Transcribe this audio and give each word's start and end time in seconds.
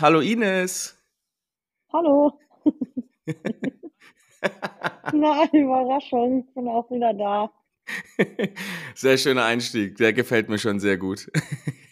Hallo 0.00 0.20
Ines. 0.20 0.96
Hallo. 1.92 2.32
Na, 5.12 5.44
Überraschung, 5.52 6.46
ich 6.48 6.54
bin 6.54 6.68
auch 6.68 6.90
wieder 6.90 7.12
da. 7.12 7.50
Sehr 8.94 9.18
schöner 9.18 9.44
Einstieg, 9.44 9.96
der 9.96 10.14
gefällt 10.14 10.48
mir 10.48 10.58
schon 10.58 10.80
sehr 10.80 10.96
gut. 10.96 11.30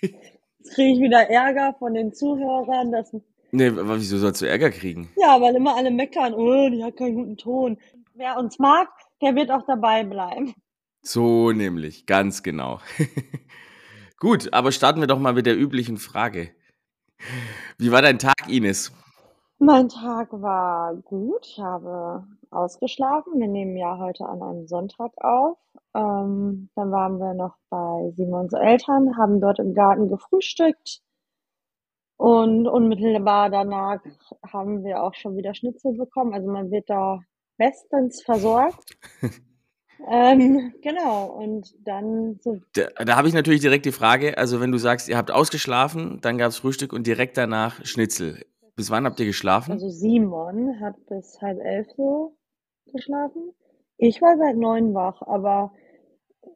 Jetzt 0.00 0.74
kriege 0.74 0.94
ich 0.94 1.00
wieder 1.00 1.28
Ärger 1.28 1.74
von 1.78 1.92
den 1.92 2.14
Zuhörern, 2.14 2.92
dass 2.92 3.12
Nee, 3.50 3.68
aber 3.68 3.96
wieso 3.96 4.16
sollst 4.18 4.40
du 4.40 4.48
Ärger 4.48 4.70
kriegen? 4.70 5.10
ja, 5.16 5.38
weil 5.40 5.56
immer 5.56 5.76
alle 5.76 5.90
meckern, 5.90 6.32
oh, 6.34 6.70
die 6.70 6.82
hat 6.84 6.96
keinen 6.96 7.14
guten 7.14 7.36
Ton. 7.36 7.78
Wer 8.14 8.38
uns 8.38 8.58
mag, 8.58 8.88
der 9.20 9.34
wird 9.34 9.50
auch 9.50 9.66
dabei 9.66 10.04
bleiben. 10.04 10.54
So 11.02 11.52
nämlich, 11.52 12.06
ganz 12.06 12.42
genau. 12.42 12.80
Gut, 14.18 14.52
aber 14.52 14.72
starten 14.72 15.00
wir 15.00 15.06
doch 15.06 15.18
mal 15.18 15.34
mit 15.34 15.46
der 15.46 15.58
üblichen 15.58 15.96
Frage. 15.98 16.50
Wie 17.78 17.92
war 17.92 18.02
dein 18.02 18.18
Tag, 18.18 18.48
Ines? 18.48 18.92
Mein 19.58 19.88
Tag 19.88 20.28
war 20.32 20.94
gut. 20.94 21.46
Ich 21.46 21.58
habe 21.58 22.24
ausgeschlafen. 22.50 23.40
Wir 23.40 23.48
nehmen 23.48 23.76
ja 23.76 23.98
heute 23.98 24.26
an 24.26 24.42
einem 24.42 24.66
Sonntag 24.68 25.12
auf. 25.18 25.58
Ähm, 25.94 26.70
dann 26.74 26.90
waren 26.92 27.18
wir 27.18 27.34
noch 27.34 27.56
bei 27.68 28.12
Simons 28.16 28.52
Eltern, 28.52 29.16
haben 29.16 29.40
dort 29.40 29.58
im 29.58 29.74
Garten 29.74 30.08
gefrühstückt. 30.08 31.00
Und 32.16 32.66
unmittelbar 32.66 33.50
danach 33.50 34.00
haben 34.44 34.84
wir 34.84 35.02
auch 35.02 35.14
schon 35.14 35.36
wieder 35.36 35.54
Schnitzel 35.54 35.92
bekommen. 35.94 36.34
Also 36.34 36.50
man 36.50 36.70
wird 36.70 36.88
da 36.90 37.20
bestens 37.56 38.22
versorgt. 38.22 38.96
ähm, 40.06 40.72
genau. 40.82 41.26
Und 41.26 41.74
dann 41.84 42.38
so 42.40 42.60
Da, 42.74 43.04
da 43.04 43.16
habe 43.16 43.28
ich 43.28 43.34
natürlich 43.34 43.60
direkt 43.60 43.86
die 43.86 43.92
Frage, 43.92 44.38
also 44.38 44.60
wenn 44.60 44.72
du 44.72 44.78
sagst, 44.78 45.08
ihr 45.08 45.16
habt 45.16 45.30
ausgeschlafen, 45.30 46.20
dann 46.20 46.38
gab 46.38 46.50
es 46.50 46.58
Frühstück 46.58 46.92
und 46.92 47.06
direkt 47.06 47.36
danach 47.36 47.84
Schnitzel. 47.84 48.44
Bis 48.76 48.90
wann 48.90 49.04
habt 49.04 49.18
ihr 49.18 49.26
geschlafen? 49.26 49.72
Also 49.72 49.88
Simon 49.88 50.80
hat 50.80 50.94
bis 51.06 51.40
halb 51.42 51.58
elf 51.60 51.88
so 51.96 52.36
geschlafen. 52.92 53.52
Ich 53.96 54.22
war 54.22 54.36
seit 54.38 54.56
neun 54.56 54.94
wach, 54.94 55.20
aber 55.22 55.72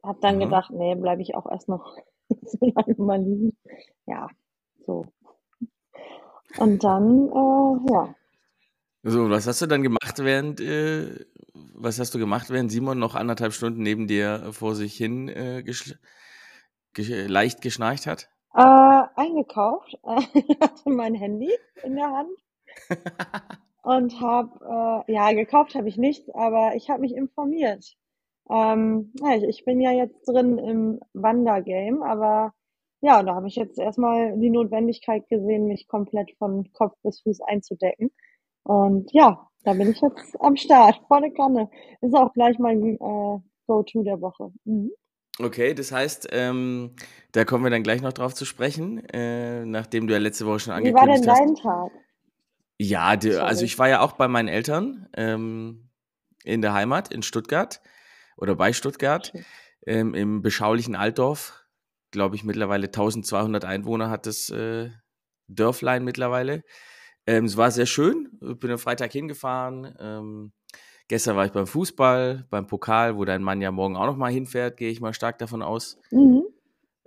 habe 0.03 0.19
dann 0.21 0.35
Aha. 0.35 0.45
gedacht, 0.45 0.71
nee, 0.71 0.95
bleibe 0.95 1.21
ich 1.21 1.35
auch 1.35 1.49
erst 1.51 1.67
noch 1.67 1.97
so 2.43 2.57
lange 2.61 2.95
mal 2.97 3.21
liegen. 3.21 3.57
Ja, 4.05 4.29
so. 4.85 5.05
Und 6.57 6.83
dann, 6.83 7.27
äh, 7.29 7.91
ja, 7.91 8.15
So, 9.03 9.29
was 9.29 9.47
hast 9.47 9.61
du 9.61 9.65
dann 9.67 9.83
gemacht, 9.83 10.19
während 10.19 10.61
äh, 10.61 11.25
was 11.83 11.99
hast 11.99 12.13
du 12.15 12.19
gemacht, 12.19 12.49
während 12.49 12.71
Simon 12.71 12.99
noch 12.99 13.15
anderthalb 13.15 13.53
Stunden 13.53 13.83
neben 13.83 14.07
dir 14.07 14.51
vor 14.53 14.75
sich 14.75 14.95
hin 14.95 15.29
äh, 15.29 15.63
geschl- 15.65 15.97
gesch 16.93 17.09
leicht 17.27 17.61
geschnarcht 17.61 18.07
hat? 18.07 18.29
äh, 18.55 19.03
eingekauft, 19.15 19.93
äh, 20.03 20.21
hatte 20.61 20.89
mein 20.89 21.13
Handy 21.15 21.51
in 21.83 21.95
der 21.95 22.11
Hand 22.11 22.37
und 23.83 24.19
habe, 24.21 25.03
äh, 25.07 25.13
ja, 25.13 25.31
gekauft 25.33 25.75
habe 25.75 25.89
ich 25.89 25.97
nichts, 25.97 26.29
aber 26.33 26.75
ich 26.75 26.89
habe 26.89 27.01
mich 27.01 27.15
informiert. 27.15 27.95
Ähm, 28.49 29.13
ja, 29.21 29.35
ich, 29.35 29.43
ich 29.43 29.65
bin 29.65 29.81
ja 29.81 29.91
jetzt 29.91 30.27
drin 30.27 30.57
im 30.57 30.99
Wandergame, 31.13 32.05
aber 32.05 32.53
ja, 33.01 33.21
da 33.23 33.35
habe 33.35 33.47
ich 33.47 33.55
jetzt 33.55 33.77
erstmal 33.79 34.37
die 34.39 34.49
Notwendigkeit 34.49 35.27
gesehen, 35.29 35.67
mich 35.67 35.87
komplett 35.87 36.31
von 36.37 36.71
Kopf 36.73 36.95
bis 37.03 37.21
Fuß 37.21 37.41
einzudecken. 37.41 38.11
Und 38.63 39.11
ja, 39.13 39.49
da 39.63 39.73
bin 39.73 39.91
ich 39.91 40.01
jetzt 40.01 40.39
am 40.39 40.55
Start, 40.55 41.01
volle 41.07 41.31
Kanne. 41.31 41.69
Ist 42.01 42.15
auch 42.15 42.33
gleich 42.33 42.57
mein 42.59 42.81
äh, 42.83 42.97
Go-To 43.67 44.03
der 44.03 44.21
Woche. 44.21 44.51
Mhm. 44.65 44.91
Okay, 45.39 45.73
das 45.73 45.91
heißt, 45.91 46.27
ähm, 46.31 46.95
da 47.31 47.43
kommen 47.43 47.63
wir 47.63 47.71
dann 47.71 47.81
gleich 47.81 48.01
noch 48.01 48.13
drauf 48.13 48.35
zu 48.35 48.45
sprechen, 48.45 49.03
äh, 49.09 49.65
nachdem 49.65 50.05
du 50.05 50.13
ja 50.13 50.19
letzte 50.19 50.45
Woche 50.45 50.59
schon 50.59 50.83
Wie 50.83 50.93
war 50.93 51.07
denn 51.07 51.15
angekündigt 51.15 51.27
hast. 51.27 51.39
dein 51.39 51.55
Tag? 51.55 51.91
Ja, 52.77 53.15
de, 53.15 53.37
also 53.37 53.65
ich 53.65 53.79
war 53.79 53.89
ja 53.89 54.01
auch 54.01 54.13
bei 54.13 54.27
meinen 54.27 54.47
Eltern 54.47 55.07
ähm, 55.15 55.89
in 56.43 56.61
der 56.61 56.73
Heimat 56.73 57.11
in 57.11 57.23
Stuttgart 57.23 57.81
oder 58.37 58.55
bei 58.55 58.73
Stuttgart 58.73 59.33
ähm, 59.87 60.13
im 60.13 60.41
beschaulichen 60.41 60.95
Altdorf. 60.95 61.65
Glaube 62.11 62.35
ich, 62.35 62.43
mittlerweile 62.43 62.87
1200 62.87 63.65
Einwohner 63.65 64.09
hat 64.09 64.27
das 64.27 64.49
äh, 64.49 64.91
Dörflein 65.47 66.03
mittlerweile. 66.03 66.63
Ähm, 67.25 67.45
es 67.45 67.57
war 67.57 67.71
sehr 67.71 67.85
schön. 67.85 68.29
Ich 68.41 68.59
bin 68.59 68.71
am 68.71 68.77
Freitag 68.77 69.11
hingefahren. 69.11 69.95
Ähm, 69.99 70.51
gestern 71.07 71.35
war 71.35 71.45
ich 71.45 71.51
beim 71.51 71.67
Fußball, 71.67 72.47
beim 72.49 72.67
Pokal, 72.67 73.17
wo 73.17 73.25
dein 73.25 73.43
Mann 73.43 73.61
ja 73.61 73.71
morgen 73.71 73.95
auch 73.95 74.05
noch 74.05 74.17
mal 74.17 74.31
hinfährt, 74.31 74.77
gehe 74.77 74.89
ich 74.89 75.01
mal 75.01 75.13
stark 75.13 75.37
davon 75.39 75.61
aus. 75.61 75.99
Mhm. 76.11 76.43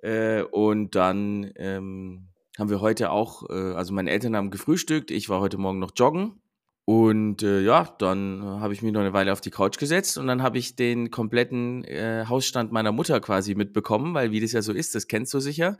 Äh, 0.03 0.43
und 0.43 0.95
dann 0.95 1.53
ähm, 1.57 2.29
haben 2.59 2.71
wir 2.71 2.81
heute 2.81 3.11
auch, 3.11 3.49
äh, 3.51 3.75
also 3.75 3.93
meine 3.93 4.11
Eltern 4.11 4.37
haben 4.37 4.51
gefrühstückt, 4.51 5.11
ich 5.11 5.29
war 5.29 5.41
heute 5.41 5.59
Morgen 5.59 5.79
noch 5.79 5.93
joggen. 5.97 6.41
Und 6.89 7.43
äh, 7.43 7.63
ja, 7.63 7.83
dann 7.99 8.43
habe 8.45 8.73
ich 8.73 8.81
mich 8.81 8.93
noch 8.93 9.01
eine 9.01 9.13
Weile 9.13 9.33
auf 9.33 9.41
die 9.41 9.51
Couch 9.51 9.77
gesetzt 9.77 10.19
und 10.19 10.29
dann 10.29 10.41
habe 10.41 10.57
ich 10.57 10.77
den 10.77 11.11
kompletten 11.11 11.83
äh, 11.83 12.27
Hausstand 12.29 12.71
meiner 12.71 12.93
Mutter 12.93 13.19
quasi 13.19 13.57
mitbekommen, 13.57 14.15
weil 14.15 14.31
wie 14.31 14.39
das 14.39 14.53
ja 14.53 14.63
so 14.63 14.73
ist, 14.73 14.95
das 14.95 15.09
kennst 15.09 15.35
du 15.35 15.41
sicher, 15.41 15.79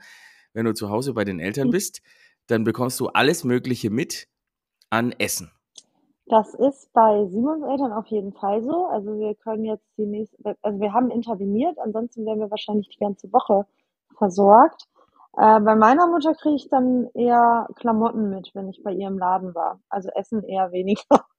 wenn 0.53 0.67
du 0.67 0.75
zu 0.75 0.91
Hause 0.91 1.15
bei 1.15 1.25
den 1.25 1.39
Eltern 1.39 1.71
bist, 1.71 2.03
dann 2.47 2.65
bekommst 2.65 3.01
du 3.01 3.09
alles 3.09 3.45
Mögliche 3.45 3.91
mit 3.91 4.29
an 4.91 5.13
Essen. 5.13 5.51
Das 6.29 6.55
ist 6.55 6.93
bei 6.93 7.25
Simons 7.27 7.65
Eltern 7.65 7.93
auf 7.93 8.07
jeden 8.07 8.33
Fall 8.33 8.63
so. 8.63 8.87
Also 8.87 9.19
wir 9.19 9.35
können 9.37 9.65
jetzt 9.65 9.87
die 9.97 10.07
nächste, 10.07 10.57
also 10.61 10.81
wir 10.81 10.93
haben 10.93 11.11
interveniert, 11.11 11.79
ansonsten 11.79 12.27
wären 12.27 12.41
wir 12.41 12.51
wahrscheinlich 12.51 12.89
die 12.89 12.99
ganze 12.99 13.33
Woche 13.33 13.67
versorgt. 14.19 14.89
Äh, 15.37 15.61
bei 15.61 15.77
meiner 15.77 16.07
Mutter 16.09 16.35
kriege 16.35 16.57
ich 16.57 16.69
dann 16.69 17.09
eher 17.15 17.69
Klamotten 17.77 18.31
mit, 18.31 18.51
wenn 18.55 18.69
ich 18.69 18.83
bei 18.83 18.93
ihr 18.93 19.07
im 19.07 19.19
Laden 19.19 19.55
war. 19.55 19.81
Also 19.89 20.09
Essen 20.11 20.43
eher 20.43 20.73
weniger. 20.73 21.03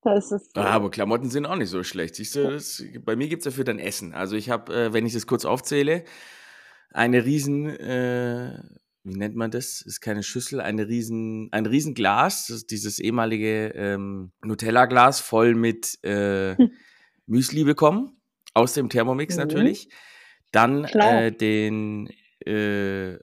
Da 0.00 0.14
ist. 0.14 0.56
Ah, 0.56 0.70
aber 0.70 0.90
Klamotten 0.90 1.28
sind 1.28 1.44
auch 1.44 1.56
nicht 1.56 1.68
so 1.68 1.82
schlecht. 1.82 2.14
Siehst 2.14 2.36
du, 2.36 2.52
das, 2.52 2.82
bei 3.04 3.16
mir 3.16 3.28
gibt 3.28 3.40
es 3.40 3.52
dafür 3.52 3.64
dann 3.64 3.78
Essen. 3.78 4.14
Also 4.14 4.36
ich 4.36 4.48
habe, 4.48 4.72
äh, 4.72 4.92
wenn 4.94 5.04
ich 5.04 5.12
das 5.12 5.26
kurz 5.26 5.44
aufzähle, 5.44 6.04
eine 6.90 7.24
riesen, 7.24 7.68
äh, 7.68 8.62
wie 9.08 9.16
nennt 9.16 9.36
man 9.36 9.50
das? 9.50 9.80
Ist 9.80 10.00
keine 10.00 10.22
Schüssel, 10.22 10.60
eine 10.60 10.88
riesen, 10.88 11.48
ein 11.52 11.66
Riesenglas, 11.66 12.64
dieses 12.70 12.98
ehemalige 12.98 13.68
ähm, 13.74 14.32
Nutella-Glas 14.42 15.20
voll 15.20 15.54
mit 15.54 15.98
äh, 16.04 16.56
Müsli 17.26 17.64
bekommen, 17.64 18.20
aus 18.54 18.74
dem 18.74 18.88
Thermomix 18.88 19.36
Mhm. 19.36 19.42
natürlich. 19.42 19.88
Dann 20.52 20.84
äh, 20.84 21.30
den 21.30 22.08
äh, 22.46 23.18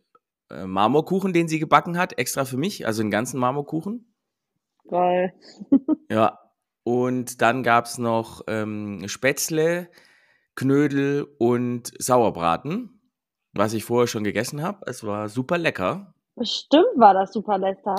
äh, 0.49 0.65
Marmorkuchen, 0.65 1.33
den 1.33 1.47
sie 1.47 1.59
gebacken 1.59 1.97
hat, 1.97 2.17
extra 2.17 2.45
für 2.45 2.57
mich, 2.57 2.85
also 2.85 3.01
einen 3.01 3.11
ganzen 3.11 3.39
Marmorkuchen. 3.39 4.13
Geil. 4.87 5.33
Ja, 6.11 6.37
und 6.83 7.41
dann 7.41 7.63
gab 7.63 7.85
es 7.85 7.97
noch 7.97 8.43
ähm, 8.47 9.07
Spätzle, 9.07 9.89
Knödel 10.53 11.25
und 11.39 11.91
Sauerbraten, 11.97 12.94
was 13.55 13.73
ich 13.73 13.83
vorher 13.83 14.07
schon 14.07 14.23
gegessen 14.23 14.61
habe. 14.61 14.79
Es 14.85 15.03
war 15.03 15.29
super 15.29 15.57
lecker. 15.57 16.13
Bestimmt 16.35 16.97
war 16.97 17.13
das 17.13 17.31
super 17.31 17.57
lecker. 17.57 17.95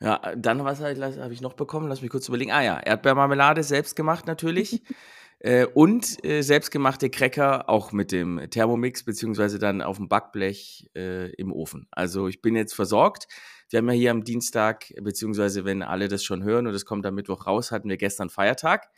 Ja, 0.00 0.20
dann 0.36 0.64
was 0.64 0.80
habe 0.80 0.92
ich, 0.92 1.00
hab 1.00 1.30
ich 1.30 1.40
noch 1.40 1.52
bekommen? 1.52 1.88
Lass 1.88 2.02
mich 2.02 2.10
kurz 2.10 2.28
überlegen. 2.28 2.50
Ah 2.50 2.62
ja, 2.62 2.80
Erdbeermarmelade, 2.80 3.62
selbst 3.62 3.94
gemacht 3.94 4.26
natürlich. 4.26 4.82
äh, 5.38 5.66
und 5.66 6.24
äh, 6.24 6.42
selbstgemachte 6.42 7.10
Cracker 7.10 7.68
auch 7.68 7.92
mit 7.92 8.10
dem 8.10 8.40
Thermomix, 8.50 9.04
beziehungsweise 9.04 9.58
dann 9.58 9.82
auf 9.82 9.98
dem 9.98 10.08
Backblech 10.08 10.90
äh, 10.96 11.30
im 11.34 11.52
Ofen. 11.52 11.86
Also 11.90 12.28
ich 12.28 12.42
bin 12.42 12.56
jetzt 12.56 12.74
versorgt. 12.74 13.28
Wir 13.70 13.78
haben 13.78 13.88
ja 13.88 13.94
hier 13.94 14.10
am 14.10 14.24
Dienstag, 14.24 14.92
beziehungsweise 15.00 15.64
wenn 15.64 15.82
alle 15.82 16.08
das 16.08 16.24
schon 16.24 16.42
hören 16.42 16.66
und 16.66 16.74
es 16.74 16.86
kommt 16.86 17.06
am 17.06 17.14
Mittwoch 17.14 17.46
raus, 17.46 17.70
hatten 17.70 17.88
wir 17.88 17.96
gestern 17.96 18.30
Feiertag. 18.30 18.88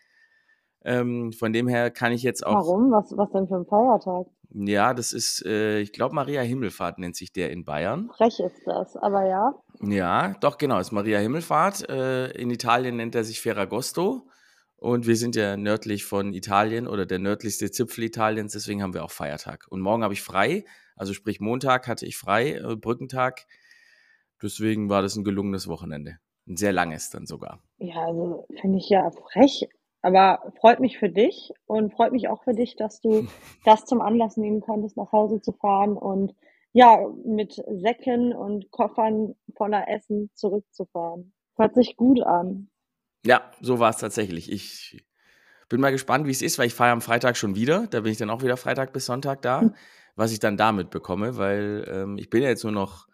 Ähm, 0.85 1.33
von 1.33 1.53
dem 1.53 1.67
her 1.67 1.91
kann 1.91 2.13
ich 2.13 2.23
jetzt 2.23 2.47
auch. 2.47 2.55
Warum? 2.55 2.93
Was, 2.93 3.17
was 3.17 3.31
denn 3.33 3.49
für 3.49 3.57
ein 3.57 3.67
Feiertag? 3.67 4.27
Ja, 4.51 4.95
das 4.95 5.13
ist, 5.13 5.45
äh, 5.45 5.81
ich 5.81 5.93
glaube, 5.93 6.15
Maria 6.15 6.41
Himmelfahrt 6.43 6.99
nennt 6.99 7.17
sich 7.17 7.33
der 7.33 7.51
in 7.51 7.65
Bayern. 7.65 8.11
Frech 8.17 8.41
ist 8.41 8.67
das, 8.67 8.97
aber 8.97 9.27
ja. 9.27 9.55
Ja, 9.81 10.35
doch, 10.41 10.59
genau, 10.59 10.79
ist 10.79 10.93
Maria 10.93 11.19
Himmelfahrt. 11.19 11.89
Äh, 11.89 12.31
in 12.33 12.51
Italien 12.51 12.97
nennt 12.97 13.15
er 13.15 13.25
sich 13.25 13.41
Ferragosto. 13.41 14.29
Und 14.79 15.07
wir 15.07 15.17
sind 15.17 15.37
ja 15.37 15.57
nördlich 15.57 16.05
von 16.05 16.35
Italien 16.35 16.87
oder 16.87 17.07
der 17.07 17.19
nördlichste 17.19 17.71
Zipfel 17.71 18.05
Italiens, 18.05 18.53
deswegen 18.53 18.83
haben 18.83 18.93
wir 18.93 19.05
auch 19.05 19.11
Feiertag. 19.11 19.67
Und 19.71 19.81
morgen 19.81 20.03
habe 20.03 20.13
ich 20.13 20.23
frei, 20.23 20.65
also 20.97 21.15
sprich 21.15 21.41
Montag 21.41 21.89
hatte 21.89 22.07
ich 22.07 22.17
frei, 22.17 22.53
äh, 22.53 22.77
Brückentag. 22.77 23.47
Deswegen 24.43 24.91
war 24.91 25.01
das 25.03 25.17
ein 25.17 25.25
gelungenes 25.25 25.67
Wochenende. 25.67 26.19
Ein 26.47 26.57
sehr 26.57 26.73
langes 26.73 27.11
dann 27.11 27.27
sogar. 27.27 27.63
Ja, 27.79 28.07
also 28.07 28.47
finde 28.61 28.79
ich 28.79 28.89
ja 28.89 29.11
frech, 29.11 29.67
aber 30.03 30.53
freut 30.61 30.81
mich 30.81 30.99
für 30.99 31.09
dich 31.09 31.53
und 31.67 31.93
freut 31.93 32.13
mich 32.13 32.29
auch 32.29 32.43
für 32.45 32.55
dich, 32.55 32.77
dass 32.77 33.01
du 33.01 33.27
das 33.65 33.85
zum 33.85 34.01
Anlass 34.01 34.37
nehmen 34.37 34.61
konntest, 34.61 34.97
nach 34.97 35.13
Hause 35.13 35.41
zu 35.41 35.53
fahren 35.53 35.97
und 35.97 36.35
ja, 36.73 37.07
mit 37.25 37.55
Säcken 37.55 38.35
und 38.35 38.71
Koffern 38.71 39.35
voller 39.57 39.89
Essen 39.89 40.31
zurückzufahren. 40.35 41.33
Hört 41.57 41.75
sich 41.75 41.97
gut 41.97 42.21
an. 42.21 42.69
Ja, 43.25 43.51
so 43.63 43.79
war 43.79 43.91
es 43.91 43.97
tatsächlich. 43.97 44.53
Ich 44.53 45.03
bin 45.71 45.81
mal 45.81 45.91
gespannt, 45.91 46.27
wie 46.27 46.33
es 46.33 46.43
ist, 46.43 46.59
weil 46.59 46.67
ich 46.67 46.75
fahre 46.75 46.93
am 46.93 47.01
Freitag 47.01 47.37
schon 47.37 47.57
wieder. 47.57 47.87
Da 47.87 48.01
bin 48.01 48.13
ich 48.13 48.19
dann 48.19 48.31
auch 48.31 48.43
wieder 48.43 48.59
Freitag 48.59 48.93
bis 48.93 49.07
Sonntag 49.07 49.41
da, 49.41 49.73
was 50.17 50.33
ich 50.33 50.39
dann 50.39 50.59
damit 50.59 50.91
bekomme, 50.91 51.39
weil 51.39 51.87
ähm, 51.91 52.19
ich 52.19 52.31
bin 52.31 52.43
ja 52.43 52.51
jetzt 52.51 52.63
nur 52.63 52.73
noch 52.73 53.09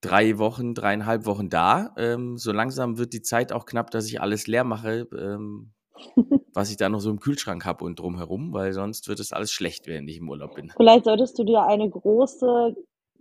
drei 0.00 0.38
Wochen, 0.38 0.74
dreieinhalb 0.74 1.26
Wochen 1.26 1.48
da. 1.48 1.94
Ähm, 1.96 2.36
so 2.36 2.52
langsam 2.52 2.98
wird 2.98 3.12
die 3.12 3.22
Zeit 3.22 3.52
auch 3.52 3.66
knapp, 3.66 3.90
dass 3.90 4.06
ich 4.06 4.20
alles 4.20 4.46
leer 4.46 4.64
mache, 4.64 5.08
ähm, 5.16 5.72
was 6.54 6.70
ich 6.70 6.76
da 6.76 6.88
noch 6.88 7.00
so 7.00 7.10
im 7.10 7.20
Kühlschrank 7.20 7.64
habe 7.64 7.84
und 7.84 7.98
drumherum, 7.98 8.52
weil 8.52 8.72
sonst 8.72 9.08
wird 9.08 9.20
es 9.20 9.32
alles 9.32 9.52
schlecht, 9.52 9.86
während 9.86 10.08
ich 10.08 10.18
im 10.18 10.28
Urlaub 10.28 10.54
bin. 10.54 10.72
Vielleicht 10.76 11.04
solltest 11.04 11.38
du 11.38 11.44
dir 11.44 11.62
eine 11.62 11.88
große 11.88 12.74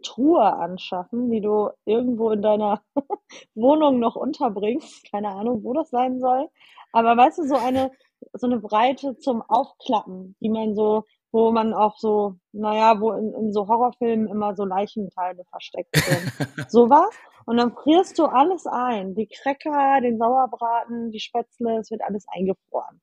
Truhe 0.04 0.54
anschaffen, 0.54 1.30
die 1.30 1.42
du 1.42 1.70
irgendwo 1.86 2.32
in 2.32 2.42
deiner 2.42 2.82
Wohnung 3.56 4.00
noch 4.00 4.16
unterbringst. 4.16 5.10
Keine 5.12 5.30
Ahnung, 5.30 5.64
wo 5.64 5.74
das 5.74 5.90
sein 5.90 6.20
soll. 6.20 6.48
Aber 6.92 7.16
weißt 7.18 7.40
du, 7.40 7.48
so 7.48 7.56
eine, 7.56 7.92
so 8.34 8.48
eine 8.48 8.60
Breite 8.60 9.18
zum 9.18 9.42
Aufklappen, 9.42 10.36
die 10.40 10.50
man 10.50 10.76
so, 10.76 11.06
wo 11.32 11.52
man 11.52 11.74
auch 11.74 11.98
so, 11.98 12.36
naja, 12.52 13.00
wo 13.00 13.12
in, 13.12 13.34
in 13.34 13.54
so 13.54 13.68
Horrorfilmen 13.68 14.28
immer 14.28 14.56
so 14.56 14.66
Leichenteile 14.66 15.44
versteckt 15.46 15.96
sind. 15.96 16.70
Sowas. 16.70 17.10
Und 17.46 17.58
dann 17.58 17.74
frierst 17.74 18.20
du 18.20 18.26
alles 18.26 18.66
ein. 18.68 19.16
Die 19.16 19.28
Cracker, 19.28 20.02
den 20.02 20.18
Sauerbraten, 20.18 21.12
die 21.12 21.20
Spätzle, 21.20 21.80
es 21.80 21.92
wird 21.92 22.02
alles 22.02 22.26
eingefroren. 22.28 23.02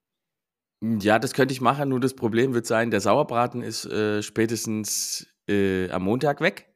Ja, 0.83 1.19
das 1.19 1.33
könnte 1.33 1.53
ich 1.53 1.61
machen, 1.61 1.89
nur 1.89 2.01
das 2.01 2.15
Problem 2.15 2.53
wird 2.53 2.67
sein, 2.67 2.91
der 2.91 3.01
Sauerbraten 3.01 3.63
ist 3.63 3.87
äh, 3.87 4.23
spätestens 4.23 5.27
äh, 5.49 5.91
am 5.91 6.05
Montag 6.05 6.41
weg. 6.41 6.69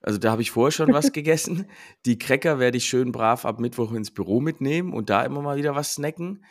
Also 0.00 0.18
da 0.18 0.32
habe 0.32 0.42
ich 0.42 0.50
vorher 0.50 0.72
schon 0.72 0.92
was 0.92 1.12
gegessen. 1.12 1.66
Die 2.06 2.18
Cracker 2.18 2.58
werde 2.58 2.78
ich 2.78 2.86
schön 2.86 3.12
brav 3.12 3.44
ab 3.44 3.60
Mittwoch 3.60 3.92
ins 3.92 4.10
Büro 4.10 4.40
mitnehmen 4.40 4.92
und 4.94 5.10
da 5.10 5.22
immer 5.22 5.42
mal 5.42 5.56
wieder 5.56 5.74
was 5.74 5.94
snacken. 5.94 6.44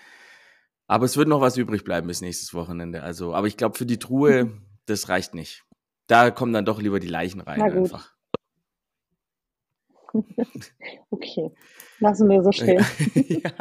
Aber 0.87 1.05
es 1.05 1.17
wird 1.17 1.27
noch 1.27 1.41
was 1.41 1.57
übrig 1.57 1.83
bleiben 1.83 2.07
bis 2.07 2.21
nächstes 2.21 2.53
Wochenende. 2.53 3.01
Also, 3.01 3.33
aber 3.33 3.47
ich 3.47 3.57
glaube, 3.57 3.77
für 3.77 3.85
die 3.85 3.99
Truhe, 3.99 4.45
mhm. 4.45 4.61
das 4.85 5.09
reicht 5.09 5.33
nicht. 5.33 5.63
Da 6.07 6.31
kommen 6.31 6.53
dann 6.53 6.65
doch 6.65 6.81
lieber 6.81 6.99
die 6.99 7.07
Leichen 7.07 7.41
rein 7.41 7.61
einfach. 7.61 8.13
okay, 11.09 11.51
lassen 11.99 12.29
wir 12.29 12.43
so 12.43 12.51
stehen. 12.51 12.85
ja. 13.15 13.51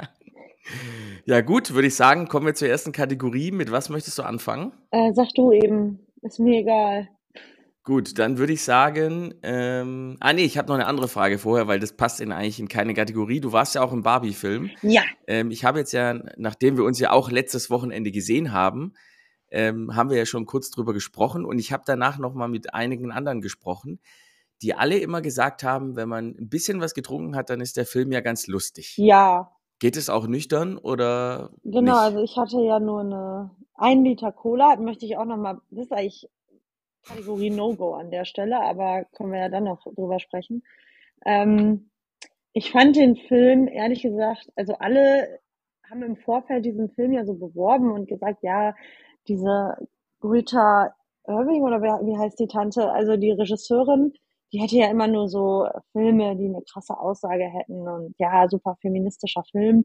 ja. 1.24 1.40
gut, 1.40 1.74
würde 1.74 1.88
ich 1.88 1.94
sagen, 1.94 2.28
kommen 2.28 2.46
wir 2.46 2.54
zur 2.54 2.68
ersten 2.68 2.92
Kategorie. 2.92 3.50
Mit 3.50 3.70
was 3.70 3.88
möchtest 3.88 4.18
du 4.18 4.22
anfangen? 4.22 4.72
Äh, 4.90 5.12
sag 5.14 5.28
du 5.34 5.52
eben, 5.52 6.00
ist 6.22 6.38
mir 6.38 6.60
egal. 6.60 7.08
Gut, 7.82 8.18
dann 8.18 8.36
würde 8.36 8.52
ich 8.52 8.62
sagen, 8.62 9.34
ähm, 9.42 10.18
ah 10.20 10.34
nee, 10.34 10.44
ich 10.44 10.58
habe 10.58 10.68
noch 10.68 10.74
eine 10.74 10.86
andere 10.86 11.08
Frage 11.08 11.38
vorher, 11.38 11.66
weil 11.66 11.80
das 11.80 11.94
passt 11.94 12.20
in 12.20 12.30
eigentlich 12.30 12.60
in 12.60 12.68
keine 12.68 12.92
Kategorie. 12.92 13.40
Du 13.40 13.52
warst 13.52 13.74
ja 13.74 13.82
auch 13.82 13.92
im 13.92 14.02
Barbie-Film. 14.02 14.70
Ja. 14.82 15.02
Ähm, 15.26 15.50
ich 15.50 15.64
habe 15.64 15.78
jetzt 15.78 15.92
ja, 15.92 16.20
nachdem 16.36 16.76
wir 16.76 16.84
uns 16.84 17.00
ja 17.00 17.10
auch 17.10 17.30
letztes 17.30 17.70
Wochenende 17.70 18.10
gesehen 18.10 18.52
haben, 18.52 18.92
ähm, 19.50 19.96
haben 19.96 20.10
wir 20.10 20.18
ja 20.18 20.26
schon 20.26 20.46
kurz 20.46 20.70
drüber 20.70 20.92
gesprochen 20.92 21.44
und 21.44 21.58
ich 21.58 21.72
habe 21.72 21.82
danach 21.86 22.18
noch 22.18 22.34
mal 22.34 22.48
mit 22.48 22.74
einigen 22.74 23.10
anderen 23.10 23.40
gesprochen, 23.40 23.98
die 24.62 24.74
alle 24.74 24.98
immer 24.98 25.22
gesagt 25.22 25.62
haben, 25.62 25.96
wenn 25.96 26.08
man 26.08 26.36
ein 26.38 26.48
bisschen 26.48 26.80
was 26.80 26.94
getrunken 26.94 27.36
hat, 27.36 27.50
dann 27.50 27.60
ist 27.60 27.76
der 27.76 27.86
Film 27.86 28.12
ja 28.12 28.20
ganz 28.20 28.46
lustig. 28.46 28.94
Ja. 28.96 29.52
Geht 29.78 29.96
es 29.96 30.10
auch 30.10 30.26
nüchtern 30.26 30.76
oder? 30.76 31.50
Genau, 31.64 31.80
nicht? 31.80 31.94
also 31.94 32.22
ich 32.22 32.36
hatte 32.36 32.60
ja 32.60 32.78
nur 32.78 33.00
eine 33.00 33.50
ein 33.80 34.04
Liter 34.04 34.30
Cola, 34.30 34.76
möchte 34.76 35.06
ich 35.06 35.16
auch 35.16 35.24
noch 35.24 35.38
mal, 35.38 35.58
das 35.70 35.86
ist 35.86 35.92
eigentlich 35.92 36.28
Kategorie 37.02 37.48
No-Go 37.48 37.94
an 37.94 38.10
der 38.10 38.26
Stelle, 38.26 38.60
aber 38.60 39.06
können 39.12 39.32
wir 39.32 39.40
ja 39.40 39.48
dann 39.48 39.64
noch 39.64 39.82
drüber 39.94 40.20
sprechen. 40.20 40.62
Ähm, 41.24 41.90
ich 42.52 42.72
fand 42.72 42.96
den 42.96 43.16
Film, 43.16 43.68
ehrlich 43.68 44.02
gesagt, 44.02 44.50
also 44.54 44.74
alle 44.74 45.40
haben 45.88 46.02
im 46.02 46.16
Vorfeld 46.16 46.66
diesen 46.66 46.90
Film 46.90 47.12
ja 47.12 47.24
so 47.24 47.34
beworben 47.34 47.90
und 47.90 48.06
gesagt, 48.06 48.42
ja, 48.42 48.74
diese 49.28 49.76
Rita 50.22 50.94
Irving 51.26 51.62
oder 51.62 51.80
wie 51.80 52.18
heißt 52.18 52.38
die 52.38 52.48
Tante, 52.48 52.92
also 52.92 53.16
die 53.16 53.32
Regisseurin, 53.32 54.12
die 54.52 54.60
hätte 54.60 54.76
ja 54.76 54.90
immer 54.90 55.06
nur 55.06 55.28
so 55.28 55.68
Filme, 55.92 56.36
die 56.36 56.46
eine 56.46 56.62
krasse 56.62 56.98
Aussage 56.98 57.44
hätten 57.44 57.88
und 57.88 58.14
ja, 58.18 58.48
super 58.48 58.76
feministischer 58.80 59.44
Film. 59.50 59.84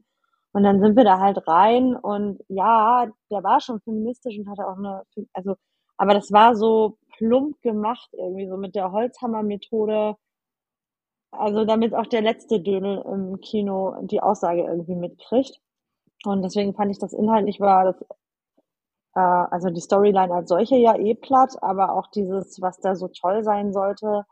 Und 0.52 0.62
dann 0.64 0.80
sind 0.80 0.96
wir 0.96 1.04
da 1.04 1.20
halt 1.20 1.46
rein 1.46 1.94
und 1.96 2.42
ja, 2.48 3.06
der 3.30 3.44
war 3.44 3.60
schon 3.60 3.80
feministisch 3.82 4.38
und 4.38 4.48
hatte 4.48 4.66
auch 4.66 4.78
eine, 4.78 5.02
also, 5.34 5.54
aber 5.98 6.14
das 6.14 6.32
war 6.32 6.56
so 6.56 6.98
plump 7.18 7.60
gemacht, 7.62 8.08
irgendwie 8.12 8.48
so 8.48 8.56
mit 8.56 8.74
der 8.74 8.92
Holzhammer-Methode. 8.92 10.16
Also 11.32 11.64
damit 11.64 11.94
auch 11.94 12.06
der 12.06 12.22
letzte 12.22 12.60
Dödel 12.60 13.02
im 13.06 13.40
Kino 13.40 13.94
die 14.02 14.22
Aussage 14.22 14.62
irgendwie 14.62 14.94
mitkriegt. 14.94 15.60
Und 16.24 16.42
deswegen 16.42 16.74
fand 16.74 16.90
ich 16.90 16.98
das 16.98 17.12
inhaltlich 17.12 17.60
war 17.60 17.84
das, 17.84 18.02
äh, 19.14 19.20
also 19.20 19.70
die 19.70 19.80
Storyline 19.80 20.32
als 20.34 20.48
solche 20.48 20.76
ja 20.76 20.96
eh 20.96 21.14
platt, 21.14 21.56
aber 21.62 21.92
auch 21.92 22.06
dieses, 22.08 22.60
was 22.62 22.80
da 22.80 22.96
so 22.96 23.08
toll 23.08 23.44
sein 23.44 23.72
sollte, 23.72 24.24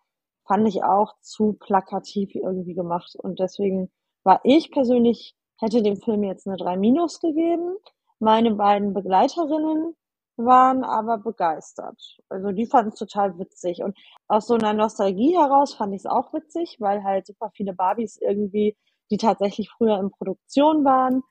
fand 0.46 0.69
ich 0.69 0.82
auch 0.82 1.14
zu 1.20 1.55
plakativ 1.55 2.35
irgendwie 2.35 2.75
gemacht. 2.75 3.14
Und 3.17 3.41
deswegen 3.41 3.91
war 4.25 4.41
ich 4.44 4.70
persönlich, 4.70 5.35
hätte 5.58 5.82
dem 5.82 5.96
Film 5.96 6.23
jetzt 6.25 6.46
eine 6.46 6.56
3 6.56 6.76
Minus 6.76 7.20
gegeben. 7.20 7.76
Meine 8.19 8.55
beiden 8.55 8.94
Begleiterinnen 8.94 9.94
waren 10.37 10.85
aber 10.85 11.19
begeistert. 11.19 12.19
Also 12.29 12.52
die 12.52 12.67
fanden 12.67 12.93
es 12.93 12.99
total 12.99 13.38
witzig. 13.38 13.82
Und 13.82 13.96
aus 14.29 14.46
so 14.46 14.55
einer 14.55 14.73
Nostalgie 14.73 15.37
heraus 15.37 15.75
fand 15.75 15.94
ich 15.94 16.00
es 16.00 16.06
auch 16.06 16.32
witzig, 16.32 16.76
weil 16.81 17.05
halt 17.05 17.26
super 17.26 17.50
viele 17.55 17.73
Barbies 17.73 18.17
irgendwie, 18.20 18.76
die 19.11 19.17
tatsächlich 19.17 19.70
früher 19.70 19.99
in 19.99 20.11
Produktion 20.11 20.85
waren, 20.85 21.23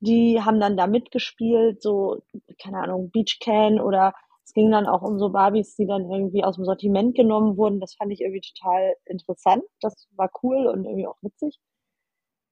die 0.00 0.42
haben 0.42 0.60
dann 0.60 0.76
da 0.76 0.86
mitgespielt, 0.86 1.80
so, 1.80 2.22
keine 2.60 2.78
Ahnung, 2.78 3.10
Beach 3.10 3.38
Can 3.40 3.80
oder 3.80 4.14
es 4.44 4.52
ging 4.54 4.70
dann 4.70 4.86
auch 4.86 5.02
um 5.02 5.18
so 5.18 5.30
Barbies, 5.30 5.76
die 5.76 5.86
dann 5.86 6.10
irgendwie 6.10 6.44
aus 6.44 6.56
dem 6.56 6.64
Sortiment 6.64 7.14
genommen 7.14 7.56
wurden. 7.56 7.80
Das 7.80 7.94
fand 7.94 8.12
ich 8.12 8.20
irgendwie 8.20 8.40
total 8.40 8.94
interessant. 9.06 9.64
Das 9.80 10.08
war 10.16 10.30
cool 10.42 10.66
und 10.66 10.84
irgendwie 10.84 11.06
auch 11.06 11.16
witzig. 11.22 11.58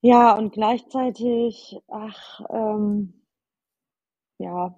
Ja, 0.02 0.36
und 0.36 0.52
gleichzeitig, 0.52 1.78
ach, 1.88 2.40
ähm, 2.50 3.22
ja, 4.38 4.74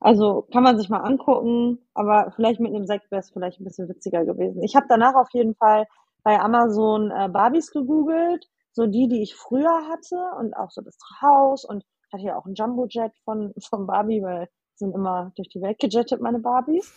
also 0.00 0.42
kann 0.52 0.62
man 0.62 0.78
sich 0.78 0.88
mal 0.88 1.00
angucken, 1.00 1.78
aber 1.94 2.32
vielleicht 2.36 2.60
mit 2.60 2.74
einem 2.74 2.86
Sekt 2.86 3.10
wäre 3.10 3.20
es 3.20 3.30
vielleicht 3.30 3.60
ein 3.60 3.64
bisschen 3.64 3.88
witziger 3.88 4.24
gewesen. 4.24 4.62
Ich 4.62 4.76
habe 4.76 4.86
danach 4.88 5.14
auf 5.14 5.28
jeden 5.32 5.54
Fall 5.56 5.86
bei 6.24 6.40
Amazon 6.40 7.10
äh, 7.10 7.28
Barbies 7.28 7.72
gegoogelt, 7.72 8.48
so 8.72 8.86
die, 8.86 9.08
die 9.08 9.22
ich 9.22 9.34
früher 9.36 9.88
hatte 9.88 10.16
und 10.38 10.54
auch 10.56 10.70
so 10.70 10.80
das 10.82 10.96
Haus 11.20 11.64
und 11.64 11.84
hatte 12.12 12.24
ja 12.24 12.36
auch 12.38 12.46
einen 12.46 12.54
Jumbo-Jet 12.54 13.12
von, 13.24 13.52
von 13.68 13.86
Barbie, 13.86 14.22
weil 14.22 14.48
sind 14.74 14.94
immer 14.94 15.32
durch 15.36 15.48
die 15.48 15.60
Welt 15.60 15.78
gejettet, 15.78 16.20
meine 16.20 16.38
Barbies. 16.38 16.92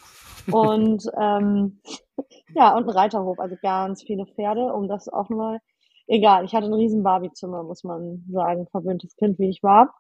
Und 0.52 1.10
ähm, 1.20 1.80
ja, 2.56 2.76
und 2.76 2.84
ein 2.84 2.90
Reiterhof, 2.90 3.40
also 3.40 3.56
ganz 3.62 4.04
viele 4.04 4.26
Pferde, 4.26 4.74
um 4.74 4.88
das 4.88 5.10
auch 5.10 5.30
mal. 5.30 5.60
Egal, 6.08 6.46
ich 6.46 6.54
hatte 6.54 6.68
ein 6.68 6.74
riesen 6.74 7.04
Barbie-Zimmer, 7.04 7.64
muss 7.64 7.84
man 7.84 8.24
sagen, 8.32 8.68
verwöhntes 8.70 9.16
Kind, 9.16 9.40
wie 9.40 9.50
ich 9.50 9.64
war. 9.64 9.94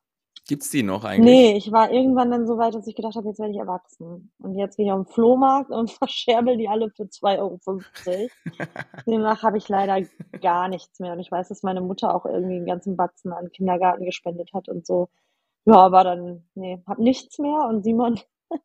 Gibt's 0.47 0.69
die 0.69 0.83
noch 0.83 1.03
eigentlich? 1.03 1.25
Nee, 1.25 1.57
ich 1.57 1.71
war 1.71 1.91
irgendwann 1.91 2.29
dann 2.29 2.45
so 2.45 2.59
weit, 2.59 2.75
dass 2.75 2.85
ich 2.85 2.95
gedacht 2.95 3.15
habe, 3.15 3.27
jetzt 3.29 3.39
werde 3.39 3.53
ich 3.53 3.57
erwachsen. 3.57 4.31
Und 4.37 4.55
jetzt 4.55 4.77
gehe 4.77 4.85
ich 4.85 4.91
auf 4.91 5.03
den 5.03 5.11
Flohmarkt 5.11 5.71
und 5.71 5.89
verscherbel 5.91 6.57
die 6.57 6.67
alle 6.67 6.91
für 6.91 7.03
2,50 7.03 7.39
Euro. 7.39 7.59
Demnach 9.07 9.41
habe 9.41 9.57
ich 9.57 9.67
leider 9.69 9.99
gar 10.41 10.67
nichts 10.67 10.99
mehr. 10.99 11.13
Und 11.13 11.19
ich 11.19 11.31
weiß, 11.31 11.47
dass 11.49 11.63
meine 11.63 11.81
Mutter 11.81 12.13
auch 12.13 12.25
irgendwie 12.25 12.57
einen 12.57 12.67
ganzen 12.67 12.95
Batzen 12.95 13.33
an 13.33 13.49
Kindergarten 13.49 14.05
gespendet 14.05 14.51
hat 14.53 14.69
und 14.69 14.85
so. 14.85 15.09
Ja, 15.65 15.77
aber 15.77 16.03
dann, 16.03 16.47
nee, 16.53 16.81
hab 16.87 16.99
nichts 16.99 17.39
mehr. 17.39 17.65
Und 17.67 17.83
Simon 17.83 18.19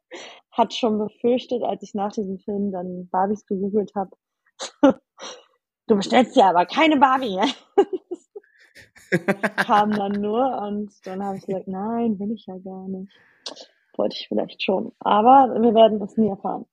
hat 0.52 0.75
schon 0.75 0.99
befürchtet, 0.99 1.62
als 1.62 1.83
ich 1.83 1.95
nach 1.95 2.12
diesem 2.12 2.38
Film 2.38 2.73
dann 2.73 3.09
Barbies 3.11 3.47
gegoogelt 3.47 3.92
habe, 3.95 4.11
du 5.87 5.97
bestellst 5.97 6.37
ja 6.37 6.50
aber 6.50 6.66
keine 6.66 6.99
Barbie. 6.99 7.40
kam 9.57 9.90
dann 9.92 10.12
nur 10.12 10.62
und 10.62 10.92
dann 11.04 11.25
habe 11.25 11.38
ich 11.38 11.47
gesagt, 11.47 11.69
nein, 11.69 12.19
will 12.19 12.33
ich 12.33 12.47
ja 12.47 12.57
gar 12.59 12.87
nicht. 12.88 13.12
Wollte 13.97 14.16
ich 14.19 14.28
vielleicht 14.28 14.62
schon. 14.62 14.92
Aber 15.00 15.54
wir 15.61 15.75
werden 15.75 16.00
es 16.02 16.16
nie 16.16 16.28
erfahren. 16.28 16.66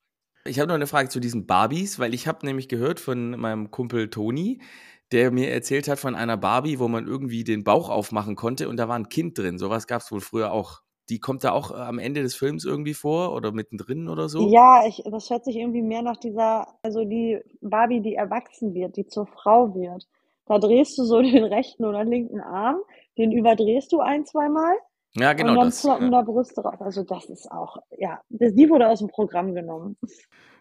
Ich 0.45 0.59
habe 0.59 0.67
noch 0.67 0.75
eine 0.75 0.87
Frage 0.87 1.09
zu 1.09 1.19
diesen 1.19 1.45
Barbies, 1.45 1.99
weil 1.99 2.13
ich 2.13 2.27
habe 2.27 2.45
nämlich 2.45 2.69
gehört 2.69 2.99
von 2.99 3.31
meinem 3.31 3.71
Kumpel 3.71 4.09
Toni, 4.09 4.61
der 5.11 5.31
mir 5.31 5.51
erzählt 5.51 5.87
hat 5.87 5.99
von 5.99 6.15
einer 6.15 6.37
Barbie, 6.37 6.79
wo 6.79 6.87
man 6.87 7.07
irgendwie 7.07 7.43
den 7.43 7.63
Bauch 7.63 7.89
aufmachen 7.89 8.35
konnte 8.35 8.69
und 8.69 8.77
da 8.77 8.87
war 8.87 8.97
ein 8.97 9.09
Kind 9.09 9.37
drin. 9.37 9.57
Sowas 9.57 9.87
gab 9.87 10.01
es 10.01 10.11
wohl 10.11 10.21
früher 10.21 10.51
auch. 10.51 10.81
Die 11.09 11.19
kommt 11.19 11.45
da 11.45 11.53
auch 11.53 11.71
äh, 11.71 11.75
am 11.75 11.99
Ende 11.99 12.21
des 12.21 12.35
Films 12.35 12.65
irgendwie 12.65 12.93
vor 12.93 13.33
oder 13.33 13.53
mittendrin 13.53 14.09
oder 14.09 14.27
so? 14.27 14.49
Ja, 14.49 14.85
ich, 14.85 15.01
das 15.09 15.29
hört 15.29 15.45
sich 15.45 15.55
irgendwie 15.55 15.81
mehr 15.81 16.01
nach 16.01 16.17
dieser, 16.17 16.67
also 16.81 17.05
die 17.05 17.39
Barbie, 17.61 18.01
die 18.01 18.15
erwachsen 18.15 18.73
wird, 18.73 18.97
die 18.97 19.07
zur 19.07 19.25
Frau 19.25 19.73
wird. 19.73 20.05
Da 20.47 20.59
drehst 20.59 20.97
du 20.97 21.05
so 21.05 21.21
den 21.21 21.45
rechten 21.45 21.85
oder 21.85 22.03
linken 22.03 22.41
Arm, 22.41 22.77
den 23.17 23.31
überdrehst 23.31 23.93
du 23.93 24.01
ein, 24.01 24.25
zweimal. 24.25 24.75
Ja, 25.15 25.33
genau. 25.33 25.51
Und 25.51 25.57
dann 25.57 25.67
das, 25.67 25.81
ploppen 25.81 26.11
ja. 26.11 26.11
da 26.11 26.21
Brüste 26.21 26.61
raus. 26.61 26.79
Also 26.79 27.03
das 27.03 27.25
ist 27.25 27.49
auch, 27.51 27.77
ja, 27.97 28.19
das, 28.29 28.53
die 28.53 28.69
wurde 28.69 28.89
aus 28.89 28.99
dem 28.99 29.07
Programm 29.07 29.55
genommen. 29.55 29.97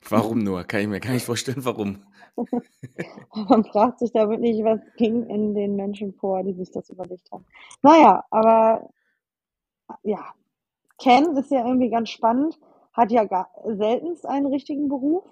Warum 0.08 0.38
nur? 0.38 0.64
Kann 0.64 0.80
ich 0.80 0.88
mir 0.88 1.00
gar 1.00 1.12
nicht 1.12 1.24
vorstellen, 1.24 1.64
warum. 1.64 2.04
Man 3.48 3.64
fragt 3.64 3.98
sich 3.98 4.12
da 4.12 4.28
wirklich, 4.28 4.62
was 4.62 4.80
ging 4.96 5.24
in 5.26 5.54
den 5.54 5.76
Menschen 5.76 6.12
vor, 6.14 6.42
die 6.42 6.52
sich 6.54 6.70
das 6.70 6.90
überlegt 6.90 7.30
haben. 7.32 7.44
Naja, 7.82 8.24
aber 8.30 8.90
ja, 10.02 10.34
Ken 10.98 11.36
ist 11.36 11.50
ja 11.50 11.66
irgendwie 11.66 11.90
ganz 11.90 12.10
spannend, 12.10 12.58
hat 12.92 13.12
ja 13.12 13.24
gar 13.24 13.50
seltenst 13.64 14.26
einen 14.26 14.46
richtigen 14.46 14.88
Beruf. 14.88 15.24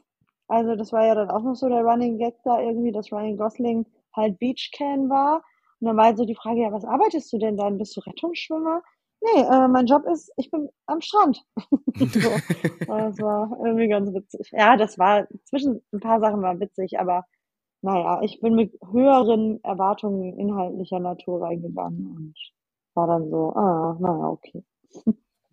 Also 0.48 0.76
das 0.76 0.92
war 0.92 1.06
ja 1.06 1.14
dann 1.14 1.30
auch 1.30 1.42
noch 1.42 1.54
so 1.54 1.68
der 1.68 1.82
Running 1.82 2.18
Gag 2.18 2.34
da 2.44 2.60
irgendwie, 2.60 2.92
dass 2.92 3.10
Ryan 3.10 3.36
Gosling 3.36 3.86
halt 4.14 4.38
Beachcan 4.38 5.08
war. 5.08 5.42
Und 5.80 5.88
dann 5.88 5.96
war 5.96 6.16
so 6.16 6.24
die 6.24 6.34
Frage, 6.34 6.62
ja, 6.62 6.72
was 6.72 6.84
arbeitest 6.84 7.32
du 7.32 7.38
denn 7.38 7.56
dann? 7.56 7.78
Bist 7.78 7.96
du 7.96 8.00
Rettungsschwimmer? 8.00 8.82
Nee, 9.24 9.40
äh, 9.42 9.68
mein 9.68 9.86
Job 9.86 10.04
ist, 10.06 10.30
ich 10.36 10.50
bin 10.50 10.68
am 10.86 11.00
Strand. 11.00 11.42
so. 11.96 12.30
Das 12.86 13.18
war 13.18 13.56
irgendwie 13.64 13.88
ganz 13.88 14.12
witzig. 14.12 14.50
Ja, 14.52 14.76
das 14.76 14.98
war, 14.98 15.26
zwischen 15.44 15.80
ein 15.92 16.00
paar 16.00 16.20
Sachen 16.20 16.42
war 16.42 16.60
witzig, 16.60 16.98
aber 16.98 17.24
naja, 17.80 18.20
ich 18.22 18.40
bin 18.40 18.54
mit 18.54 18.78
höheren 18.92 19.62
Erwartungen 19.62 20.38
inhaltlicher 20.38 21.00
Natur 21.00 21.42
reingegangen 21.42 22.06
und 22.06 22.34
war 22.94 23.06
dann 23.06 23.30
so, 23.30 23.52
ah, 23.54 23.96
naja, 23.98 24.28
okay. 24.28 24.64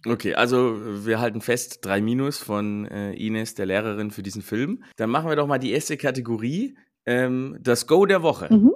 Okay, 0.08 0.34
also 0.34 1.06
wir 1.06 1.20
halten 1.20 1.42
fest, 1.42 1.80
drei 1.86 2.02
Minus 2.02 2.40
von 2.40 2.88
äh, 2.88 3.14
Ines, 3.14 3.54
der 3.54 3.68
Lehrerin 3.68 4.12
für 4.12 4.24
diesen 4.24 4.42
Film. 4.42 4.84
Dann 4.98 5.10
machen 5.10 5.30
wir 5.30 5.36
doch 5.36 5.48
mal 5.48 5.60
die 5.60 5.72
erste 5.72 5.96
Kategorie, 5.96 6.76
ähm, 7.06 7.58
das 7.62 7.86
Go 7.86 8.06
der 8.06 8.24
Woche. 8.24 8.52
Mhm. 8.52 8.74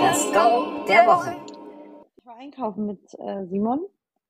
Das 0.00 0.24
Go 0.32 0.84
der 0.86 1.06
Woche. 1.06 1.57
Einkaufen 2.38 2.86
mit 2.86 3.00
äh, 3.18 3.46
Simon 3.46 3.80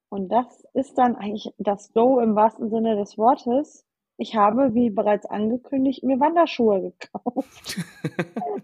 und 0.09 0.31
das 0.31 0.65
ist 0.73 0.97
dann 0.97 1.15
eigentlich 1.15 1.53
das 1.59 1.93
Go 1.93 2.21
im 2.21 2.35
wahrsten 2.35 2.71
Sinne 2.71 2.97
des 2.97 3.19
Wortes. 3.19 3.85
Ich 4.17 4.35
habe, 4.35 4.73
wie 4.73 4.88
bereits 4.88 5.27
angekündigt, 5.27 6.03
mir 6.05 6.19
Wanderschuhe 6.19 6.81
gekauft. 6.81 7.77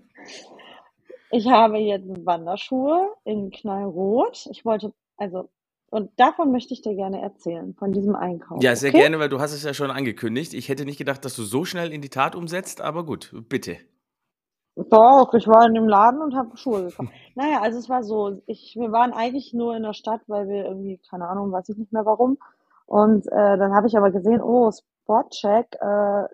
ich 1.30 1.46
habe 1.46 1.76
jetzt 1.76 2.08
Wanderschuhe 2.24 3.14
in 3.24 3.50
Knallrot. 3.50 4.48
Ich 4.50 4.64
wollte, 4.64 4.94
also 5.18 5.50
und 5.90 6.10
davon 6.16 6.50
möchte 6.50 6.72
ich 6.72 6.80
dir 6.80 6.94
gerne 6.94 7.20
erzählen, 7.20 7.74
von 7.74 7.92
diesem 7.92 8.16
Einkauf. 8.16 8.62
Ja, 8.62 8.74
sehr 8.74 8.90
okay? 8.90 9.00
gerne, 9.00 9.18
weil 9.18 9.28
du 9.28 9.40
hast 9.40 9.52
es 9.52 9.62
ja 9.62 9.74
schon 9.74 9.90
angekündigt. 9.90 10.54
Ich 10.54 10.70
hätte 10.70 10.86
nicht 10.86 10.96
gedacht, 10.96 11.22
dass 11.24 11.36
du 11.36 11.42
so 11.42 11.66
schnell 11.66 11.92
in 11.92 12.00
die 12.00 12.08
Tat 12.08 12.34
umsetzt, 12.34 12.80
aber 12.80 13.04
gut, 13.04 13.30
bitte. 13.50 13.76
Doch, 14.76 15.32
ich 15.34 15.46
war 15.46 15.66
in 15.66 15.74
dem 15.74 15.86
Laden 15.86 16.20
und 16.20 16.34
habe 16.34 16.56
Schuhe 16.56 16.86
gekauft. 16.86 17.10
naja, 17.36 17.60
also 17.60 17.78
es 17.78 17.88
war 17.88 18.02
so, 18.02 18.42
ich, 18.46 18.74
wir 18.76 18.90
waren 18.90 19.12
eigentlich 19.12 19.52
nur 19.54 19.76
in 19.76 19.84
der 19.84 19.92
Stadt, 19.92 20.22
weil 20.26 20.48
wir 20.48 20.64
irgendwie, 20.64 21.00
keine 21.08 21.28
Ahnung, 21.28 21.52
weiß 21.52 21.68
ich 21.68 21.76
nicht 21.76 21.92
mehr 21.92 22.04
warum. 22.04 22.38
Und 22.86 23.26
äh, 23.28 23.56
dann 23.56 23.74
habe 23.74 23.86
ich 23.86 23.96
aber 23.96 24.10
gesehen, 24.10 24.42
oh, 24.42 24.70
Spotcheck, 24.72 25.76
äh, 25.80 26.24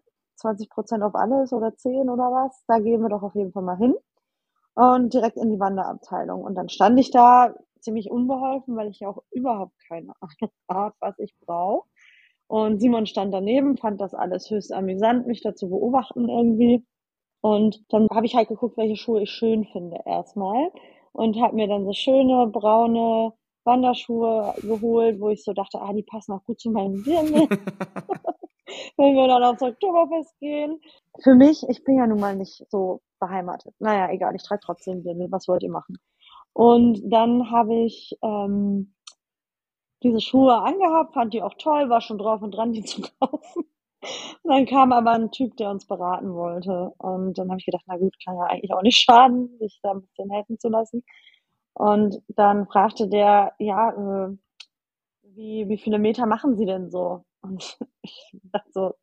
20% 0.40 1.02
auf 1.02 1.14
alles 1.14 1.52
oder 1.52 1.76
10 1.76 2.08
oder 2.08 2.32
was, 2.32 2.64
da 2.66 2.78
gehen 2.78 3.02
wir 3.02 3.10
doch 3.10 3.22
auf 3.22 3.34
jeden 3.34 3.52
Fall 3.52 3.62
mal 3.62 3.76
hin. 3.76 3.94
Und 4.74 5.12
direkt 5.12 5.36
in 5.36 5.50
die 5.50 5.60
Wanderabteilung. 5.60 6.42
Und 6.42 6.54
dann 6.54 6.70
stand 6.70 6.98
ich 6.98 7.10
da, 7.10 7.54
ziemlich 7.80 8.10
unbeholfen, 8.10 8.76
weil 8.76 8.88
ich 8.88 9.00
ja 9.00 9.08
auch 9.08 9.22
überhaupt 9.30 9.74
keine 9.88 10.14
Ahnung 10.20 10.52
habe, 10.68 10.94
was 11.00 11.18
ich 11.18 11.34
brauche. 11.40 11.88
Und 12.46 12.80
Simon 12.80 13.06
stand 13.06 13.32
daneben, 13.32 13.76
fand 13.76 14.00
das 14.00 14.14
alles 14.14 14.50
höchst 14.50 14.72
amüsant, 14.72 15.26
mich 15.26 15.40
dazu 15.40 15.68
beobachten 15.68 16.28
irgendwie. 16.28 16.84
Und 17.40 17.82
dann 17.92 18.06
habe 18.12 18.26
ich 18.26 18.34
halt 18.34 18.48
geguckt, 18.48 18.76
welche 18.76 18.96
Schuhe 18.96 19.22
ich 19.22 19.30
schön 19.30 19.64
finde 19.64 20.00
erstmal. 20.04 20.70
Und 21.12 21.40
habe 21.40 21.56
mir 21.56 21.66
dann 21.66 21.84
so 21.84 21.92
schöne 21.92 22.46
braune 22.46 23.32
Wanderschuhe 23.64 24.54
geholt, 24.62 25.20
wo 25.20 25.30
ich 25.30 25.44
so 25.44 25.52
dachte, 25.52 25.80
ah, 25.80 25.92
die 25.92 26.02
passen 26.02 26.32
auch 26.32 26.44
gut 26.44 26.60
zu 26.60 26.70
meinem 26.70 27.02
Dirndl. 27.02 27.48
Wenn 28.96 29.14
wir 29.14 29.26
dann 29.26 29.42
aufs 29.42 29.62
Oktoberfest 29.62 30.38
gehen. 30.38 30.80
Für 31.22 31.34
mich, 31.34 31.64
ich 31.68 31.82
bin 31.82 31.96
ja 31.96 32.06
nun 32.06 32.20
mal 32.20 32.36
nicht 32.36 32.64
so 32.68 33.00
beheimatet. 33.18 33.74
Naja, 33.78 34.10
egal, 34.10 34.34
ich 34.36 34.42
trage 34.42 34.62
trotzdem 34.64 35.02
Dirndl. 35.02 35.30
Was 35.30 35.48
wollt 35.48 35.62
ihr 35.62 35.70
machen? 35.70 35.98
Und 36.52 37.00
dann 37.04 37.50
habe 37.50 37.74
ich 37.74 38.16
ähm, 38.22 38.94
diese 40.02 40.20
Schuhe 40.20 40.56
angehabt, 40.58 41.14
fand 41.14 41.34
die 41.34 41.42
auch 41.42 41.54
toll, 41.58 41.88
war 41.88 42.00
schon 42.00 42.18
drauf 42.18 42.42
und 42.42 42.52
dran, 42.52 42.72
die 42.72 42.82
zu 42.82 43.02
kaufen. 43.20 43.64
Und 44.42 44.50
dann 44.50 44.66
kam 44.66 44.92
aber 44.92 45.12
ein 45.12 45.30
Typ, 45.30 45.56
der 45.56 45.70
uns 45.70 45.86
beraten 45.86 46.34
wollte. 46.34 46.92
Und 46.98 47.38
dann 47.38 47.48
habe 47.50 47.58
ich 47.58 47.66
gedacht, 47.66 47.84
na 47.86 47.96
gut, 47.96 48.14
kann 48.24 48.36
ja 48.36 48.44
eigentlich 48.44 48.72
auch 48.72 48.82
nicht 48.82 48.98
schaden, 49.04 49.58
sich 49.58 49.78
da 49.82 49.92
ein 49.92 50.02
bisschen 50.02 50.30
helfen 50.30 50.58
zu 50.58 50.68
lassen. 50.68 51.04
Und 51.74 52.22
dann 52.28 52.66
fragte 52.66 53.08
der, 53.08 53.54
ja, 53.58 53.90
äh, 53.90 54.36
wie, 55.22 55.68
wie 55.68 55.78
viele 55.78 55.98
Meter 55.98 56.26
machen 56.26 56.56
Sie 56.56 56.66
denn 56.66 56.90
so? 56.90 57.24
Und 57.42 57.78
ich 58.02 58.32
dachte 58.52 58.70
so, 58.72 58.94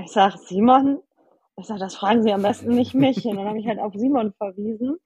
ich 0.00 0.10
sage, 0.10 0.38
Simon, 0.38 1.00
ich 1.56 1.66
sage, 1.66 1.80
das 1.80 1.96
fragen 1.96 2.22
Sie 2.22 2.32
am 2.32 2.42
besten 2.42 2.74
nicht 2.74 2.94
mich. 2.94 3.24
Und 3.26 3.36
dann 3.36 3.46
habe 3.48 3.58
ich 3.58 3.66
halt 3.66 3.78
auf 3.78 3.94
Simon 3.94 4.32
verwiesen. 4.34 4.98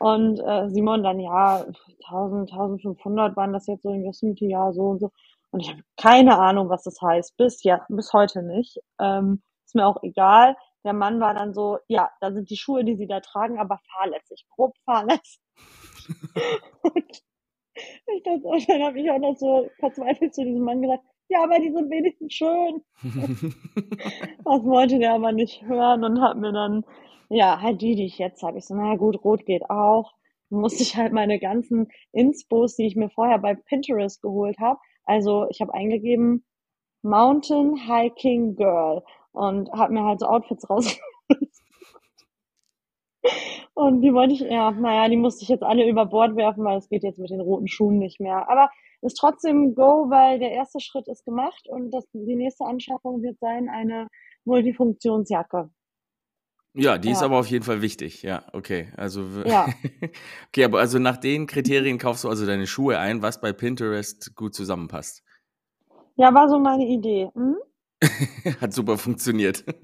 Und 0.00 0.40
äh, 0.40 0.68
Simon 0.70 1.02
dann, 1.02 1.20
ja, 1.20 1.64
1000, 2.06 2.52
1500 2.52 3.36
waren 3.36 3.52
das 3.52 3.66
jetzt 3.66 3.82
so 3.82 3.90
im 3.90 4.04
Yosemite, 4.04 4.46
ja, 4.46 4.72
so 4.72 4.82
und 4.82 4.98
so. 5.00 5.12
Und 5.54 5.60
ich 5.60 5.70
habe 5.70 5.82
keine 5.96 6.36
Ahnung, 6.36 6.68
was 6.68 6.82
das 6.82 7.00
heißt. 7.00 7.36
Bis 7.36 7.62
ja, 7.62 7.86
bis 7.88 8.12
heute 8.12 8.42
nicht. 8.42 8.80
Ähm, 8.98 9.40
ist 9.64 9.76
mir 9.76 9.86
auch 9.86 10.02
egal. 10.02 10.56
Der 10.82 10.92
Mann 10.92 11.20
war 11.20 11.32
dann 11.32 11.54
so, 11.54 11.78
ja, 11.86 12.10
da 12.20 12.32
sind 12.32 12.50
die 12.50 12.56
Schuhe, 12.56 12.84
die 12.84 12.96
sie 12.96 13.06
da 13.06 13.20
tragen, 13.20 13.60
aber 13.60 13.78
fahrlässig, 13.92 14.46
grob 14.50 14.74
fahrlässig. 14.84 15.38
und 16.82 17.04
ich 17.76 18.22
dachte, 18.24 18.42
und 18.42 18.68
dann 18.68 18.82
habe 18.82 18.98
ich 18.98 19.08
auch 19.12 19.20
noch 19.20 19.36
so 19.36 19.70
verzweifelt 19.78 20.34
zu 20.34 20.44
diesem 20.44 20.64
Mann 20.64 20.82
gesagt, 20.82 21.04
ja, 21.28 21.44
aber 21.44 21.60
die 21.60 21.70
sind 21.70 21.88
wenigstens 21.88 22.34
schön. 22.34 22.82
das 24.44 24.64
wollte 24.64 24.98
der 24.98 25.14
aber 25.14 25.30
nicht 25.30 25.62
hören 25.62 26.02
und 26.02 26.20
hat 26.20 26.36
mir 26.36 26.52
dann 26.52 26.84
ja, 27.28 27.60
halt 27.60 27.80
die, 27.80 27.94
die 27.94 28.06
ich 28.06 28.18
jetzt 28.18 28.42
habe. 28.42 28.58
Ich 28.58 28.66
so, 28.66 28.74
na 28.74 28.96
gut, 28.96 29.22
rot 29.22 29.46
geht 29.46 29.70
auch. 29.70 30.14
Dann 30.50 30.58
musste 30.58 30.82
ich 30.82 30.96
halt 30.96 31.12
meine 31.12 31.38
ganzen 31.38 31.92
Inspos, 32.10 32.74
die 32.74 32.86
ich 32.86 32.96
mir 32.96 33.08
vorher 33.08 33.38
bei 33.38 33.54
Pinterest 33.54 34.20
geholt 34.20 34.58
habe. 34.58 34.80
Also 35.04 35.46
ich 35.50 35.60
habe 35.60 35.74
eingegeben 35.74 36.44
Mountain 37.02 37.76
Hiking 37.76 38.56
Girl 38.56 39.02
und 39.32 39.70
habe 39.72 39.92
mir 39.92 40.04
halt 40.04 40.20
so 40.20 40.26
Outfits 40.26 40.68
rausgeholt. 40.68 41.00
und 43.74 44.00
die 44.00 44.12
wollte 44.14 44.34
ich, 44.34 44.40
ja, 44.40 44.70
naja, 44.70 45.08
die 45.08 45.16
musste 45.16 45.42
ich 45.42 45.48
jetzt 45.48 45.62
alle 45.64 45.86
über 45.88 46.06
Bord 46.06 46.36
werfen, 46.36 46.64
weil 46.64 46.78
es 46.78 46.88
geht 46.88 47.02
jetzt 47.02 47.18
mit 47.18 47.30
den 47.30 47.40
roten 47.40 47.68
Schuhen 47.68 47.98
nicht 47.98 48.20
mehr. 48.20 48.48
Aber 48.48 48.70
ist 49.02 49.18
trotzdem 49.18 49.74
Go, 49.74 50.08
weil 50.08 50.38
der 50.38 50.52
erste 50.52 50.80
Schritt 50.80 51.08
ist 51.08 51.24
gemacht 51.24 51.68
und 51.68 51.90
das, 51.90 52.08
die 52.12 52.36
nächste 52.36 52.64
Anschaffung 52.64 53.22
wird 53.22 53.38
sein 53.38 53.68
eine 53.68 54.08
Multifunktionsjacke. 54.44 55.70
Ja, 56.76 56.98
die 56.98 57.10
ist 57.10 57.22
aber 57.22 57.38
auf 57.38 57.46
jeden 57.46 57.64
Fall 57.64 57.82
wichtig. 57.82 58.22
Ja, 58.22 58.44
okay. 58.52 58.92
Also, 58.96 59.24
Ja. 59.44 59.68
okay, 60.48 60.64
aber 60.64 60.80
also 60.80 60.98
nach 60.98 61.16
den 61.16 61.46
Kriterien 61.46 61.98
kaufst 61.98 62.24
du 62.24 62.28
also 62.28 62.46
deine 62.46 62.66
Schuhe 62.66 62.98
ein, 62.98 63.22
was 63.22 63.40
bei 63.40 63.52
Pinterest 63.52 64.34
gut 64.34 64.54
zusammenpasst. 64.54 65.22
Ja, 66.16 66.34
war 66.34 66.48
so 66.48 66.58
meine 66.58 66.84
Idee. 66.84 67.30
Hm? 67.34 67.56
Hat 68.60 68.72
super 68.72 68.98
funktioniert. 68.98 69.64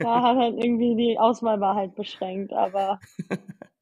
Ja, 0.00 0.22
hat 0.22 0.38
halt 0.38 0.56
irgendwie 0.56 0.96
die 0.96 1.18
Auswahl 1.18 1.60
war 1.60 1.74
halt 1.74 1.94
beschränkt, 1.96 2.50
aber 2.50 2.98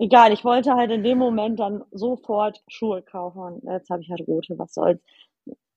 egal, 0.01 0.33
ich 0.33 0.45
wollte 0.45 0.75
halt 0.75 0.91
in 0.91 1.05
dem 1.05 1.19
Moment 1.19 1.61
dann 1.61 1.85
sofort 1.93 2.65
Schuhe 2.67 3.01
kaufen 3.03 3.39
und 3.39 3.63
jetzt 3.63 3.91
habe 3.91 4.03
ich 4.03 4.11
halt 4.11 4.27
rote, 4.27 4.59
was 4.59 4.75
soll's. 4.75 5.01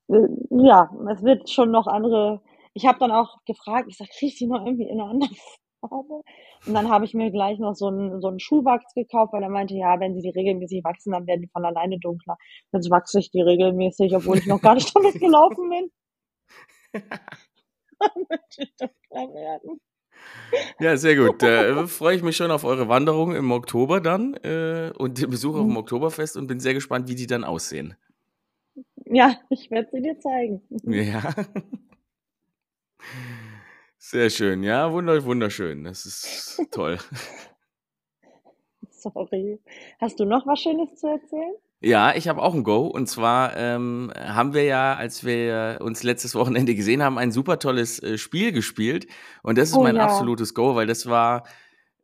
Äh, 0.08 0.26
ja, 0.50 0.90
es 1.12 1.22
wird 1.22 1.48
schon 1.48 1.70
noch 1.70 1.86
andere. 1.86 2.42
Ich 2.74 2.84
habe 2.84 2.98
dann 2.98 3.12
auch 3.12 3.44
gefragt, 3.44 3.86
ich 3.88 3.96
sag, 3.96 4.08
krieg 4.08 4.30
ich 4.30 4.38
die 4.38 4.48
noch 4.48 4.66
irgendwie 4.66 4.88
in 4.88 5.00
einer 5.00 5.10
anderen 5.10 5.36
habe. 5.82 6.22
Und 6.66 6.74
dann 6.74 6.88
habe 6.88 7.04
ich 7.04 7.14
mir 7.14 7.30
gleich 7.30 7.58
noch 7.58 7.74
so 7.74 7.86
einen, 7.86 8.20
so 8.20 8.28
einen 8.28 8.40
Schuhwachs 8.40 8.94
gekauft, 8.94 9.32
weil 9.32 9.42
er 9.42 9.48
meinte, 9.48 9.74
ja, 9.74 10.00
wenn 10.00 10.14
sie 10.14 10.22
die 10.22 10.30
regelmäßig 10.30 10.84
wachsen, 10.84 11.12
dann 11.12 11.26
werden 11.26 11.42
die 11.42 11.48
von 11.48 11.64
alleine 11.64 11.98
dunkler. 11.98 12.36
Jetzt 12.72 12.90
wachse 12.90 13.20
ich 13.20 13.30
die 13.30 13.42
regelmäßig, 13.42 14.14
obwohl 14.16 14.38
ich 14.38 14.46
noch 14.46 14.60
gar 14.60 14.74
nicht 14.74 14.94
damit 14.94 15.20
gelaufen 15.20 15.68
bin. 15.68 15.90
Ja, 20.80 20.96
sehr 20.96 21.16
gut. 21.16 21.42
Da 21.42 21.82
äh, 21.82 21.86
freue 21.86 22.16
ich 22.16 22.22
mich 22.22 22.36
schon 22.36 22.50
auf 22.50 22.64
eure 22.64 22.88
Wanderung 22.88 23.34
im 23.34 23.50
Oktober 23.50 24.00
dann 24.00 24.34
äh, 24.34 24.92
und 24.96 25.20
den 25.20 25.30
Besuch 25.30 25.54
auf 25.54 25.62
dem 25.62 25.70
mhm. 25.70 25.76
Oktoberfest 25.76 26.36
und 26.36 26.46
bin 26.46 26.60
sehr 26.60 26.74
gespannt, 26.74 27.08
wie 27.08 27.14
die 27.14 27.26
dann 27.26 27.44
aussehen. 27.44 27.94
Ja, 29.04 29.36
ich 29.50 29.70
werde 29.70 29.88
sie 29.92 30.02
dir 30.02 30.18
zeigen. 30.18 30.62
Ja. 30.84 31.34
Sehr 34.10 34.30
schön, 34.30 34.62
ja, 34.62 34.90
wunderschön. 34.90 35.84
Das 35.84 36.06
ist 36.06 36.58
toll. 36.70 36.96
Sorry. 38.88 39.60
Hast 40.00 40.18
du 40.18 40.24
noch 40.24 40.46
was 40.46 40.60
Schönes 40.60 40.98
zu 40.98 41.08
erzählen? 41.08 41.52
Ja, 41.82 42.16
ich 42.16 42.26
habe 42.26 42.40
auch 42.40 42.54
ein 42.54 42.64
Go. 42.64 42.86
Und 42.86 43.06
zwar 43.06 43.54
ähm, 43.58 44.10
haben 44.16 44.54
wir 44.54 44.64
ja, 44.64 44.94
als 44.94 45.26
wir 45.26 45.80
uns 45.82 46.04
letztes 46.04 46.34
Wochenende 46.34 46.74
gesehen 46.74 47.02
haben, 47.02 47.18
ein 47.18 47.32
super 47.32 47.58
tolles 47.58 48.02
äh, 48.02 48.16
Spiel 48.16 48.52
gespielt. 48.52 49.08
Und 49.42 49.58
das 49.58 49.68
ist 49.68 49.76
oh, 49.76 49.82
mein 49.82 49.96
ja. 49.96 50.06
absolutes 50.06 50.54
Go, 50.54 50.74
weil 50.74 50.86
das 50.86 51.04
war 51.04 51.46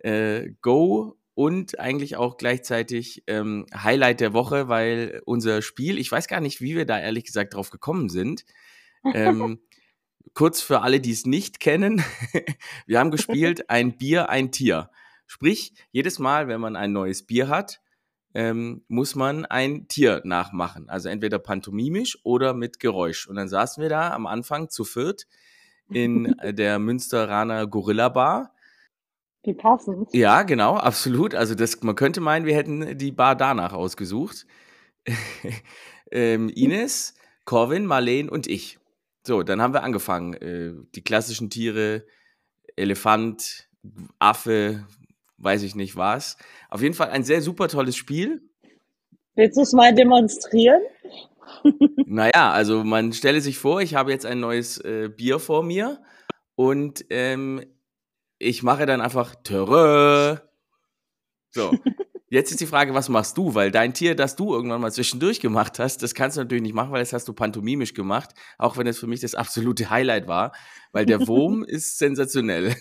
äh, 0.01 0.51
Go 0.61 1.17
und 1.33 1.79
eigentlich 1.79 2.19
auch 2.19 2.37
gleichzeitig 2.37 3.25
ähm, 3.29 3.65
Highlight 3.75 4.21
der 4.21 4.35
Woche, 4.35 4.69
weil 4.69 5.23
unser 5.25 5.63
Spiel, 5.63 5.99
ich 5.99 6.13
weiß 6.13 6.29
gar 6.29 6.43
nicht, 6.43 6.61
wie 6.61 6.77
wir 6.77 6.85
da 6.85 7.01
ehrlich 7.01 7.25
gesagt 7.25 7.55
drauf 7.55 7.71
gekommen 7.71 8.11
sind. 8.11 8.45
Ähm, 9.15 9.59
kurz 10.33 10.63
für 10.63 10.81
alle, 10.81 11.01
die 11.01 11.13
es 11.13 11.27
nicht 11.27 11.61
kennen, 11.61 12.03
wir 12.87 12.99
haben 12.99 13.11
gespielt 13.11 13.69
ein 13.71 13.97
Bier, 13.97 14.29
ein 14.31 14.51
Tier. 14.51 14.91
Sprich, 15.27 15.75
jedes 15.91 16.19
Mal, 16.19 16.49
wenn 16.49 16.61
man 16.61 16.77
ein 16.77 16.93
neues 16.93 17.25
Bier 17.25 17.49
hat, 17.49 17.81
ähm, 18.35 18.85
muss 18.89 19.15
man 19.15 19.45
ein 19.47 19.87
Tier 19.89 20.21
nachmachen. 20.25 20.89
Also 20.89 21.09
entweder 21.09 21.39
pantomimisch 21.39 22.19
oder 22.25 22.53
mit 22.53 22.81
Geräusch. 22.81 23.29
Und 23.29 23.37
dann 23.37 23.49
saßen 23.49 23.81
wir 23.83 23.89
da 23.89 24.13
am 24.13 24.27
Anfang 24.27 24.69
zu 24.69 24.85
viert 24.85 25.27
in 25.89 26.35
der 26.43 26.79
Münsteraner 26.79 27.67
Gorilla 27.67 28.09
Bar. 28.09 28.55
Wie 29.45 29.55
passend. 29.55 30.09
Ja, 30.13 30.43
genau, 30.43 30.77
absolut. 30.77 31.35
Also 31.35 31.55
das, 31.55 31.83
man 31.83 31.95
könnte 31.95 32.21
meinen, 32.21 32.47
wir 32.47 32.57
hätten 32.57 32.99
die 32.99 33.13
Bar 33.13 33.37
danach 33.37 33.73
ausgesucht. 33.73 34.47
ähm, 36.11 36.49
Ines, 36.49 37.15
Corvin, 37.45 37.87
Marleen 37.87 38.29
und 38.29 38.47
ich. 38.47 38.79
So, 39.27 39.43
dann 39.43 39.63
haben 39.63 39.73
wir 39.73 39.83
angefangen. 39.83 40.35
Äh, 40.35 40.75
die 40.95 41.03
klassischen 41.03 41.49
Tiere, 41.49 42.05
Elefant, 42.77 43.69
Affe, 44.19 44.87
weiß 45.39 45.63
ich 45.63 45.75
nicht 45.75 45.97
was. 45.97 46.37
Auf 46.69 46.83
jeden 46.83 46.95
Fall 46.95 47.11
ein 47.11 47.25
sehr 47.25 47.41
super 47.41 47.69
tolles 47.69 47.97
Spiel. 47.97 48.43
Willst 49.35 49.57
du 49.57 49.63
es 49.63 49.73
mal 49.73 49.95
demonstrieren? 49.95 50.83
naja, 52.07 52.53
also 52.53 52.85
man 52.85 53.13
stelle 53.13 53.41
sich 53.41 53.59
vor, 53.59 53.81
ich 53.81 53.95
habe 53.95 54.13
jetzt 54.13 54.27
ein 54.27 54.41
neues 54.41 54.79
äh, 54.79 55.09
Bier 55.09 55.39
vor 55.39 55.63
mir 55.63 56.03
und 56.55 57.05
ähm, 57.11 57.65
ich 58.39 58.63
mache 58.63 58.87
dann 58.87 59.01
einfach 59.01 59.35
Törö. 59.37 60.37
So. 61.51 61.73
Jetzt 62.35 62.51
ist 62.51 62.61
die 62.61 62.67
Frage, 62.67 62.95
was 62.95 63.09
machst 63.09 63.39
du? 63.39 63.55
Weil 63.55 63.71
dein 63.71 63.95
Tier, 63.95 64.17
das 64.17 64.35
du 64.35 64.53
irgendwann 64.53 64.81
mal 64.81 64.91
zwischendurch 64.91 65.39
gemacht 65.39 65.79
hast, 65.79 66.03
das 66.03 66.17
kannst 66.17 66.37
du 66.37 66.41
natürlich 66.41 66.65
nicht 66.65 66.75
machen, 66.75 66.91
weil 66.91 66.99
das 66.99 67.13
hast 67.13 67.29
du 67.29 67.33
pantomimisch 67.33 67.95
gemacht, 67.95 68.35
auch 68.59 68.77
wenn 68.77 68.89
es 68.89 68.99
für 68.99 69.07
mich 69.07 69.21
das 69.21 69.37
absolute 69.37 69.89
Highlight 69.89 70.27
war, 70.27 70.51
weil 70.91 71.07
der 71.07 71.29
Wurm 71.29 71.63
ist 71.69 71.97
sensationell. 71.97 72.75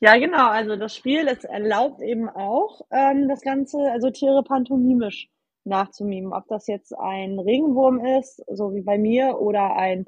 Ja, 0.00 0.16
genau. 0.16 0.48
Also 0.48 0.76
das 0.76 0.96
Spiel, 0.96 1.26
das 1.26 1.44
erlaubt 1.44 2.00
eben 2.00 2.30
auch 2.30 2.80
ähm, 2.90 3.28
das 3.28 3.42
Ganze, 3.42 3.76
also 3.92 4.08
Tiere 4.10 4.42
pantomimisch 4.42 5.28
nachzumimen. 5.64 6.32
Ob 6.32 6.46
das 6.48 6.66
jetzt 6.66 6.96
ein 6.98 7.38
Regenwurm 7.38 8.02
ist, 8.04 8.42
so 8.50 8.72
wie 8.72 8.82
bei 8.82 8.96
mir, 8.96 9.38
oder 9.38 9.76
ein 9.76 10.06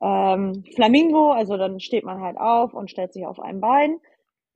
ähm, 0.00 0.64
Flamingo, 0.74 1.30
also 1.30 1.56
dann 1.56 1.78
steht 1.78 2.04
man 2.04 2.20
halt 2.20 2.36
auf 2.36 2.74
und 2.74 2.90
stellt 2.90 3.12
sich 3.12 3.26
auf 3.26 3.38
ein 3.38 3.60
Bein. 3.60 4.00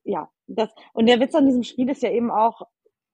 Ja, 0.03 0.31
das, 0.55 0.71
und 0.93 1.07
der 1.07 1.21
Witz 1.21 1.35
an 1.35 1.47
diesem 1.47 1.63
Spiel 1.63 1.89
ist 1.89 2.03
ja 2.03 2.11
eben 2.11 2.31
auch, 2.31 2.63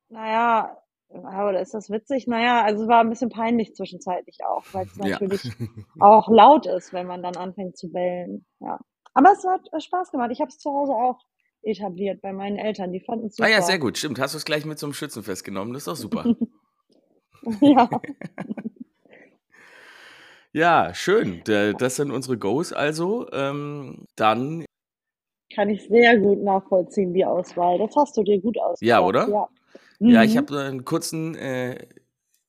naja, 0.08 0.76
oder 1.10 1.60
ist 1.60 1.74
das 1.74 1.90
witzig? 1.90 2.26
Naja, 2.26 2.62
also 2.62 2.82
es 2.82 2.88
war 2.88 3.00
ein 3.00 3.08
bisschen 3.08 3.30
peinlich 3.30 3.74
zwischenzeitlich 3.74 4.38
auch, 4.44 4.64
weil 4.72 4.86
es 4.86 4.96
natürlich 4.96 5.44
ja. 5.44 5.50
auch 6.00 6.28
laut 6.28 6.66
ist, 6.66 6.92
wenn 6.92 7.06
man 7.06 7.22
dann 7.22 7.36
anfängt 7.36 7.76
zu 7.76 7.90
bellen. 7.90 8.44
Ja. 8.60 8.78
Aber 9.14 9.32
es 9.32 9.44
hat 9.44 9.82
Spaß 9.82 10.10
gemacht. 10.10 10.30
Ich 10.32 10.40
habe 10.40 10.48
es 10.48 10.58
zu 10.58 10.70
Hause 10.70 10.92
auch 10.92 11.20
etabliert 11.62 12.20
bei 12.20 12.32
meinen 12.32 12.56
Eltern. 12.56 12.92
Die 12.92 13.00
fanden 13.00 13.26
es 13.26 13.36
super. 13.36 13.48
Ah 13.48 13.52
ja, 13.52 13.62
sehr 13.62 13.78
gut. 13.78 13.98
Stimmt. 13.98 14.18
Hast 14.18 14.34
du 14.34 14.38
es 14.38 14.44
gleich 14.44 14.64
mit 14.64 14.78
zum 14.78 14.92
Schützenfest 14.92 15.44
genommen? 15.44 15.72
Das 15.72 15.82
ist 15.82 15.88
doch 15.88 15.96
super. 15.96 16.24
ja. 17.60 17.88
ja, 20.52 20.94
schön. 20.94 21.42
Das 21.44 21.96
sind 21.96 22.10
unsere 22.10 22.38
Goes 22.38 22.72
also. 22.72 23.30
Ähm, 23.32 24.06
dann 24.14 24.64
kann 25.54 25.70
ich 25.70 25.86
sehr 25.88 26.18
gut 26.18 26.42
nachvollziehen, 26.42 27.14
die 27.14 27.24
Auswahl. 27.24 27.78
Das 27.78 27.94
hast 27.96 28.16
du 28.16 28.22
dir 28.22 28.40
gut 28.40 28.58
ausgedacht. 28.58 28.82
Ja, 28.82 29.00
oder? 29.00 29.28
Ja, 29.28 29.48
mhm. 29.98 30.10
ja 30.10 30.22
ich 30.22 30.36
habe 30.36 30.58
einen 30.58 30.84
kurzen 30.84 31.34
äh, 31.34 31.86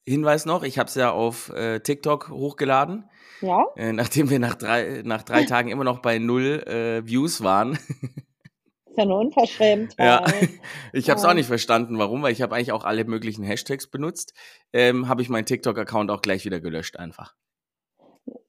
Hinweis 0.06 0.46
noch. 0.46 0.63
Ich 0.63 0.79
habe 0.79 0.88
es 0.88 0.96
ja 0.96 1.12
auf 1.12 1.50
äh, 1.50 1.79
TikTok 1.79 2.29
hochgeladen. 2.29 3.10
Ja. 3.41 3.65
Äh, 3.75 3.94
nachdem 3.94 4.29
wir 4.29 4.39
nach 4.39 4.56
drei, 4.56 5.01
nach 5.06 5.24
drei 5.24 5.44
Tagen 5.46 5.70
immer 5.70 5.84
noch 5.84 6.00
bei 6.00 6.20
null 6.20 6.63
äh, 6.68 7.06
Views 7.08 7.44
waren. 7.44 7.74
Ist 7.74 8.98
ja 8.98 9.06
nur 9.06 9.20
unverschämt. 9.20 9.96
ja, 9.98 10.25
ich 10.94 11.10
habe 11.10 11.20
es 11.20 11.25
auch 11.25 11.34
nicht 11.34 11.46
verstanden, 11.46 11.98
warum, 12.00 12.22
weil 12.22 12.34
ich 12.34 12.41
habe 12.41 12.56
eigentlich 12.56 12.72
auch 12.72 12.84
alle 12.84 13.06
möglichen 13.06 13.44
Hashtags 13.44 13.88
benutzt. 13.88 14.34
Ähm, 14.74 15.08
habe 15.08 15.22
ich 15.22 15.29
meinen 15.29 15.46
TikTok-Account 15.46 16.12
auch 16.12 16.22
gleich 16.22 16.44
wieder 16.44 16.60
gelöscht 16.60 16.98
einfach. 16.98 17.36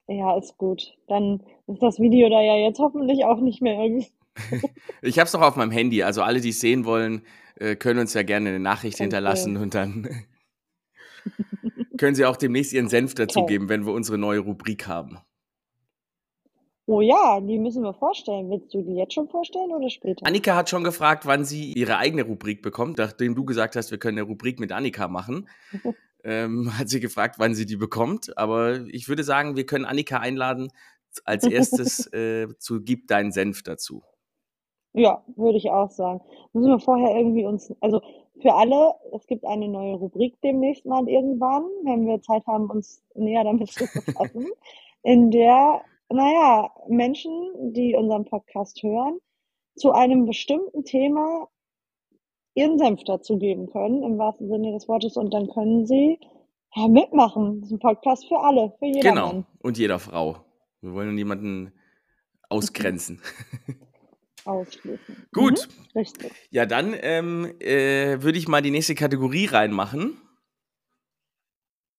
Ja, 0.09 0.37
ist 0.37 0.59
gut. 0.59 0.95
Dann 1.07 1.45
ist 1.69 1.83
das 1.83 2.01
Video 2.01 2.29
da 2.29 2.41
ja 2.41 2.57
jetzt 2.57 2.81
hoffentlich 2.81 3.25
auch 3.25 3.41
nicht 3.41 3.63
mehr 3.63 3.81
irgendwie. 3.81 4.09
ich 5.03 5.19
habe 5.19 5.27
es 5.27 5.33
noch 5.33 5.43
auf 5.43 5.57
meinem 5.57 5.71
Handy, 5.71 6.03
also 6.03 6.23
alle, 6.23 6.41
die 6.41 6.51
es 6.51 6.61
sehen 6.61 6.85
wollen, 6.85 7.23
äh, 7.57 7.77
können 7.77 8.01
uns 8.01 8.15
ja 8.15 8.23
gerne 8.23 8.51
eine 8.51 8.61
Nachricht 8.61 8.97
okay. 8.97 9.05
hinterlassen 9.05 9.57
und 9.57 9.75
dann 9.75 10.09
können 11.99 12.15
sie 12.15 12.25
auch 12.25 12.37
demnächst 12.37 12.73
ihren 12.73 12.89
Senf 12.89 13.15
dazugeben, 13.15 13.65
okay. 13.65 13.75
wenn 13.75 13.87
wir 13.87 13.93
unsere 13.93 14.19
neue 14.19 14.41
Rubrik 14.41 14.87
haben. 14.87 15.19
Oh 16.87 17.01
ja, 17.01 17.41
die 17.41 17.59
müssen 17.59 17.85
wir 17.85 17.95
vorstellen. 17.95 18.51
Willst 18.51 18.75
du 18.75 18.83
die 18.83 18.97
jetzt 18.97 19.15
schon 19.15 19.29
vorstellen 19.29 19.71
oder 19.71 19.89
später? 19.91 20.27
Annika 20.27 20.57
hat 20.57 20.69
schon 20.69 20.83
gefragt, 20.83 21.25
wann 21.25 21.45
sie 21.45 21.73
ihre 21.73 21.99
eigene 21.99 22.25
Rubrik 22.25 22.63
bekommt, 22.63 22.99
nachdem 22.99 23.37
du 23.37 23.45
gesagt 23.45 23.77
hast, 23.77 23.93
wir 23.93 23.99
können 23.99 24.19
eine 24.19 24.27
Rubrik 24.27 24.59
mit 24.59 24.73
Annika 24.73 25.07
machen. 25.07 25.49
ähm, 26.25 26.77
hat 26.77 26.89
sie 26.89 26.99
gefragt, 26.99 27.37
wann 27.39 27.55
sie 27.55 27.65
die 27.65 27.77
bekommt. 27.77 28.37
Aber 28.37 28.81
ich 28.89 29.09
würde 29.09 29.23
sagen, 29.23 29.55
wir 29.55 29.67
können 29.67 29.85
Annika 29.85 30.19
einladen, 30.19 30.73
als 31.25 31.45
erstes 31.45 32.13
äh, 32.13 32.49
zu 32.59 32.81
Gib 32.83 33.07
deinen 33.07 33.31
Senf 33.31 33.63
dazu. 33.63 34.03
Ja, 34.93 35.23
würde 35.37 35.59
ich 35.59 35.71
auch 35.71 35.91
sagen. 35.91 36.21
Müssen 36.53 36.71
wir 36.71 36.81
vorher 36.81 37.17
irgendwie 37.17 37.45
uns, 37.45 37.73
also 37.81 38.01
für 38.41 38.55
alle, 38.55 38.95
es 39.13 39.27
gibt 39.27 39.45
eine 39.45 39.69
neue 39.69 39.95
Rubrik 39.95 40.41
demnächst 40.43 40.87
mal 40.87 41.09
irgendwann, 41.09 41.65
wenn 41.85 42.07
wir 42.07 42.23
Zeit 42.23 42.47
haben, 42.47 42.71
uns 42.71 43.03
näher 43.15 43.45
damit 43.45 43.71
zu 43.71 43.85
befassen, 43.85 44.47
in 45.03 45.31
der 45.31 45.83
naja, 46.13 46.71
Menschen, 46.89 47.73
die 47.73 47.95
unseren 47.95 48.25
Podcast 48.25 48.83
hören, 48.83 49.19
zu 49.77 49.93
einem 49.93 50.27
bestimmten 50.27 50.85
Thema 50.85 51.49
ihren 52.55 52.79
Senf 52.79 53.05
dazu 53.05 53.39
geben 53.39 53.71
können, 53.71 54.03
im 54.03 54.19
wahrsten 54.19 54.49
Sinne 54.49 54.73
des 54.73 54.89
Wortes, 54.89 55.17
und 55.17 55.33
dann 55.33 55.49
können 55.49 55.87
sie 55.87 56.19
ja, 56.75 56.89
mitmachen. 56.89 57.61
Das 57.61 57.71
ist 57.71 57.77
ein 57.77 57.79
Podcast 57.79 58.27
für 58.27 58.41
alle, 58.41 58.75
für 58.79 58.87
jeder. 58.87 59.09
Genau, 59.11 59.27
Mann. 59.29 59.47
und 59.63 59.79
jeder 59.79 59.99
Frau. 59.99 60.37
Wir 60.81 60.93
wollen 60.93 61.15
niemanden 61.15 61.73
ausgrenzen. 62.49 63.21
Ausschließen. 64.45 65.27
Gut. 65.33 65.69
Mhm, 65.69 65.99
richtig. 65.99 66.33
Ja, 66.51 66.67
dann 66.67 66.95
ähm, 67.01 67.55
äh, 67.61 68.23
würde 68.23 68.39
ich 68.39 68.49
mal 68.49 68.63
die 68.63 68.71
nächste 68.71 68.95
Kategorie 68.95 69.47
reinmachen. 69.47 70.21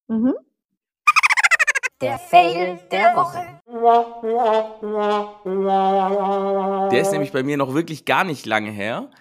Mhm. 0.07 0.33
Der 2.01 2.17
Fail 2.17 2.79
der 2.91 3.15
Woche. 3.15 3.61
Der 6.91 7.01
ist 7.01 7.11
nämlich 7.11 7.31
bei 7.31 7.43
mir 7.43 7.57
noch 7.57 7.75
wirklich 7.75 8.05
gar 8.05 8.23
nicht 8.23 8.45
lange 8.47 8.71
her. 8.71 9.11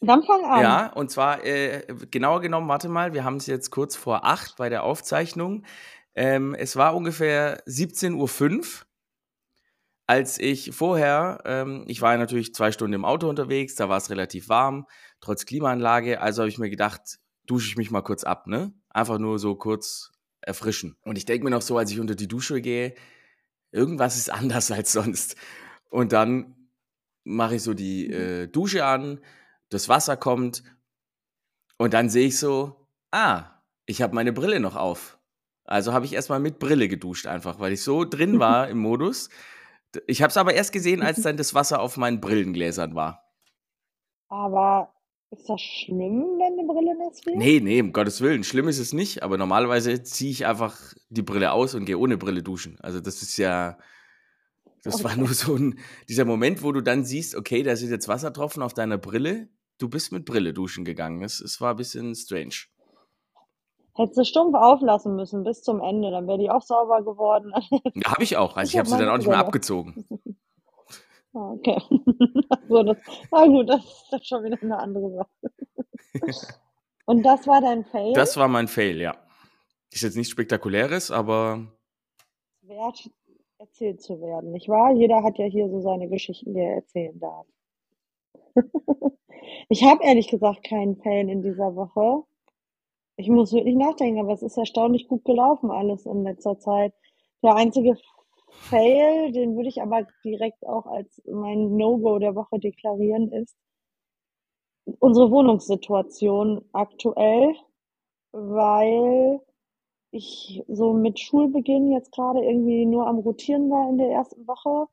Dann 0.00 0.22
fang 0.22 0.44
an. 0.44 0.62
Ja, 0.62 0.86
und 0.94 1.10
zwar 1.10 1.44
äh, 1.44 1.82
genauer 2.10 2.40
genommen, 2.40 2.68
warte 2.68 2.88
mal, 2.88 3.12
wir 3.12 3.24
haben 3.24 3.36
es 3.36 3.46
jetzt 3.46 3.70
kurz 3.70 3.96
vor 3.96 4.24
acht 4.24 4.56
bei 4.56 4.68
der 4.68 4.84
Aufzeichnung. 4.84 5.64
Ähm, 6.14 6.54
es 6.54 6.76
war 6.76 6.94
ungefähr 6.96 7.62
17.05 7.66 8.14
Uhr, 8.58 8.64
als 10.10 10.40
ich 10.40 10.72
vorher, 10.74 11.38
ähm, 11.44 11.84
ich 11.86 12.02
war 12.02 12.14
ja 12.14 12.18
natürlich 12.18 12.52
zwei 12.52 12.72
Stunden 12.72 12.94
im 12.94 13.04
Auto 13.04 13.28
unterwegs, 13.28 13.76
da 13.76 13.88
war 13.88 13.96
es 13.96 14.10
relativ 14.10 14.48
warm, 14.48 14.88
trotz 15.20 15.46
Klimaanlage, 15.46 16.20
also 16.20 16.42
habe 16.42 16.48
ich 16.48 16.58
mir 16.58 16.68
gedacht, 16.68 17.20
dusche 17.46 17.68
ich 17.68 17.76
mich 17.76 17.92
mal 17.92 18.02
kurz 18.02 18.24
ab, 18.24 18.48
ne? 18.48 18.74
Einfach 18.88 19.18
nur 19.18 19.38
so 19.38 19.54
kurz 19.54 20.10
erfrischen. 20.40 20.96
Und 21.02 21.16
ich 21.16 21.26
denke 21.26 21.44
mir 21.44 21.50
noch 21.50 21.62
so, 21.62 21.78
als 21.78 21.92
ich 21.92 22.00
unter 22.00 22.16
die 22.16 22.26
Dusche 22.26 22.60
gehe, 22.60 22.96
irgendwas 23.70 24.16
ist 24.16 24.30
anders 24.32 24.72
als 24.72 24.90
sonst. 24.90 25.36
Und 25.90 26.12
dann 26.12 26.56
mache 27.22 27.54
ich 27.54 27.62
so 27.62 27.72
die 27.72 28.08
mhm. 28.08 28.14
äh, 28.14 28.46
Dusche 28.48 28.84
an, 28.84 29.20
das 29.68 29.88
Wasser 29.88 30.16
kommt 30.16 30.64
und 31.78 31.94
dann 31.94 32.10
sehe 32.10 32.26
ich 32.26 32.36
so, 32.36 32.88
ah, 33.12 33.44
ich 33.86 34.02
habe 34.02 34.16
meine 34.16 34.32
Brille 34.32 34.58
noch 34.58 34.74
auf. 34.74 35.20
Also 35.66 35.92
habe 35.92 36.04
ich 36.04 36.14
erstmal 36.14 36.40
mit 36.40 36.58
Brille 36.58 36.88
geduscht 36.88 37.28
einfach, 37.28 37.60
weil 37.60 37.74
ich 37.74 37.84
so 37.84 38.04
drin 38.04 38.40
war 38.40 38.66
im 38.68 38.78
Modus. 38.78 39.28
Ich 40.06 40.22
habe 40.22 40.30
es 40.30 40.36
aber 40.36 40.54
erst 40.54 40.72
gesehen, 40.72 41.02
als 41.02 41.20
dann 41.22 41.36
das 41.36 41.54
Wasser 41.54 41.80
auf 41.80 41.96
meinen 41.96 42.20
Brillengläsern 42.20 42.94
war. 42.94 43.24
Aber 44.28 44.92
ist 45.32 45.48
das 45.48 45.60
schlimm, 45.60 46.38
wenn 46.38 46.58
eine 46.58 46.66
Brille 46.66 46.98
nass 46.98 47.24
wird? 47.24 47.36
Nee, 47.36 47.60
nee, 47.60 47.80
um 47.80 47.92
Gottes 47.92 48.20
Willen. 48.20 48.42
Schlimm 48.42 48.66
ist 48.66 48.78
es 48.78 48.92
nicht, 48.92 49.22
aber 49.22 49.38
normalerweise 49.38 50.02
ziehe 50.02 50.30
ich 50.30 50.46
einfach 50.46 50.94
die 51.08 51.22
Brille 51.22 51.52
aus 51.52 51.74
und 51.74 51.84
gehe 51.84 51.98
ohne 51.98 52.16
Brille 52.16 52.42
duschen. 52.42 52.78
Also 52.80 53.00
das 53.00 53.22
ist 53.22 53.36
ja, 53.36 53.78
das 54.82 54.96
okay. 54.96 55.04
war 55.04 55.16
nur 55.16 55.32
so 55.32 55.54
ein, 55.54 55.78
dieser 56.08 56.24
Moment, 56.24 56.64
wo 56.64 56.72
du 56.72 56.80
dann 56.80 57.04
siehst, 57.04 57.36
okay, 57.36 57.62
da 57.62 57.76
sind 57.76 57.90
jetzt 57.90 58.08
Wassertropfen 58.08 58.62
auf 58.62 58.74
deiner 58.74 58.98
Brille. 58.98 59.48
Du 59.78 59.88
bist 59.88 60.10
mit 60.10 60.24
Brille 60.24 60.52
duschen 60.52 60.84
gegangen. 60.84 61.22
Es, 61.22 61.40
es 61.40 61.60
war 61.60 61.74
ein 61.74 61.76
bisschen 61.76 62.14
strange. 62.14 62.66
Hättest 64.00 64.18
du 64.18 64.24
stumpf 64.24 64.54
auflassen 64.54 65.14
müssen 65.14 65.44
bis 65.44 65.62
zum 65.62 65.82
Ende, 65.82 66.10
dann 66.10 66.26
wäre 66.26 66.38
die 66.38 66.50
auch 66.50 66.62
sauber 66.62 67.02
geworden. 67.02 67.52
Ja, 67.94 68.12
habe 68.12 68.22
ich 68.22 68.34
auch. 68.38 68.56
Also 68.56 68.68
ich, 68.68 68.74
ich 68.74 68.78
habe 68.78 68.88
sie 68.88 68.96
dann 68.96 69.10
auch 69.10 69.18
nicht 69.18 69.28
mehr 69.28 69.38
abgezogen. 69.38 70.06
Ah, 71.32 71.52
okay. 71.52 71.80
so, 72.68 72.82
das, 72.82 72.96
na 73.30 73.46
gut, 73.46 73.68
das 73.68 73.84
ist 74.10 74.26
schon 74.26 74.42
wieder 74.42 74.60
eine 74.60 74.76
andere 74.76 75.12
Sache. 75.12 76.48
Und 77.06 77.22
das 77.22 77.46
war 77.46 77.60
dein 77.60 77.84
Fail? 77.84 78.12
Das 78.14 78.36
war 78.36 78.48
mein 78.48 78.66
Fail, 78.66 79.00
ja. 79.00 79.16
Ist 79.92 80.02
jetzt 80.02 80.16
nichts 80.16 80.32
Spektakuläres, 80.32 81.12
aber. 81.12 81.68
Wert, 82.62 83.08
erzählt 83.58 84.02
zu 84.02 84.20
werden, 84.20 84.50
nicht 84.50 84.68
wahr? 84.68 84.92
Jeder 84.92 85.22
hat 85.22 85.38
ja 85.38 85.44
hier 85.44 85.68
so 85.68 85.80
seine 85.80 86.08
Geschichten, 86.08 86.52
die 86.52 86.62
er 86.62 86.74
erzählen 86.74 87.20
darf. 87.20 87.46
ich 89.68 89.84
habe 89.84 90.02
ehrlich 90.02 90.26
gesagt 90.26 90.64
keinen 90.64 90.96
Fail 90.96 91.28
in 91.28 91.42
dieser 91.42 91.76
Woche. 91.76 92.24
Ich 93.16 93.28
muss 93.28 93.52
wirklich 93.52 93.76
nachdenken, 93.76 94.20
aber 94.20 94.32
es 94.32 94.42
ist 94.42 94.56
erstaunlich 94.56 95.08
gut 95.08 95.24
gelaufen 95.24 95.70
alles 95.70 96.06
in 96.06 96.24
letzter 96.24 96.58
Zeit. 96.58 96.94
Der 97.42 97.54
einzige 97.54 97.96
Fail, 98.50 99.32
den 99.32 99.56
würde 99.56 99.68
ich 99.68 99.82
aber 99.82 100.06
direkt 100.24 100.66
auch 100.66 100.86
als 100.86 101.22
mein 101.26 101.76
No-Go 101.76 102.18
der 102.18 102.34
Woche 102.34 102.58
deklarieren, 102.58 103.30
ist 103.32 103.56
unsere 104.98 105.30
Wohnungssituation 105.30 106.64
aktuell, 106.72 107.54
weil 108.32 109.40
ich 110.10 110.62
so 110.68 110.92
mit 110.92 111.20
Schulbeginn 111.20 111.92
jetzt 111.92 112.12
gerade 112.12 112.42
irgendwie 112.44 112.86
nur 112.86 113.06
am 113.06 113.18
Rotieren 113.18 113.70
war 113.70 113.88
in 113.90 113.98
der 113.98 114.10
ersten 114.10 114.46
Woche. 114.46 114.86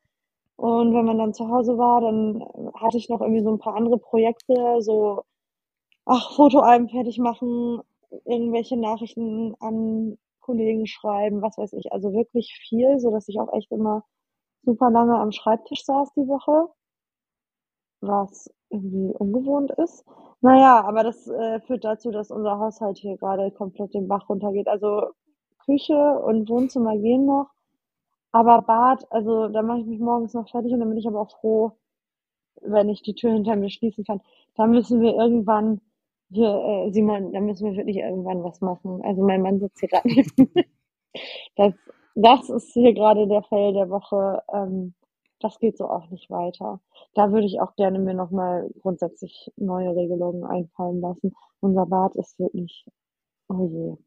Und 0.58 0.93
wenn 0.93 1.06
man 1.06 1.17
dann 1.19 1.34
zu 1.34 1.49
Hause 1.49 1.77
war, 1.77 2.01
dann 2.01 2.43
hatte 2.75 2.97
ich 2.97 3.10
noch 3.10 3.21
irgendwie 3.21 3.43
so 3.43 3.51
ein 3.51 3.60
paar 3.60 3.75
andere 3.75 3.97
Projekte, 3.99 4.82
so, 4.82 5.23
ach, 6.06 6.36
Fotoalben 6.36 6.89
fertig 6.89 7.19
machen, 7.19 7.82
irgendwelche 8.26 8.78
Nachrichten 8.78 9.56
an 9.60 10.17
Kollegen 10.41 10.88
schreiben, 10.88 11.41
was 11.41 11.58
weiß 11.58 11.74
ich. 11.74 11.91
Also 11.91 12.13
wirklich 12.13 12.54
viel, 12.67 13.00
so 13.00 13.12
dass 13.12 13.28
ich 13.28 13.39
auch 13.39 13.54
echt 13.54 13.72
immer 13.72 14.04
super 14.63 14.89
lange 14.91 15.17
am 15.17 15.32
Schreibtisch 15.32 15.84
saß 15.86 16.13
die 16.13 16.28
Woche, 16.28 16.70
was 18.02 18.50
irgendwie 18.70 19.13
ungewohnt 19.13 19.72
ist. 19.72 20.06
Naja, 20.41 20.84
aber 20.84 21.04
das 21.04 21.28
äh, 21.28 21.60
führt 21.62 21.84
dazu, 21.84 22.12
dass 22.12 22.32
unser 22.32 22.60
Haushalt 22.60 22.98
hier 22.98 23.17
gerade 23.17 23.52
komplett 23.52 23.93
den 23.93 24.08
Bach 24.08 24.30
runtergeht. 24.30 24.67
Also 24.67 25.08
Küche 25.65 25.96
und 25.96 26.50
Wohnzimmer 26.50 26.98
gehen 26.98 27.26
noch, 27.26 27.50
aber 28.32 28.62
Bad, 28.62 29.06
also 29.12 29.48
da 29.50 29.62
mache 29.62 29.80
ich 29.80 29.86
mich 29.86 30.00
morgens 30.00 30.34
noch 30.34 30.50
fertig 30.50 30.74
und 30.74 30.80
dann 30.80 30.89
bin 30.89 30.98
ich 30.98 31.08
aber 31.08 31.22
auch 31.22 31.32
froh, 31.39 31.74
wenn 32.62 32.89
ich 32.89 33.02
die 33.02 33.15
Tür 33.15 33.34
hinter 33.34 33.56
mir 33.56 33.70
schließen 33.70 34.04
kann. 34.06 34.22
Da 34.56 34.67
müssen 34.67 35.02
wir 35.02 35.13
irgendwann 35.15 35.82
hier, 36.30 36.50
äh, 36.50 36.92
Simon, 36.92 37.32
da 37.32 37.40
müssen 37.40 37.70
wir 37.70 37.78
wirklich 37.78 37.98
irgendwann 37.98 38.44
was 38.44 38.62
machen. 38.62 39.02
Also 39.04 39.24
mein 39.24 39.42
Mann 39.42 39.60
sitzt 39.60 39.80
hier 39.80 39.90
gerade. 39.90 40.10
Das, 41.56 41.74
das 42.16 42.50
ist 42.50 42.74
hier 42.74 42.94
gerade 42.94 43.28
der 43.28 43.42
Fail 43.44 43.74
der 43.74 43.90
Woche. 43.90 44.44
Ähm, 44.54 44.94
das 45.40 45.60
geht 45.60 45.78
so 45.78 45.90
auch 45.90 46.10
nicht 46.10 46.30
weiter. 46.30 46.80
Da 47.13 47.32
würde 47.32 47.48
ich 47.48 47.60
auch 47.60 47.76
gerne 47.76 48.00
mir 48.00 48.13
nochmal 48.13 48.70
grundsätzlich 48.82 49.52
neue 49.56 49.96
Regelungen 49.96 50.44
einfallen 50.44 51.02
lassen. 51.02 51.36
Unser 51.60 51.86
Bad 51.86 52.16
ist 52.16 52.40
wirklich, 52.40 52.86
oh 53.50 53.68
je. 53.68 53.98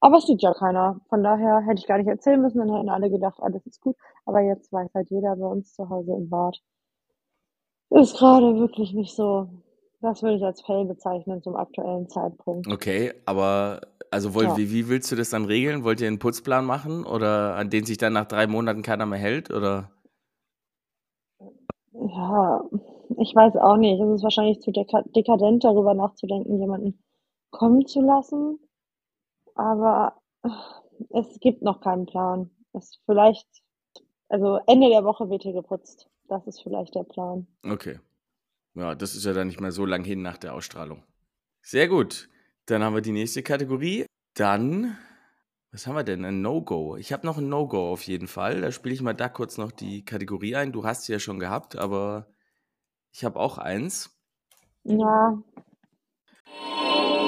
Aber 0.00 0.18
es 0.18 0.26
sieht 0.26 0.42
ja 0.42 0.52
keiner. 0.52 1.00
Von 1.08 1.22
daher 1.22 1.60
hätte 1.60 1.80
ich 1.80 1.86
gar 1.86 1.98
nicht 1.98 2.08
erzählen 2.08 2.40
müssen, 2.40 2.58
dann 2.58 2.74
hätten 2.74 2.88
alle 2.88 3.10
gedacht, 3.10 3.38
alles 3.40 3.64
ist 3.66 3.80
gut. 3.80 3.96
Aber 4.24 4.40
jetzt 4.40 4.72
weiß 4.72 4.92
halt 4.94 5.10
jeder 5.10 5.36
bei 5.36 5.46
uns 5.46 5.74
zu 5.74 5.88
Hause 5.88 6.12
im 6.14 6.28
Bad. 6.28 6.58
Ist 7.90 8.16
gerade 8.16 8.56
wirklich 8.58 8.94
nicht 8.94 9.14
so. 9.14 9.48
Das 10.02 10.22
würde 10.22 10.36
ich 10.36 10.44
als 10.44 10.60
Fail 10.62 10.84
bezeichnen 10.84 11.42
zum 11.42 11.54
aktuellen 11.54 12.08
Zeitpunkt. 12.08 12.66
Okay, 12.66 13.14
aber 13.24 13.80
also 14.10 14.34
wollt, 14.34 14.48
Ja. 14.48 14.56
wie, 14.56 14.70
wie 14.72 14.88
willst 14.88 15.10
du 15.12 15.16
das 15.16 15.30
dann 15.30 15.44
regeln? 15.44 15.84
Wollt 15.84 16.00
ihr 16.00 16.08
einen 16.08 16.18
Putzplan 16.18 16.64
machen 16.66 17.06
oder 17.06 17.54
an 17.54 17.70
den 17.70 17.86
sich 17.86 17.98
dann 17.98 18.12
nach 18.12 18.26
drei 18.26 18.46
Monaten 18.48 18.82
keiner 18.82 19.06
mehr 19.06 19.20
hält? 19.20 19.50
Oder? 19.50 19.90
Ja, 21.92 22.64
ich 23.18 23.34
weiß 23.34 23.56
auch 23.56 23.76
nicht. 23.76 24.00
Es 24.00 24.08
ist 24.16 24.22
wahrscheinlich 24.22 24.60
zu 24.60 24.72
deka 24.72 25.02
dekadent, 25.14 25.64
darüber 25.64 25.94
nachzudenken, 25.94 26.58
jemanden 26.58 27.02
kommen 27.50 27.86
zu 27.86 28.00
lassen. 28.00 28.58
Aber 29.54 30.20
äh, 30.42 30.48
es 31.10 31.38
gibt 31.40 31.62
noch 31.62 31.80
keinen 31.80 32.06
Plan. 32.06 32.50
Es 32.72 32.98
vielleicht, 33.06 33.46
also 34.28 34.58
Ende 34.66 34.88
der 34.88 35.04
Woche 35.04 35.30
wird 35.30 35.42
hier 35.44 35.52
geputzt. 35.52 36.08
Das 36.28 36.46
ist 36.46 36.60
vielleicht 36.62 36.94
der 36.94 37.04
Plan. 37.04 37.46
Okay. 37.64 37.98
Ja, 38.74 38.94
das 38.94 39.14
ist 39.14 39.24
ja 39.24 39.32
dann 39.32 39.48
nicht 39.48 39.60
mehr 39.60 39.72
so 39.72 39.84
lang 39.84 40.04
hin 40.04 40.22
nach 40.22 40.38
der 40.38 40.54
Ausstrahlung. 40.54 41.02
Sehr 41.60 41.88
gut. 41.88 42.28
Dann 42.66 42.82
haben 42.82 42.94
wir 42.94 43.02
die 43.02 43.12
nächste 43.12 43.42
Kategorie. 43.42 44.06
Dann, 44.34 44.96
was 45.70 45.86
haben 45.86 45.94
wir 45.94 46.04
denn? 46.04 46.24
Ein 46.24 46.40
No-Go. 46.40 46.96
Ich 46.96 47.12
habe 47.12 47.26
noch 47.26 47.38
ein 47.38 47.48
No-Go 47.48 47.92
auf 47.92 48.02
jeden 48.02 48.28
Fall. 48.28 48.60
Da 48.60 48.72
spiele 48.72 48.94
ich 48.94 49.02
mal 49.02 49.12
da 49.12 49.28
kurz 49.28 49.58
noch 49.58 49.72
die 49.72 50.04
Kategorie 50.04 50.56
ein. 50.56 50.72
Du 50.72 50.84
hast 50.84 51.04
sie 51.04 51.12
ja 51.12 51.18
schon 51.18 51.38
gehabt, 51.38 51.76
aber 51.76 52.32
ich 53.12 53.24
habe 53.24 53.38
auch 53.38 53.58
eins. 53.58 54.18
Ja, 54.84 55.42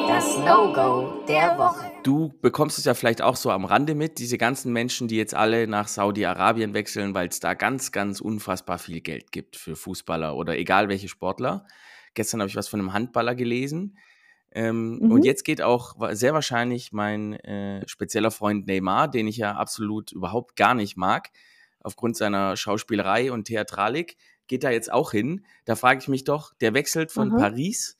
Das 0.08 0.38
No-Go 0.38 1.24
der 1.26 1.58
Woche. 1.58 1.90
Du 2.02 2.32
bekommst 2.42 2.78
es 2.78 2.84
ja 2.84 2.94
vielleicht 2.94 3.22
auch 3.22 3.36
so 3.36 3.50
am 3.50 3.64
Rande 3.64 3.94
mit, 3.94 4.18
diese 4.18 4.38
ganzen 4.38 4.72
Menschen, 4.72 5.08
die 5.08 5.16
jetzt 5.16 5.34
alle 5.34 5.66
nach 5.66 5.88
Saudi-Arabien 5.88 6.74
wechseln, 6.74 7.14
weil 7.14 7.28
es 7.28 7.40
da 7.40 7.54
ganz, 7.54 7.92
ganz 7.92 8.20
unfassbar 8.20 8.78
viel 8.78 9.00
Geld 9.00 9.32
gibt 9.32 9.56
für 9.56 9.76
Fußballer 9.76 10.36
oder 10.36 10.56
egal 10.58 10.88
welche 10.88 11.08
Sportler. 11.08 11.66
Gestern 12.14 12.40
habe 12.40 12.48
ich 12.48 12.56
was 12.56 12.68
von 12.68 12.80
einem 12.80 12.92
Handballer 12.92 13.34
gelesen. 13.34 13.96
Ähm, 14.52 14.98
Mhm. 15.00 15.10
Und 15.10 15.24
jetzt 15.24 15.44
geht 15.44 15.62
auch 15.62 15.96
sehr 16.12 16.32
wahrscheinlich 16.32 16.92
mein 16.92 17.34
äh, 17.40 17.86
spezieller 17.88 18.30
Freund 18.30 18.66
Neymar, 18.66 19.08
den 19.08 19.26
ich 19.26 19.36
ja 19.38 19.56
absolut 19.56 20.12
überhaupt 20.12 20.56
gar 20.56 20.74
nicht 20.74 20.96
mag, 20.96 21.30
aufgrund 21.80 22.16
seiner 22.16 22.56
Schauspielerei 22.56 23.32
und 23.32 23.44
Theatralik, 23.46 24.16
geht 24.46 24.62
da 24.62 24.70
jetzt 24.70 24.92
auch 24.92 25.10
hin. 25.10 25.44
Da 25.64 25.74
frage 25.74 26.00
ich 26.00 26.08
mich 26.08 26.24
doch, 26.24 26.52
der 26.60 26.74
wechselt 26.74 27.10
von 27.10 27.32
Aha. 27.32 27.38
Paris, 27.38 27.98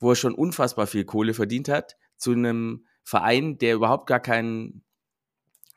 wo 0.00 0.10
er 0.10 0.16
schon 0.16 0.34
unfassbar 0.34 0.86
viel 0.86 1.04
Kohle 1.04 1.34
verdient 1.34 1.68
hat, 1.68 1.96
zu 2.16 2.32
einem 2.32 2.86
Verein, 3.04 3.58
der 3.58 3.74
überhaupt 3.74 4.06
gar 4.06 4.20
kein 4.20 4.82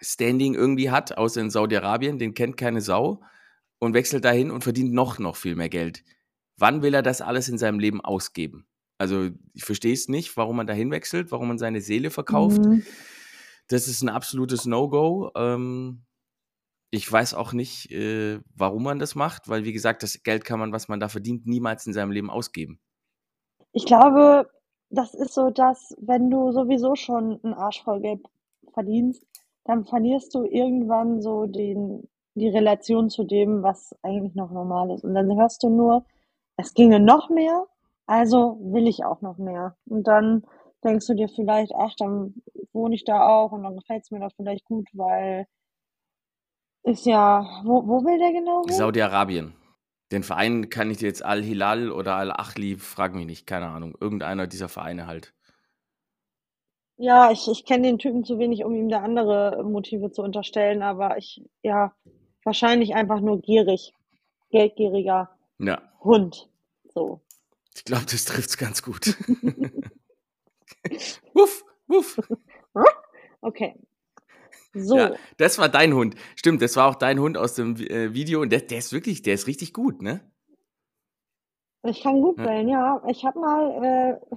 Standing 0.01 0.55
irgendwie 0.55 0.91
hat, 0.91 1.17
außer 1.17 1.41
in 1.41 1.49
Saudi-Arabien, 1.49 2.19
den 2.19 2.33
kennt 2.33 2.57
keine 2.57 2.81
Sau 2.81 3.21
und 3.79 3.93
wechselt 3.93 4.25
dahin 4.25 4.51
und 4.51 4.63
verdient 4.63 4.93
noch, 4.93 5.19
noch 5.19 5.35
viel 5.35 5.55
mehr 5.55 5.69
Geld. 5.69 6.03
Wann 6.57 6.81
will 6.81 6.93
er 6.93 7.01
das 7.01 7.21
alles 7.21 7.49
in 7.49 7.57
seinem 7.57 7.79
Leben 7.79 8.01
ausgeben? 8.01 8.65
Also 8.97 9.29
ich 9.53 9.63
verstehe 9.65 9.93
es 9.93 10.07
nicht, 10.07 10.35
warum 10.37 10.57
man 10.57 10.67
dahin 10.67 10.91
wechselt, 10.91 11.31
warum 11.31 11.47
man 11.47 11.57
seine 11.57 11.81
Seele 11.81 12.09
verkauft. 12.09 12.63
Mhm. 12.63 12.83
Das 13.67 13.87
ist 13.87 14.01
ein 14.01 14.09
absolutes 14.09 14.65
No-Go. 14.65 15.31
Ähm, 15.35 16.03
ich 16.91 17.11
weiß 17.11 17.33
auch 17.33 17.53
nicht, 17.53 17.91
äh, 17.91 18.39
warum 18.55 18.83
man 18.83 18.99
das 18.99 19.15
macht, 19.15 19.49
weil 19.49 19.65
wie 19.65 19.73
gesagt, 19.73 20.03
das 20.03 20.21
Geld 20.23 20.45
kann 20.45 20.59
man, 20.59 20.71
was 20.71 20.87
man 20.87 20.99
da 20.99 21.09
verdient, 21.09 21.47
niemals 21.47 21.87
in 21.87 21.93
seinem 21.93 22.11
Leben 22.11 22.29
ausgeben. 22.29 22.79
Ich 23.73 23.85
glaube, 23.85 24.49
das 24.89 25.13
ist 25.15 25.33
so, 25.33 25.49
dass 25.49 25.95
wenn 25.99 26.29
du 26.29 26.51
sowieso 26.51 26.95
schon 26.95 27.39
einen 27.43 27.55
Arsch 27.55 27.83
voll 27.83 27.99
Geld 27.99 28.21
verdienst, 28.73 29.25
dann 29.65 29.85
verlierst 29.85 30.33
du 30.35 30.43
irgendwann 30.43 31.21
so 31.21 31.47
den, 31.47 32.07
die 32.35 32.49
Relation 32.49 33.09
zu 33.09 33.23
dem, 33.23 33.63
was 33.63 33.95
eigentlich 34.03 34.35
noch 34.35 34.51
normal 34.51 34.91
ist. 34.91 35.03
Und 35.03 35.15
dann 35.15 35.35
hörst 35.35 35.63
du 35.63 35.69
nur, 35.69 36.05
es 36.57 36.73
ginge 36.73 36.99
noch 36.99 37.29
mehr, 37.29 37.65
also 38.05 38.57
will 38.61 38.87
ich 38.87 39.03
auch 39.03 39.21
noch 39.21 39.37
mehr. 39.37 39.75
Und 39.85 40.07
dann 40.07 40.43
denkst 40.83 41.07
du 41.07 41.15
dir 41.15 41.29
vielleicht, 41.29 41.73
ach, 41.75 41.95
dann 41.97 42.35
wohne 42.73 42.93
ich 42.93 43.05
da 43.05 43.27
auch 43.27 43.51
und 43.51 43.63
dann 43.63 43.75
gefällt 43.75 44.03
es 44.03 44.11
mir 44.11 44.19
doch 44.19 44.33
vielleicht 44.35 44.65
gut, 44.65 44.87
weil 44.93 45.47
ist 46.83 47.05
ja, 47.05 47.61
wo, 47.63 47.87
wo 47.87 48.03
will 48.03 48.19
der 48.19 48.33
genau 48.33 48.63
hin? 48.65 48.73
Saudi-Arabien. 48.73 49.55
Den 50.13 50.21
Verein 50.21 50.69
kann 50.69 50.91
ich 50.91 50.97
dir 50.97 51.07
jetzt 51.07 51.25
Al-Hilal 51.25 51.91
oder 51.91 52.15
Al-Achli, 52.15 52.77
frag 52.77 53.15
mich 53.15 53.25
nicht, 53.25 53.47
keine 53.47 53.65
Ahnung. 53.69 53.97
Irgendeiner 53.99 54.45
dieser 54.45 54.69
Vereine 54.69 55.07
halt. 55.07 55.33
Ja, 56.97 57.31
ich, 57.31 57.47
ich 57.47 57.65
kenne 57.65 57.87
den 57.87 57.97
Typen 57.97 58.23
zu 58.23 58.37
wenig, 58.37 58.63
um 58.63 58.75
ihm 58.75 58.89
da 58.89 58.99
andere 59.01 59.63
Motive 59.63 60.11
zu 60.11 60.21
unterstellen, 60.21 60.83
aber 60.83 61.17
ich, 61.17 61.41
ja, 61.63 61.95
wahrscheinlich 62.43 62.93
einfach 62.93 63.21
nur 63.21 63.41
gierig. 63.41 63.91
Geldgieriger 64.51 65.35
Ja, 65.57 65.81
Hund. 66.03 66.47
So. 66.93 67.21
ich 67.75 67.83
glaube, 67.83 68.05
das 68.05 68.25
trifft's 68.25 68.55
ganz 68.55 68.83
gut. 68.83 69.17
wuff, 71.33 71.65
wuff. 71.87 72.19
Okay. 73.41 73.75
So. 74.73 74.97
Ja, 74.97 75.11
das 75.37 75.59
war 75.59 75.69
dein 75.69 75.93
Hund. 75.93 76.15
Stimmt, 76.35 76.61
das 76.61 76.75
war 76.75 76.87
auch 76.89 76.95
dein 76.95 77.19
Hund 77.19 77.37
aus 77.37 77.53
dem 77.55 77.75
äh, 77.75 78.13
Video 78.13 78.41
und 78.41 78.51
der, 78.51 78.61
der 78.61 78.79
ist 78.79 78.91
wirklich, 78.91 79.21
der 79.21 79.35
ist 79.35 79.47
richtig 79.47 79.73
gut, 79.73 80.01
ne? 80.01 80.21
Ich 81.83 82.01
kann 82.01 82.21
gut 82.21 82.37
Ja. 82.39 82.45
bellen, 82.45 82.67
ja. 82.67 83.01
Ich 83.07 83.23
habe 83.25 83.39
mal 83.39 83.83
äh, 83.83 84.35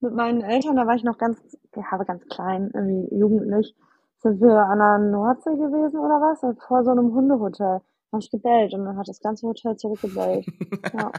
mit 0.00 0.14
meinen 0.14 0.40
Eltern, 0.40 0.76
da 0.76 0.86
war 0.86 0.94
ich 0.94 1.04
noch 1.04 1.18
ganz, 1.18 1.38
ja, 1.76 1.96
ganz 2.04 2.26
klein, 2.28 2.70
irgendwie 2.74 3.14
jugendlich, 3.14 3.74
sind 4.18 4.40
wir 4.40 4.56
an 4.56 4.78
der 4.78 4.98
Nordsee 4.98 5.56
gewesen 5.56 5.98
oder 5.98 6.20
was? 6.20 6.40
Vor 6.66 6.84
so 6.84 6.90
einem 6.90 7.12
Hundehotel. 7.14 7.80
Da 8.10 8.16
habe 8.16 8.22
ich 8.22 8.30
gebellt 8.30 8.74
und 8.74 8.84
dann 8.86 8.96
hat 8.98 9.08
das 9.08 9.20
ganze 9.20 9.46
Hotel 9.46 9.76
zurückgebellt. 9.76 10.46
Ja. 10.92 11.12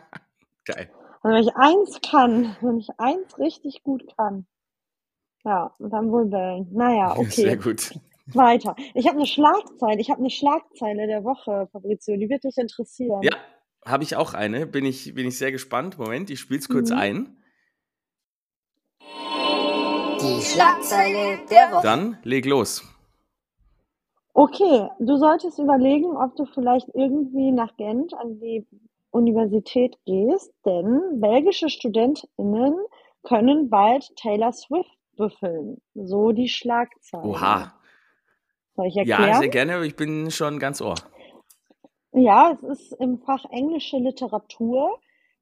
Geil. 0.66 0.90
Also 1.22 1.36
wenn 1.36 1.44
ich 1.44 1.56
eins 1.56 2.00
kann, 2.02 2.56
wenn 2.62 2.78
ich 2.80 2.90
eins 2.98 3.38
richtig 3.40 3.84
gut 3.84 4.04
kann, 4.18 4.46
ja, 5.46 5.74
dann 5.80 6.12
wohl 6.12 6.26
bellen. 6.26 6.68
Naja, 6.72 7.16
Sehr 7.30 7.54
okay, 7.54 7.56
gut. 7.58 7.94
Weiter. 8.36 8.76
Ich 8.94 9.08
habe 9.08 9.18
eine 9.18 9.28
Schlagzeile, 9.28 10.00
ich 10.00 10.10
habe 10.10 10.20
eine 10.20 10.30
Schlagzeile 10.30 11.08
der 11.08 11.24
Woche, 11.24 11.68
Fabrizio, 11.72 12.18
die 12.18 12.30
wird 12.30 12.44
dich 12.44 12.58
interessieren. 12.58 13.22
Ja, 13.22 13.36
habe 13.86 14.04
ich 14.04 14.16
auch 14.16 14.34
eine. 14.34 14.66
Bin 14.68 14.86
ich, 14.86 15.14
bin 15.14 15.28
ich 15.28 15.38
sehr 15.38 15.52
gespannt. 15.52 15.98
Moment, 15.98 16.30
ich 16.30 16.40
spiele 16.40 16.60
es 16.60 16.70
kurz 16.70 16.90
Mhm. 16.92 16.98
ein. 16.98 17.38
Die 20.22 20.42
Schlagzeile 20.42 21.40
der 21.50 21.72
Woche. 21.72 21.82
Dann 21.84 22.18
leg 22.24 22.46
los. 22.46 22.84
Okay, 24.34 24.88
du 25.00 25.18
solltest 25.18 25.60
überlegen, 25.60 26.16
ob 26.16 26.36
du 26.36 26.46
vielleicht 26.46 26.88
irgendwie 26.94 27.52
nach 27.52 27.76
Gent 27.76 28.14
an 28.14 28.40
die 28.40 28.66
Universität 29.12 29.98
gehst, 30.06 30.54
denn 30.66 31.20
belgische 31.20 31.70
StudentInnen 31.70 32.76
können 33.24 33.70
bald 33.70 34.16
Taylor 34.16 34.54
Swift 34.54 34.90
büffeln. 35.18 35.82
So 35.96 36.32
die 36.32 36.48
Schlagzeile. 36.48 37.24
Oha. 37.26 37.74
Soll 38.82 38.88
ich 38.88 38.96
Ja, 38.96 39.20
erklären? 39.20 39.40
sehr 39.40 39.50
gerne, 39.50 39.76
aber 39.76 39.86
ich 39.86 39.96
bin 39.96 40.32
schon 40.32 40.58
ganz 40.58 40.82
ohr. 40.82 40.96
Ja, 42.14 42.52
es 42.54 42.64
ist 42.64 42.94
im 42.94 43.20
Fach 43.20 43.46
englische 43.52 43.98
Literatur. 43.98 44.98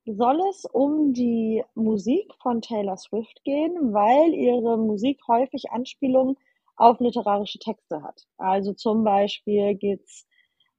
Soll 0.06 0.41
es 0.49 0.65
um 0.65 1.13
die 1.13 1.63
Musik 1.73 2.34
von 2.41 2.62
Taylor 2.62 2.97
Swift 2.97 3.41
gehen, 3.45 3.93
weil 3.93 4.34
ihre 4.34 4.78
Musik 4.78 5.21
häufig 5.30 5.71
Anspielungen 5.71 6.36
auf 6.75 6.99
literarische 6.99 7.60
Texte 7.60 8.04
hat. 8.04 8.25
Also 8.38 8.73
zum 8.73 9.06
Beispiel 9.06 9.75
geht's 9.75 10.28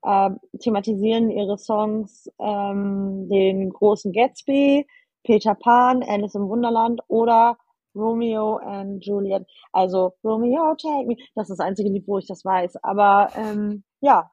äh, 0.02 0.30
thematisieren 0.58 1.30
ihre 1.30 1.56
Songs 1.56 2.30
ähm, 2.38 3.26
den 3.30 3.70
großen 3.70 4.12
Gatsby, 4.12 4.86
Peter 5.24 5.54
Pan, 5.54 6.02
Alice 6.02 6.34
im 6.34 6.48
Wunderland 6.48 7.00
oder 7.08 7.56
Romeo 7.94 8.56
and 8.56 9.04
Juliet. 9.04 9.46
Also 9.72 10.14
Romeo, 10.24 10.74
take 10.74 11.06
me. 11.06 11.16
Das 11.34 11.50
ist 11.50 11.58
das 11.58 11.66
einzige 11.66 11.90
Lied, 11.90 12.06
wo 12.06 12.18
ich 12.18 12.26
das 12.26 12.44
weiß. 12.44 12.82
Aber 12.82 13.30
ähm, 13.36 13.84
ja. 14.00 14.30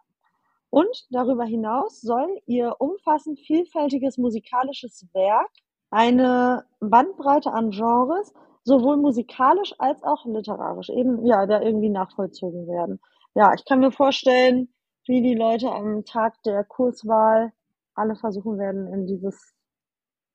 Und 0.70 1.08
darüber 1.12 1.46
hinaus 1.46 2.02
soll 2.02 2.42
ihr 2.46 2.76
umfassend 2.80 3.40
vielfältiges 3.40 4.18
musikalisches 4.18 5.08
Werk 5.14 5.50
eine 5.90 6.66
Bandbreite 6.80 7.52
an 7.54 7.72
Genres, 7.72 8.34
sowohl 8.64 8.98
musikalisch 8.98 9.74
als 9.80 10.04
auch 10.04 10.26
literarisch, 10.26 10.90
eben 10.90 11.26
ja, 11.26 11.46
da 11.46 11.62
irgendwie 11.62 11.90
nachvollzogen 11.90 12.68
werden. 12.68 13.00
Ja, 13.34 13.54
ich 13.54 13.64
kann 13.66 13.80
mir 13.80 13.92
vorstellen, 13.92 14.70
wie 15.06 15.22
die 15.22 15.36
Leute 15.36 15.72
am 15.72 16.04
Tag 16.04 16.42
der 16.44 16.66
Kurswahl 16.66 17.54
alle 17.96 18.16
versuchen 18.16 18.58
werden, 18.60 18.88
in 18.88 19.08
dieses 19.08 19.54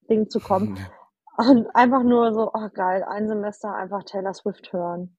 Ding 0.08 0.30
zu 0.30 0.40
kommen. 0.40 0.78
Und 1.36 1.74
einfach 1.74 2.02
nur 2.02 2.32
so, 2.34 2.50
oh 2.52 2.68
geil, 2.74 3.04
ein 3.04 3.26
Semester 3.26 3.74
einfach 3.74 4.04
Taylor 4.04 4.34
Swift 4.34 4.72
hören. 4.72 5.16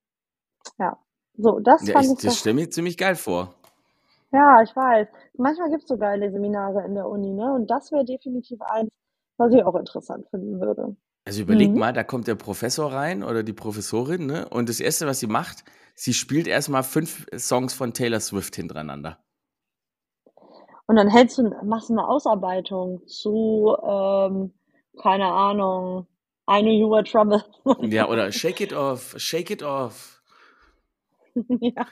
Ja. 0.78 0.97
So, 1.36 1.60
das 1.60 1.88
ja, 1.88 1.93
fand 1.93 2.06
ich, 2.06 2.12
ich. 2.12 2.19
Das 2.19 2.39
stelle 2.39 2.56
mir 2.56 2.69
ziemlich 2.69 2.97
geil 2.97 3.15
vor. 3.15 3.56
Ja, 4.32 4.62
ich 4.62 4.76
weiß. 4.76 5.08
Manchmal 5.38 5.69
gibt 5.69 5.84
es 5.84 5.89
so 5.89 5.97
geile 5.97 6.32
Seminare 6.32 6.84
in 6.86 6.95
der 6.95 7.08
Uni, 7.08 7.34
ne? 7.34 7.54
Und 7.54 7.69
das 7.69 7.91
wäre 7.91 8.06
definitiv 8.06 8.62
eins, 8.62 8.89
was 9.38 9.54
ich 9.54 9.63
auch 9.63 9.76
interessant 9.76 10.28
finden 10.30 10.60
würde. 10.60 10.95
Also 11.26 11.41
überleg 11.41 11.71
mhm. 11.71 11.80
mal, 11.80 11.93
da 11.93 12.04
kommt 12.04 12.28
der 12.28 12.36
Professor 12.36 12.91
rein 12.91 13.23
oder 13.23 13.43
die 13.43 13.54
Professorin, 13.54 14.26
ne? 14.26 14.47
Und 14.49 14.69
das 14.69 14.80
erste, 14.80 15.08
was 15.08 15.19
sie 15.19 15.28
macht, 15.28 15.63
sie 15.95 16.13
spielt 16.13 16.47
erstmal 16.47 16.84
fünf 16.84 17.26
Songs 17.36 17.73
von 17.73 17.93
Taylor 17.93 18.19
Swift 18.19 18.56
hintereinander. 18.56 19.19
Und 20.86 20.97
dann 20.97 21.08
hältst 21.08 21.38
du, 21.38 21.49
machst 21.63 21.89
du 21.89 21.93
eine 21.93 22.08
Ausarbeitung 22.08 23.08
zu, 23.08 23.76
ähm, 23.84 24.54
keine 25.01 25.25
Ahnung, 25.25 26.08
I 26.49 26.62
knew 26.62 26.73
you 26.73 26.89
were 26.89 27.03
trouble. 27.03 27.43
ja, 27.89 28.08
oder 28.08 28.32
Shake 28.32 28.62
it 28.62 28.73
off, 28.73 29.15
shake 29.17 29.49
it 29.51 29.63
off. 29.63 30.21
ja. 31.36 31.86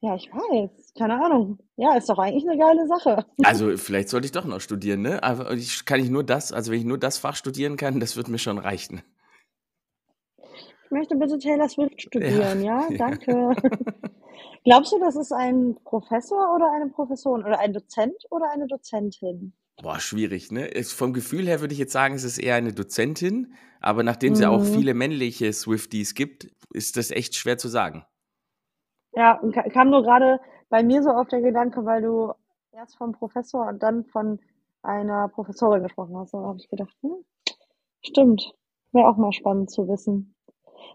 ja, 0.00 0.16
ich 0.16 0.30
weiß. 0.32 0.94
Keine 0.98 1.24
Ahnung. 1.24 1.58
Ja, 1.76 1.96
ist 1.96 2.08
doch 2.08 2.18
eigentlich 2.18 2.48
eine 2.48 2.58
geile 2.58 2.86
Sache. 2.86 3.26
Also, 3.44 3.76
vielleicht 3.76 4.08
sollte 4.08 4.26
ich 4.26 4.32
doch 4.32 4.44
noch 4.44 4.60
studieren, 4.60 5.02
ne? 5.02 5.22
Aber 5.22 5.52
ich 5.52 5.84
kann 5.84 6.00
ich 6.00 6.10
nur 6.10 6.24
das, 6.24 6.52
also 6.52 6.72
wenn 6.72 6.80
ich 6.80 6.84
nur 6.84 6.98
das 6.98 7.18
Fach 7.18 7.36
studieren 7.36 7.76
kann, 7.76 8.00
das 8.00 8.16
wird 8.16 8.28
mir 8.28 8.38
schon 8.38 8.58
reichen. 8.58 9.02
Ich 10.84 10.90
möchte 10.90 11.16
bitte 11.16 11.38
Taylor 11.38 11.68
Swift 11.68 12.02
studieren, 12.02 12.62
ja? 12.62 12.86
ja? 12.90 12.96
Danke. 12.98 13.54
Glaubst 14.64 14.92
du, 14.92 14.98
das 15.00 15.16
ist 15.16 15.32
ein 15.32 15.76
Professor 15.84 16.54
oder 16.54 16.70
eine 16.72 16.88
Professorin 16.88 17.44
oder 17.44 17.58
ein 17.58 17.72
Dozent 17.72 18.14
oder 18.30 18.50
eine 18.50 18.66
Dozentin? 18.66 19.54
Boah, 19.82 19.98
schwierig, 19.98 20.52
ne? 20.52 20.70
vom 20.84 21.12
Gefühl 21.12 21.48
her 21.48 21.60
würde 21.60 21.72
ich 21.74 21.80
jetzt 21.80 21.92
sagen, 21.92 22.14
es 22.14 22.22
ist 22.22 22.38
eher 22.38 22.54
eine 22.54 22.72
Dozentin, 22.72 23.54
aber 23.80 24.04
nachdem 24.04 24.34
es 24.34 24.38
ja 24.38 24.48
auch 24.48 24.60
mhm. 24.60 24.74
viele 24.74 24.94
männliche 24.94 25.52
Swifties 25.52 26.14
gibt, 26.14 26.44
ist 26.72 26.96
das 26.96 27.10
echt 27.10 27.34
schwer 27.34 27.58
zu 27.58 27.66
sagen. 27.66 28.04
Ja, 29.12 29.40
kam 29.72 29.90
nur 29.90 30.04
gerade 30.04 30.38
bei 30.68 30.84
mir 30.84 31.02
so 31.02 31.10
auf 31.10 31.26
der 31.26 31.40
Gedanke, 31.40 31.84
weil 31.84 32.00
du 32.00 32.32
erst 32.70 32.96
vom 32.96 33.10
Professor 33.10 33.66
und 33.66 33.82
dann 33.82 34.04
von 34.04 34.38
einer 34.82 35.28
Professorin 35.28 35.82
gesprochen 35.82 36.16
hast. 36.16 36.32
Da 36.32 36.38
habe 36.38 36.58
ich 36.58 36.68
gedacht, 36.68 36.94
hm, 37.00 37.24
stimmt. 38.02 38.54
Wäre 38.92 39.08
auch 39.08 39.16
mal 39.16 39.32
spannend 39.32 39.70
zu 39.70 39.88
wissen. 39.88 40.36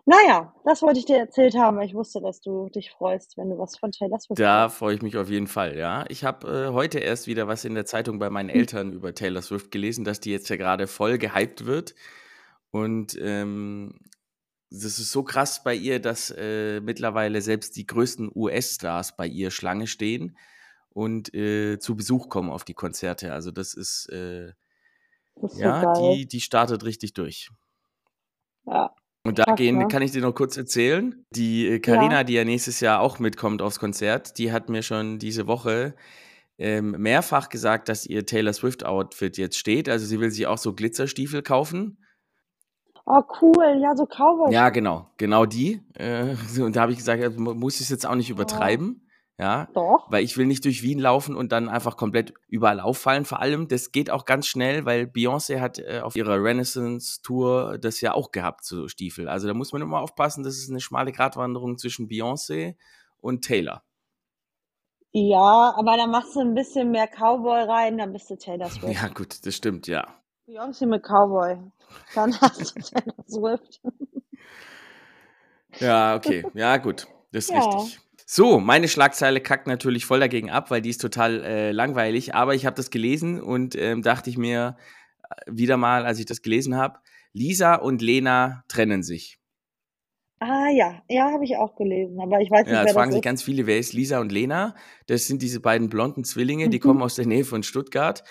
Naja, 0.06 0.54
das 0.64 0.82
wollte 0.82 1.00
ich 1.00 1.06
dir 1.06 1.18
erzählt 1.18 1.56
haben, 1.56 1.78
weil 1.78 1.86
ich 1.86 1.94
wusste, 1.94 2.22
dass 2.22 2.40
du 2.40 2.70
dich 2.70 2.92
freust, 2.92 3.36
wenn 3.36 3.50
du 3.50 3.58
was 3.58 3.78
von 3.78 3.92
Taylor 3.92 4.20
Swift 4.20 4.40
Da 4.40 4.70
freue 4.70 4.96
ich 4.96 5.02
mich 5.02 5.18
auf 5.18 5.30
jeden 5.30 5.48
Fall, 5.48 5.78
ja. 5.78 6.06
Ich 6.08 6.24
habe 6.24 6.48
äh, 6.70 6.74
heute 6.74 7.00
erst 7.00 7.28
wieder 7.28 7.48
was 7.50 7.66
in 7.66 7.76
der 7.76 7.86
Zeitung 7.86 8.18
bei 8.18 8.30
meinen 8.30 8.50
hm. 8.50 8.58
Eltern 8.58 8.94
über 8.94 9.14
Taylor 9.14 9.42
Swift 9.42 9.70
gelesen, 9.70 10.06
dass 10.06 10.22
die 10.22 10.32
jetzt 10.32 10.50
ja 10.50 10.56
gerade 10.56 10.88
voll 10.88 11.18
gehypt 11.18 11.66
wird. 11.66 11.94
Und 12.72 13.18
ähm, 13.20 14.00
das 14.70 15.00
ist 15.00 15.12
so 15.12 15.24
krass 15.24 15.64
bei 15.64 15.76
ihr, 15.76 16.00
dass 16.00 16.32
äh, 16.32 16.80
mittlerweile 16.82 17.42
selbst 17.42 17.76
die 17.76 17.86
größten 17.86 18.32
US-Stars 18.34 19.16
bei 19.18 19.28
ihr 19.28 19.52
Schlange 19.52 19.88
stehen 19.88 20.38
und 20.90 21.34
äh, 21.34 21.80
zu 21.80 21.96
Besuch 21.96 22.30
kommen 22.30 22.50
auf 22.50 22.64
die 22.64 22.74
Konzerte. 22.74 23.34
Also 23.34 23.52
das 23.52 23.74
ist, 23.74 24.08
äh, 24.10 24.54
das 25.36 25.54
ist 25.54 25.60
ja, 25.60 25.96
so 25.96 26.14
die, 26.14 26.28
die 26.28 26.42
startet 26.42 26.84
richtig 26.84 27.14
durch. 27.14 27.50
Ja, 28.66 28.94
und 29.28 29.40
da 29.40 29.56
gehen, 29.56 29.78
ne? 29.78 29.88
kann 29.88 30.02
ich 30.02 30.12
dir 30.12 30.22
noch 30.22 30.34
kurz 30.34 30.58
erzählen. 30.58 31.26
Die 31.32 31.80
Karina, 31.80 32.16
äh, 32.16 32.18
ja. 32.18 32.24
die 32.24 32.34
ja 32.34 32.46
nächstes 32.46 32.80
Jahr 32.80 33.02
auch 33.02 33.20
mitkommt 33.20 33.62
aufs 33.62 33.80
Konzert, 33.80 34.38
die 34.38 34.52
hat 34.52 34.70
mir 34.70 34.84
schon 34.84 35.20
diese 35.20 35.48
Woche 35.48 35.96
ähm, 36.58 36.92
mehrfach 36.98 37.50
gesagt, 37.50 37.90
dass 37.90 38.06
ihr 38.06 38.26
Taylor 38.26 38.54
Swift 38.54 38.86
Outfit 38.86 39.38
jetzt 39.38 39.58
steht. 39.58 39.90
Also 39.90 40.06
sie 40.06 40.20
will 40.20 40.32
sich 40.32 40.48
auch 40.48 40.58
so 40.58 40.74
Glitzerstiefel 40.74 41.42
kaufen. 41.44 41.98
Oh, 43.06 43.22
cool. 43.42 43.80
Ja, 43.82 43.96
so 43.96 44.06
Cowboy. 44.06 44.52
Ja, 44.52 44.70
genau. 44.70 45.10
Genau 45.18 45.46
die. 45.46 45.82
Äh, 45.94 46.36
und 46.62 46.76
da 46.76 46.82
habe 46.82 46.92
ich 46.92 46.98
gesagt, 46.98 47.38
muss 47.38 47.76
ich 47.76 47.82
es 47.82 47.90
jetzt 47.90 48.06
auch 48.06 48.16
nicht 48.16 48.30
übertreiben. 48.30 49.07
Ja, 49.40 49.68
Doch. 49.76 50.08
weil 50.10 50.24
ich 50.24 50.36
will 50.36 50.48
nicht 50.48 50.66
durch 50.66 50.82
Wien 50.82 50.98
laufen 50.98 51.36
und 51.36 51.52
dann 51.52 51.70
einfach 51.70 51.96
komplett 51.96 52.34
überall 52.48 52.80
auffallen. 52.80 53.24
Vor 53.24 53.40
allem, 53.40 53.68
das 53.68 53.92
geht 53.92 54.10
auch 54.10 54.26
ganz 54.26 54.48
schnell, 54.48 54.86
weil 54.86 55.04
Beyoncé 55.04 55.60
hat 55.60 55.78
äh, 55.78 56.02
auf 56.02 56.16
ihrer 56.16 56.44
Renaissance-Tour 56.44 57.78
das 57.78 58.02
ja 58.02 58.16
auch 58.16 58.32
gehabt, 58.32 58.66
so 58.66 58.88
Stiefel. 58.88 59.30
Also 59.30 59.48
da 59.48 59.54
muss 59.54 59.74
man 59.74 59.84
immer 59.84 60.02
aufpassen, 60.02 60.44
das 60.44 60.58
ist 60.58 60.72
eine 60.72 60.80
schmale 60.80 61.12
Gratwanderung 61.12 61.78
zwischen 61.78 62.08
Beyoncé 62.08 62.78
und 63.22 63.44
Taylor. 63.44 63.84
Ja, 65.12 65.74
aber 65.78 65.98
dann 65.98 66.10
machst 66.10 66.36
du 66.36 66.40
ein 66.40 66.56
bisschen 66.56 66.90
mehr 66.90 67.08
Cowboy 67.08 67.62
rein, 67.62 68.00
dann 68.00 68.14
bist 68.14 68.32
du 68.32 68.38
Taylor 68.38 68.70
Swift. 68.72 68.92
Ja, 68.92 69.08
gut, 69.08 69.46
das 69.46 69.56
stimmt, 69.56 69.86
ja. 69.86 70.08
Beyoncé 70.48 70.88
mit 70.88 71.04
Cowboy. 71.04 71.58
Dann 72.16 72.36
hast 72.42 72.76
du 72.76 72.82
Taylor 72.82 73.24
Swift. 73.30 73.82
ja, 75.80 76.16
okay. 76.16 76.44
Ja, 76.56 76.78
gut. 76.78 77.06
Das 77.32 77.46
ist 77.46 77.52
ja. 77.52 77.60
richtig. 77.60 78.00
So, 78.30 78.60
meine 78.60 78.90
Schlagzeile 78.90 79.40
kackt 79.40 79.68
natürlich 79.68 80.06
voll 80.06 80.20
dagegen 80.20 80.50
ab, 80.50 80.70
weil 80.70 80.82
die 80.82 80.90
ist 80.90 81.00
total 81.00 81.46
äh, 81.46 81.72
langweilig. 81.72 82.36
Aber 82.36 82.56
ich 82.56 82.66
habe 82.66 82.76
das 82.76 82.92
gelesen 82.92 83.42
und 83.42 83.74
ähm, 83.76 84.02
dachte 84.02 84.30
ich 84.30 84.38
mir 84.38 84.76
äh, 85.30 85.36
wieder 85.50 85.78
mal, 85.78 86.06
als 86.06 86.20
ich 86.20 86.26
das 86.26 86.42
gelesen 86.42 86.76
habe, 86.76 87.00
Lisa 87.32 87.76
und 87.76 88.02
Lena 88.02 88.66
trennen 88.68 89.02
sich. 89.02 89.40
Ah 90.40 90.68
ja, 90.70 91.02
ja, 91.10 91.32
habe 91.32 91.46
ich 91.46 91.56
auch 91.56 91.76
gelesen, 91.78 92.20
aber 92.20 92.42
ich 92.42 92.52
weiß 92.52 92.66
nicht, 92.66 92.76
ja, 92.76 92.84
wer 92.84 92.94
fragen 92.94 93.14
sich 93.14 93.22
ganz 93.22 93.42
viele, 93.42 93.66
wer 93.66 93.80
ist 93.80 93.94
Lisa 93.94 94.20
und 94.20 94.32
Lena? 94.32 94.76
Das 95.08 95.26
sind 95.26 95.42
diese 95.42 95.62
beiden 95.62 95.90
blonden 95.90 96.26
Zwillinge, 96.26 96.70
die 96.70 96.78
mhm. 96.78 96.82
kommen 96.82 97.02
aus 97.02 97.16
der 97.16 97.26
Nähe 97.26 97.46
von 97.46 97.64
Stuttgart 97.64 98.24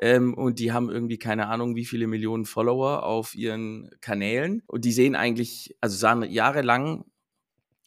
ähm, 0.00 0.34
und 0.34 0.58
die 0.58 0.72
haben 0.72 0.90
irgendwie 0.90 1.16
keine 1.16 1.46
Ahnung, 1.46 1.76
wie 1.76 1.86
viele 1.86 2.08
Millionen 2.08 2.44
Follower 2.44 3.04
auf 3.04 3.34
ihren 3.34 3.88
Kanälen 4.00 4.62
und 4.66 4.84
die 4.84 4.92
sehen 4.92 5.14
eigentlich, 5.14 5.74
also 5.80 5.96
sahen 5.96 6.24
jahrelang. 6.24 7.04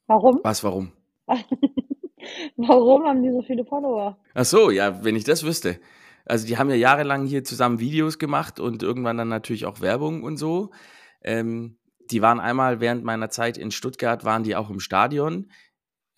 Warum? 0.07 0.39
Was, 0.41 0.63
warum? 0.63 0.93
Warum 2.57 3.05
haben 3.05 3.23
die 3.23 3.31
so 3.31 3.41
viele 3.41 3.65
Follower? 3.65 4.17
Ach 4.33 4.45
so, 4.45 4.69
ja, 4.69 5.03
wenn 5.03 5.15
ich 5.15 5.23
das 5.23 5.43
wüsste. 5.43 5.79
Also 6.25 6.45
die 6.45 6.57
haben 6.57 6.69
ja 6.69 6.75
jahrelang 6.75 7.25
hier 7.25 7.43
zusammen 7.43 7.79
Videos 7.79 8.19
gemacht 8.19 8.59
und 8.59 8.83
irgendwann 8.83 9.17
dann 9.17 9.29
natürlich 9.29 9.65
auch 9.65 9.79
Werbung 9.79 10.23
und 10.23 10.37
so. 10.37 10.71
Ähm, 11.23 11.77
die 12.11 12.21
waren 12.21 12.39
einmal 12.39 12.79
während 12.79 13.03
meiner 13.03 13.29
Zeit 13.29 13.57
in 13.57 13.71
Stuttgart, 13.71 14.25
waren 14.25 14.43
die 14.43 14.55
auch 14.55 14.69
im 14.69 14.79
Stadion, 14.79 15.51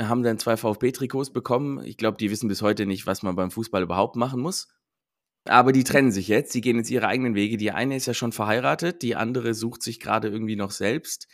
haben 0.02 0.24
dann 0.24 0.40
zwei 0.40 0.58
VfB-Trikots 0.58 1.32
bekommen. 1.32 1.84
Ich 1.84 1.98
glaube, 1.98 2.18
die 2.18 2.32
wissen 2.32 2.48
bis 2.48 2.62
heute 2.62 2.86
nicht, 2.86 3.06
was 3.06 3.22
man 3.22 3.36
beim 3.36 3.52
Fußball 3.52 3.84
überhaupt 3.84 4.16
machen 4.16 4.42
muss. 4.42 4.68
Aber 5.46 5.72
die 5.72 5.84
trennen 5.84 6.12
sich 6.12 6.28
jetzt, 6.28 6.54
die 6.54 6.62
gehen 6.62 6.78
jetzt 6.78 6.90
ihre 6.92 7.08
eigenen 7.08 7.36
Wege. 7.36 7.58
Die 7.58 7.72
eine 7.72 7.96
ist 7.96 8.06
ja 8.06 8.14
schon 8.14 8.32
verheiratet, 8.32 9.02
die 9.02 9.16
andere 9.16 9.54
sucht 9.54 9.82
sich 9.82 10.00
gerade 10.00 10.28
irgendwie 10.28 10.56
noch 10.56 10.72
selbst. 10.72 11.28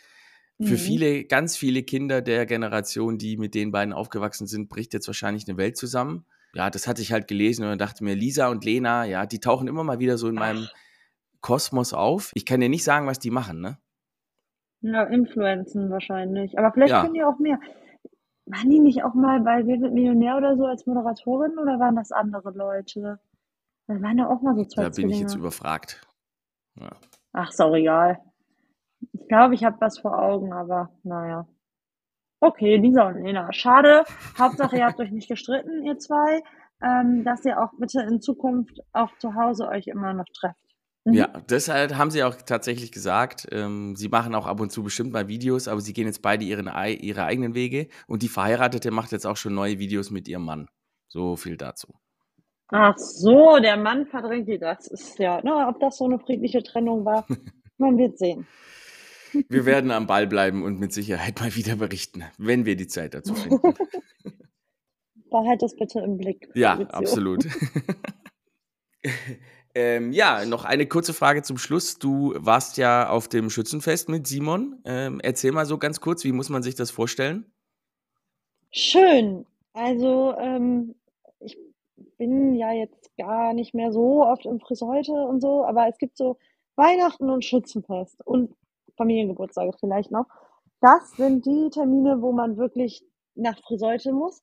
Für 0.58 0.72
mhm. 0.72 0.78
viele, 0.78 1.24
ganz 1.24 1.56
viele 1.56 1.82
Kinder 1.82 2.22
der 2.22 2.46
Generation, 2.46 3.18
die 3.18 3.36
mit 3.36 3.54
den 3.54 3.72
beiden 3.72 3.92
aufgewachsen 3.92 4.46
sind, 4.46 4.70
bricht 4.70 4.94
jetzt 4.94 5.06
wahrscheinlich 5.06 5.46
eine 5.46 5.58
Welt 5.58 5.76
zusammen. 5.76 6.24
Ja, 6.54 6.70
das 6.70 6.86
hatte 6.86 7.02
ich 7.02 7.12
halt 7.12 7.28
gelesen 7.28 7.66
und 7.66 7.78
dachte 7.78 8.02
mir, 8.02 8.14
Lisa 8.14 8.48
und 8.48 8.64
Lena, 8.64 9.04
ja, 9.04 9.26
die 9.26 9.40
tauchen 9.40 9.68
immer 9.68 9.84
mal 9.84 9.98
wieder 9.98 10.16
so 10.16 10.28
in 10.28 10.36
meinem 10.36 10.68
Kosmos 11.42 11.92
auf. 11.92 12.30
Ich 12.34 12.46
kann 12.46 12.60
dir 12.60 12.70
nicht 12.70 12.84
sagen, 12.84 13.06
was 13.06 13.18
die 13.18 13.30
machen, 13.30 13.60
ne? 13.60 13.76
Ja, 14.80 15.02
Influenzen 15.04 15.90
wahrscheinlich. 15.90 16.58
Aber 16.58 16.72
vielleicht 16.72 16.90
ja. 16.90 17.02
können 17.02 17.14
die 17.14 17.24
auch 17.24 17.38
mehr. 17.38 17.60
Waren 18.46 18.70
die 18.70 18.78
nicht 18.78 19.02
auch 19.02 19.14
mal 19.14 19.40
bei 19.40 19.66
Wer 19.66 19.80
wird 19.80 19.92
Millionär 19.92 20.36
oder 20.36 20.56
so 20.56 20.64
als 20.64 20.86
Moderatorin 20.86 21.58
oder 21.58 21.78
waren 21.78 21.96
das 21.96 22.12
andere 22.12 22.52
Leute? 22.52 23.18
Da 23.88 24.00
waren 24.00 24.18
ja 24.18 24.28
auch 24.28 24.40
mal 24.40 24.54
so 24.54 24.64
zwei 24.64 24.84
Da 24.84 24.88
bin 24.88 25.10
ich 25.10 25.20
jetzt 25.20 25.34
überfragt. 25.34 26.00
Ja. 26.80 26.90
Ach, 27.32 27.50
ist 27.50 27.60
auch 27.60 27.74
egal. 27.74 28.18
Ich 29.26 29.28
glaube, 29.28 29.54
ich 29.54 29.64
habe 29.64 29.76
was 29.80 29.98
vor 29.98 30.16
Augen, 30.16 30.52
aber 30.52 30.90
naja. 31.02 31.48
Okay, 32.38 32.76
Lisa 32.76 33.08
und 33.08 33.24
Lena. 33.24 33.52
Schade. 33.52 34.04
Hauptsache, 34.38 34.76
ihr 34.76 34.86
habt 34.86 35.00
euch 35.00 35.10
nicht 35.10 35.28
gestritten, 35.28 35.82
ihr 35.84 35.98
zwei. 35.98 36.42
ähm, 36.80 37.24
dass 37.24 37.44
ihr 37.44 37.60
auch 37.60 37.70
bitte 37.76 38.02
in 38.02 38.20
Zukunft 38.20 38.78
auch 38.92 39.10
zu 39.18 39.34
Hause 39.34 39.66
euch 39.66 39.88
immer 39.88 40.12
noch 40.12 40.26
trefft. 40.32 40.60
Mhm. 41.04 41.14
Ja, 41.14 41.26
deshalb 41.50 41.96
haben 41.96 42.12
sie 42.12 42.22
auch 42.22 42.36
tatsächlich 42.36 42.92
gesagt, 42.92 43.48
ähm, 43.50 43.96
sie 43.96 44.08
machen 44.08 44.36
auch 44.36 44.46
ab 44.46 44.60
und 44.60 44.70
zu 44.70 44.84
bestimmt 44.84 45.12
mal 45.12 45.26
Videos, 45.26 45.66
aber 45.66 45.80
sie 45.80 45.92
gehen 45.92 46.06
jetzt 46.06 46.22
beide 46.22 46.44
ihren, 46.44 46.70
ihre 47.00 47.24
eigenen 47.24 47.54
Wege 47.54 47.88
und 48.06 48.22
die 48.22 48.28
Verheiratete 48.28 48.92
macht 48.92 49.10
jetzt 49.10 49.26
auch 49.26 49.36
schon 49.36 49.54
neue 49.54 49.80
Videos 49.80 50.12
mit 50.12 50.28
ihrem 50.28 50.44
Mann. 50.44 50.68
So 51.08 51.34
viel 51.34 51.56
dazu. 51.56 51.94
Ach 52.68 52.96
so, 52.96 53.58
der 53.58 53.76
Mann 53.76 54.06
verdrängt 54.06 54.46
die. 54.46 54.58
Das 54.58 54.86
ist 54.86 55.18
ja, 55.18 55.42
ne, 55.42 55.66
ob 55.66 55.80
das 55.80 55.96
so 55.96 56.04
eine 56.04 56.20
friedliche 56.20 56.62
Trennung 56.62 57.04
war, 57.04 57.26
man 57.78 57.98
wird 57.98 58.18
sehen. 58.18 58.46
Wir 59.48 59.66
werden 59.66 59.90
am 59.90 60.06
Ball 60.06 60.26
bleiben 60.26 60.62
und 60.62 60.78
mit 60.78 60.92
Sicherheit 60.92 61.40
mal 61.40 61.54
wieder 61.54 61.76
berichten, 61.76 62.24
wenn 62.38 62.64
wir 62.64 62.76
die 62.76 62.86
Zeit 62.86 63.14
dazu 63.14 63.34
finden. 63.34 63.60
Behalt 65.30 65.62
das 65.62 65.74
bitte 65.76 66.00
im 66.00 66.18
Blick. 66.18 66.48
Ja, 66.54 66.78
absolut. 66.88 67.46
ähm, 69.74 70.12
ja, 70.12 70.44
noch 70.44 70.64
eine 70.64 70.86
kurze 70.86 71.12
Frage 71.12 71.42
zum 71.42 71.58
Schluss. 71.58 71.98
Du 71.98 72.34
warst 72.36 72.76
ja 72.76 73.08
auf 73.08 73.28
dem 73.28 73.50
Schützenfest 73.50 74.08
mit 74.08 74.26
Simon. 74.26 74.80
Ähm, 74.84 75.20
erzähl 75.22 75.52
mal 75.52 75.66
so 75.66 75.78
ganz 75.78 76.00
kurz, 76.00 76.24
wie 76.24 76.32
muss 76.32 76.48
man 76.48 76.62
sich 76.62 76.74
das 76.74 76.90
vorstellen? 76.90 77.50
Schön. 78.70 79.46
Also, 79.72 80.34
ähm, 80.38 80.94
ich 81.40 81.58
bin 82.18 82.54
ja 82.54 82.72
jetzt 82.72 83.10
gar 83.18 83.52
nicht 83.52 83.74
mehr 83.74 83.92
so 83.92 84.24
oft 84.24 84.46
im 84.46 84.60
Friseute 84.60 85.12
und 85.12 85.40
so, 85.40 85.64
aber 85.64 85.88
es 85.88 85.98
gibt 85.98 86.16
so 86.16 86.38
Weihnachten 86.76 87.30
und 87.30 87.44
Schützenfest 87.44 88.24
und 88.24 88.54
Familiengeburtstage 88.96 89.72
vielleicht 89.78 90.10
noch. 90.10 90.26
Das 90.80 91.12
sind 91.12 91.46
die 91.46 91.70
Termine, 91.70 92.20
wo 92.22 92.32
man 92.32 92.56
wirklich 92.56 93.02
nach 93.34 93.58
Friseute 93.62 94.12
muss 94.12 94.42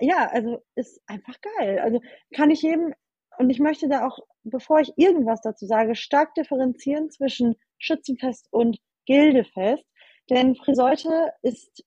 ja, 0.00 0.28
also 0.30 0.62
ist 0.74 1.00
einfach 1.06 1.36
geil. 1.58 1.78
Also 1.78 2.00
kann 2.34 2.50
ich 2.50 2.62
jedem, 2.62 2.94
und 3.38 3.50
ich 3.50 3.60
möchte 3.60 3.88
da 3.88 4.06
auch, 4.06 4.18
bevor 4.42 4.80
ich 4.80 4.92
irgendwas 4.96 5.40
dazu 5.42 5.66
sage, 5.66 5.94
stark 5.94 6.34
differenzieren 6.34 7.10
zwischen 7.10 7.56
Schützenfest 7.78 8.48
und 8.50 8.78
Gildefest. 9.06 9.84
Denn 10.28 10.56
Friseute 10.56 11.32
ist 11.42 11.84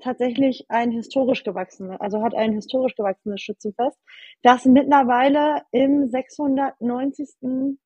tatsächlich 0.00 0.66
ein 0.68 0.90
historisch 0.90 1.44
gewachsenes, 1.44 2.00
also 2.00 2.22
hat 2.22 2.34
ein 2.34 2.52
historisch 2.52 2.96
gewachsenes 2.96 3.40
Schützenfest, 3.40 3.98
das 4.42 4.64
mittlerweile 4.64 5.62
im 5.70 6.08
690. 6.08 7.78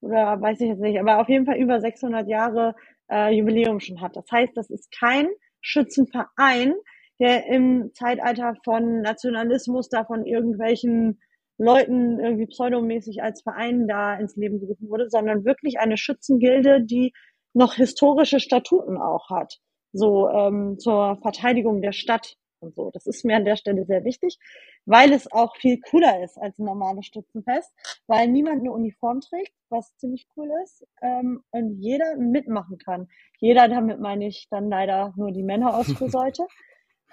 oder 0.00 0.40
weiß 0.40 0.60
ich 0.60 0.68
jetzt 0.68 0.80
nicht, 0.80 0.98
aber 0.98 1.20
auf 1.20 1.28
jeden 1.28 1.46
Fall 1.46 1.58
über 1.58 1.80
600 1.80 2.28
Jahre 2.28 2.74
äh, 3.10 3.34
Jubiläum 3.34 3.80
schon 3.80 4.00
hat. 4.00 4.16
Das 4.16 4.30
heißt, 4.30 4.56
das 4.56 4.70
ist 4.70 4.90
kein 4.92 5.28
Schützenverein, 5.60 6.74
der 7.20 7.46
im 7.46 7.90
Zeitalter 7.94 8.54
von 8.64 9.00
Nationalismus 9.00 9.88
da 9.88 10.04
von 10.04 10.24
irgendwelchen 10.24 11.20
Leuten 11.58 12.20
irgendwie 12.20 12.46
pseudomäßig 12.46 13.22
als 13.22 13.42
Verein 13.42 13.88
da 13.88 14.14
ins 14.14 14.36
Leben 14.36 14.60
gerufen 14.60 14.88
wurde, 14.88 15.10
sondern 15.10 15.44
wirklich 15.44 15.80
eine 15.80 15.96
Schützengilde, 15.96 16.84
die 16.84 17.12
noch 17.52 17.74
historische 17.74 18.38
Statuten 18.38 18.96
auch 18.96 19.28
hat, 19.30 19.58
so 19.92 20.28
ähm, 20.28 20.78
zur 20.78 21.18
Verteidigung 21.20 21.82
der 21.82 21.92
Stadt 21.92 22.36
und 22.60 22.74
so. 22.74 22.90
Das 22.90 23.06
ist 23.06 23.24
mir 23.24 23.36
an 23.36 23.44
der 23.44 23.56
Stelle 23.56 23.84
sehr 23.84 24.04
wichtig, 24.04 24.38
weil 24.86 25.12
es 25.12 25.30
auch 25.30 25.56
viel 25.56 25.80
cooler 25.80 26.22
ist 26.22 26.38
als 26.38 26.58
ein 26.58 26.64
normales 26.64 27.06
Stützenfest, 27.06 27.72
weil 28.06 28.28
niemand 28.28 28.60
eine 28.60 28.72
Uniform 28.72 29.20
trägt, 29.20 29.52
was 29.68 29.96
ziemlich 29.96 30.26
cool 30.36 30.50
ist, 30.64 30.86
ähm, 31.02 31.42
und 31.50 31.78
jeder 31.80 32.16
mitmachen 32.16 32.78
kann. 32.78 33.08
Jeder, 33.38 33.68
damit 33.68 34.00
meine 34.00 34.26
ich 34.26 34.48
dann 34.50 34.68
leider 34.68 35.12
nur 35.16 35.32
die 35.32 35.42
Männer 35.42 35.76
aus 35.76 35.90
Friseute. 35.92 36.46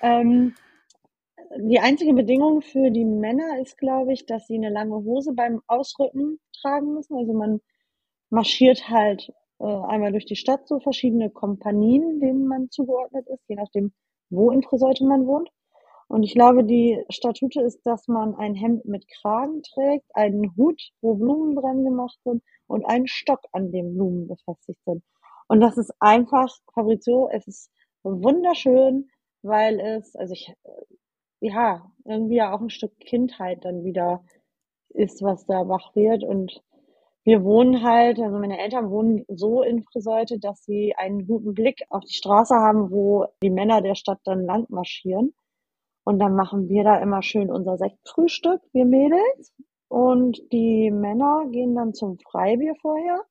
Ähm, 0.02 0.54
die 1.58 1.80
einzige 1.80 2.14
Bedingung 2.14 2.62
für 2.62 2.92
die 2.92 3.06
Männer 3.06 3.62
ist, 3.62 3.78
glaube 3.78 4.12
ich, 4.12 4.26
dass 4.26 4.46
sie 4.46 4.56
eine 4.56 4.70
lange 4.70 4.96
Hose 4.96 5.32
beim 5.34 5.62
Ausrücken 5.68 6.40
tragen 6.60 6.94
müssen. 6.94 7.16
Also 7.16 7.32
man 7.32 7.62
marschiert 8.30 8.90
halt 8.90 9.32
äh, 9.60 9.66
einmal 9.66 10.12
durch 10.12 10.26
die 10.26 10.36
Stadt 10.36 10.68
so 10.68 10.80
verschiedene 10.80 11.30
Kompanien, 11.30 12.20
denen 12.20 12.48
man 12.48 12.70
zugeordnet 12.70 13.28
ist, 13.28 13.44
je 13.48 13.56
nachdem, 13.56 13.94
wo 14.30 14.52
in 14.52 14.64
Friseute 14.64 15.06
man 15.06 15.28
wohnt. 15.28 15.50
Und 16.08 16.24
ich 16.24 16.34
glaube, 16.34 16.64
die 16.64 17.04
Statute 17.10 17.62
ist, 17.62 17.82
dass 17.86 18.08
man 18.08 18.36
ein 18.36 18.54
Hemd 18.54 18.86
mit 18.86 19.08
Kragen 19.08 19.64
trägt, 19.64 20.06
einen 20.14 20.56
Hut, 20.56 20.92
wo 21.02 21.16
Blumen 21.16 21.56
dran 21.56 21.84
gemacht 21.84 22.20
sind 22.24 22.44
und 22.68 22.86
einen 22.86 23.08
Stock, 23.08 23.42
an 23.52 23.72
dem 23.72 23.96
Blumen 23.96 24.28
befestigt 24.28 24.80
sind. 24.86 25.04
Und 25.48 25.62
das 25.62 25.78
ist 25.78 25.94
einfach, 26.00 26.56
Fabrizio, 26.74 27.30
es 27.32 27.48
ist 27.48 27.72
wunderschön 28.04 29.10
weil 29.46 29.80
es, 29.80 30.16
also 30.16 30.34
ich, 30.34 30.52
ja, 31.40 31.92
irgendwie 32.04 32.38
ja 32.38 32.54
auch 32.54 32.62
ein 32.62 32.72
Stück 32.72 33.00
Kindheit 33.00 33.64
dann 33.64 33.84
wieder 33.84 34.24
ist, 34.90 35.22
was 35.22 35.46
da 35.46 35.68
wach 35.68 35.96
wird. 35.96 36.24
Und 36.24 36.64
wir 37.26 37.44
wohnen 37.44 37.84
halt, 37.84 38.20
also 38.20 38.38
meine 38.38 38.60
Eltern 38.60 38.90
wohnen 38.92 39.26
so 39.28 39.64
in 39.64 39.84
Friseute, 39.84 40.40
dass 40.40 40.64
sie 40.64 40.94
einen 40.96 41.26
guten 41.28 41.54
Blick 41.54 41.84
auf 41.90 42.04
die 42.06 42.14
Straße 42.14 42.56
haben, 42.56 42.92
wo 42.92 43.26
die 43.42 43.50
Männer 43.50 43.82
der 43.82 43.96
Stadt 43.96 44.20
dann 44.26 44.46
lang 44.46 44.68
marschieren. 44.70 45.34
Und 46.06 46.20
dann 46.20 46.36
machen 46.36 46.70
wir 46.70 46.84
da 46.84 46.98
immer 47.00 47.24
schön 47.24 47.52
unser 47.52 47.78
Sektfrühstück, 47.78 48.62
wir 48.74 48.86
Mädels. 48.86 49.54
Und 49.88 50.40
die 50.52 50.92
Männer 50.92 51.46
gehen 51.52 51.76
dann 51.76 51.94
zum 51.96 52.20
Freibier 52.20 52.76
vorher 52.82 53.24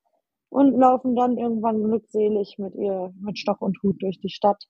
und 0.51 0.77
laufen 0.77 1.15
dann 1.17 1.39
irgendwann 1.39 1.83
glückselig 1.83 2.59
mit 2.59 2.75
ihr, 2.75 3.13
mit 3.21 3.39
Stock 3.39 3.61
und 3.61 3.79
Hut 3.83 4.03
durch 4.03 4.19
die 4.21 4.31
Stadt. 4.31 4.65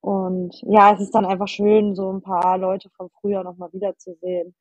Und 0.00 0.60
ja, 0.62 0.94
es 0.94 1.00
ist 1.00 1.14
dann 1.14 1.24
einfach 1.26 1.48
schön, 1.48 1.94
so 1.94 2.12
ein 2.12 2.22
paar 2.22 2.58
Leute 2.58 2.90
von 2.96 3.08
früher 3.20 3.44
noch 3.44 3.56
mal 3.56 3.72
wiederzusehen, 3.72 4.54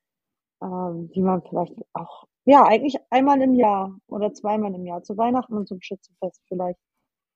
ähm, 0.62 1.12
die 1.16 1.22
man 1.22 1.42
vielleicht 1.44 1.76
auch, 1.94 2.26
ja, 2.45 2.63
eigentlich 2.65 2.97
einmal 3.10 3.41
im 3.41 3.54
Jahr 3.54 3.97
oder 4.08 4.34
zweimal 4.34 4.73
im 4.73 4.86
Jahr, 4.86 5.04
zu 5.04 5.17
Weihnachten 5.17 5.56
und 5.56 5.67
zum 5.67 5.82
Schützenfest 5.82 6.41
vielleicht 6.47 6.80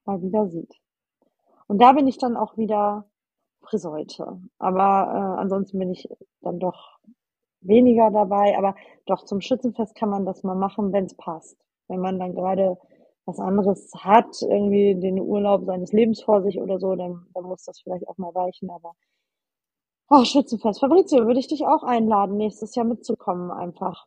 mal 0.06 0.22
wieder 0.22 0.48
sieht. 0.48 0.74
Und 1.68 1.82
da 1.82 1.94
bin 1.94 2.08
ich 2.08 2.18
dann 2.18 2.38
auch 2.38 2.58
wieder 2.58 3.06
Friseute. 3.62 4.40
Aber 4.60 4.84
äh, 5.38 5.42
ansonsten 5.42 5.80
bin 5.80 5.92
ich 5.92 6.08
dann 6.42 6.60
doch 6.60 7.00
weniger 7.62 8.12
dabei. 8.12 8.58
Aber 8.58 8.76
doch 9.06 9.26
zum 9.26 9.42
Schützenfest 9.42 9.96
kann 9.96 10.10
man 10.10 10.26
das 10.26 10.44
mal 10.44 10.56
machen, 10.56 10.94
wenn 10.94 11.06
es 11.06 11.16
passt. 11.16 11.58
Wenn 11.88 12.00
man 12.00 12.20
dann 12.20 12.36
gerade 12.36 12.78
was 13.26 13.40
anderes 13.40 13.92
hat, 13.98 14.40
irgendwie 14.42 14.96
den 14.96 15.20
Urlaub 15.20 15.66
seines 15.66 15.92
Lebens 15.92 16.22
vor 16.22 16.44
sich 16.44 16.62
oder 16.62 16.80
so, 16.80 16.96
dann, 16.96 17.26
dann 17.34 17.44
muss 17.46 17.64
das 17.66 17.80
vielleicht 17.82 18.08
auch 18.08 18.18
mal 18.18 18.34
weichen. 18.36 18.70
Aber 18.70 18.94
oh, 20.10 20.24
Schützenfest. 20.24 20.80
Fabrizio, 20.80 21.26
würde 21.26 21.40
ich 21.40 21.48
dich 21.48 21.66
auch 21.66 21.84
einladen, 21.84 22.38
nächstes 22.38 22.76
Jahr 22.76 22.86
mitzukommen 22.86 23.52
einfach. 23.52 24.06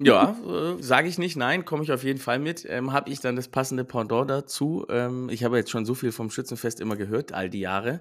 Ja, 0.00 0.36
äh, 0.46 0.82
sage 0.82 1.08
ich 1.08 1.18
nicht, 1.18 1.36
nein, 1.36 1.64
komme 1.64 1.82
ich 1.82 1.92
auf 1.92 2.04
jeden 2.04 2.18
Fall 2.18 2.38
mit. 2.38 2.66
Ähm, 2.68 2.92
habe 2.92 3.10
ich 3.10 3.20
dann 3.20 3.36
das 3.36 3.48
passende 3.48 3.84
Pendant 3.84 4.30
dazu. 4.30 4.86
Ähm, 4.88 5.28
ich 5.30 5.44
habe 5.44 5.56
jetzt 5.56 5.70
schon 5.70 5.84
so 5.84 5.94
viel 5.94 6.12
vom 6.12 6.30
Schützenfest 6.30 6.80
immer 6.80 6.96
gehört, 6.96 7.32
all 7.32 7.50
die 7.50 7.60
Jahre, 7.60 8.00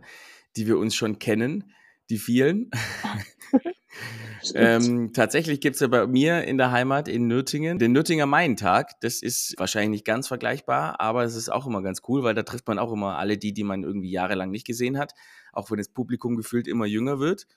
die 0.55 0.67
wir 0.67 0.77
uns 0.77 0.95
schon 0.95 1.19
kennen, 1.19 1.71
die 2.09 2.17
vielen. 2.17 2.71
Ähm, 4.55 5.13
tatsächlich 5.13 5.61
gibt 5.61 5.75
es 5.75 5.79
ja 5.79 5.87
bei 5.87 6.05
mir 6.05 6.43
in 6.43 6.57
der 6.57 6.71
Heimat 6.71 7.07
in 7.07 7.27
Nürtingen 7.27 7.79
den 7.79 7.93
Nürtinger 7.93 8.25
Maintag. 8.25 8.99
Das 9.01 9.21
ist 9.21 9.55
wahrscheinlich 9.57 9.89
nicht 9.89 10.05
ganz 10.05 10.27
vergleichbar, 10.27 10.99
aber 10.99 11.23
es 11.23 11.35
ist 11.35 11.49
auch 11.49 11.65
immer 11.65 11.81
ganz 11.81 12.01
cool, 12.07 12.23
weil 12.23 12.33
da 12.33 12.43
trifft 12.43 12.67
man 12.67 12.79
auch 12.79 12.91
immer 12.91 13.17
alle 13.17 13.37
die, 13.37 13.53
die 13.53 13.63
man 13.63 13.83
irgendwie 13.83 14.11
jahrelang 14.11 14.51
nicht 14.51 14.67
gesehen 14.67 14.97
hat, 14.97 15.13
auch 15.53 15.71
wenn 15.71 15.77
das 15.77 15.89
Publikum 15.89 16.35
gefühlt 16.35 16.67
immer 16.67 16.85
jünger 16.85 17.19
wird. 17.19 17.47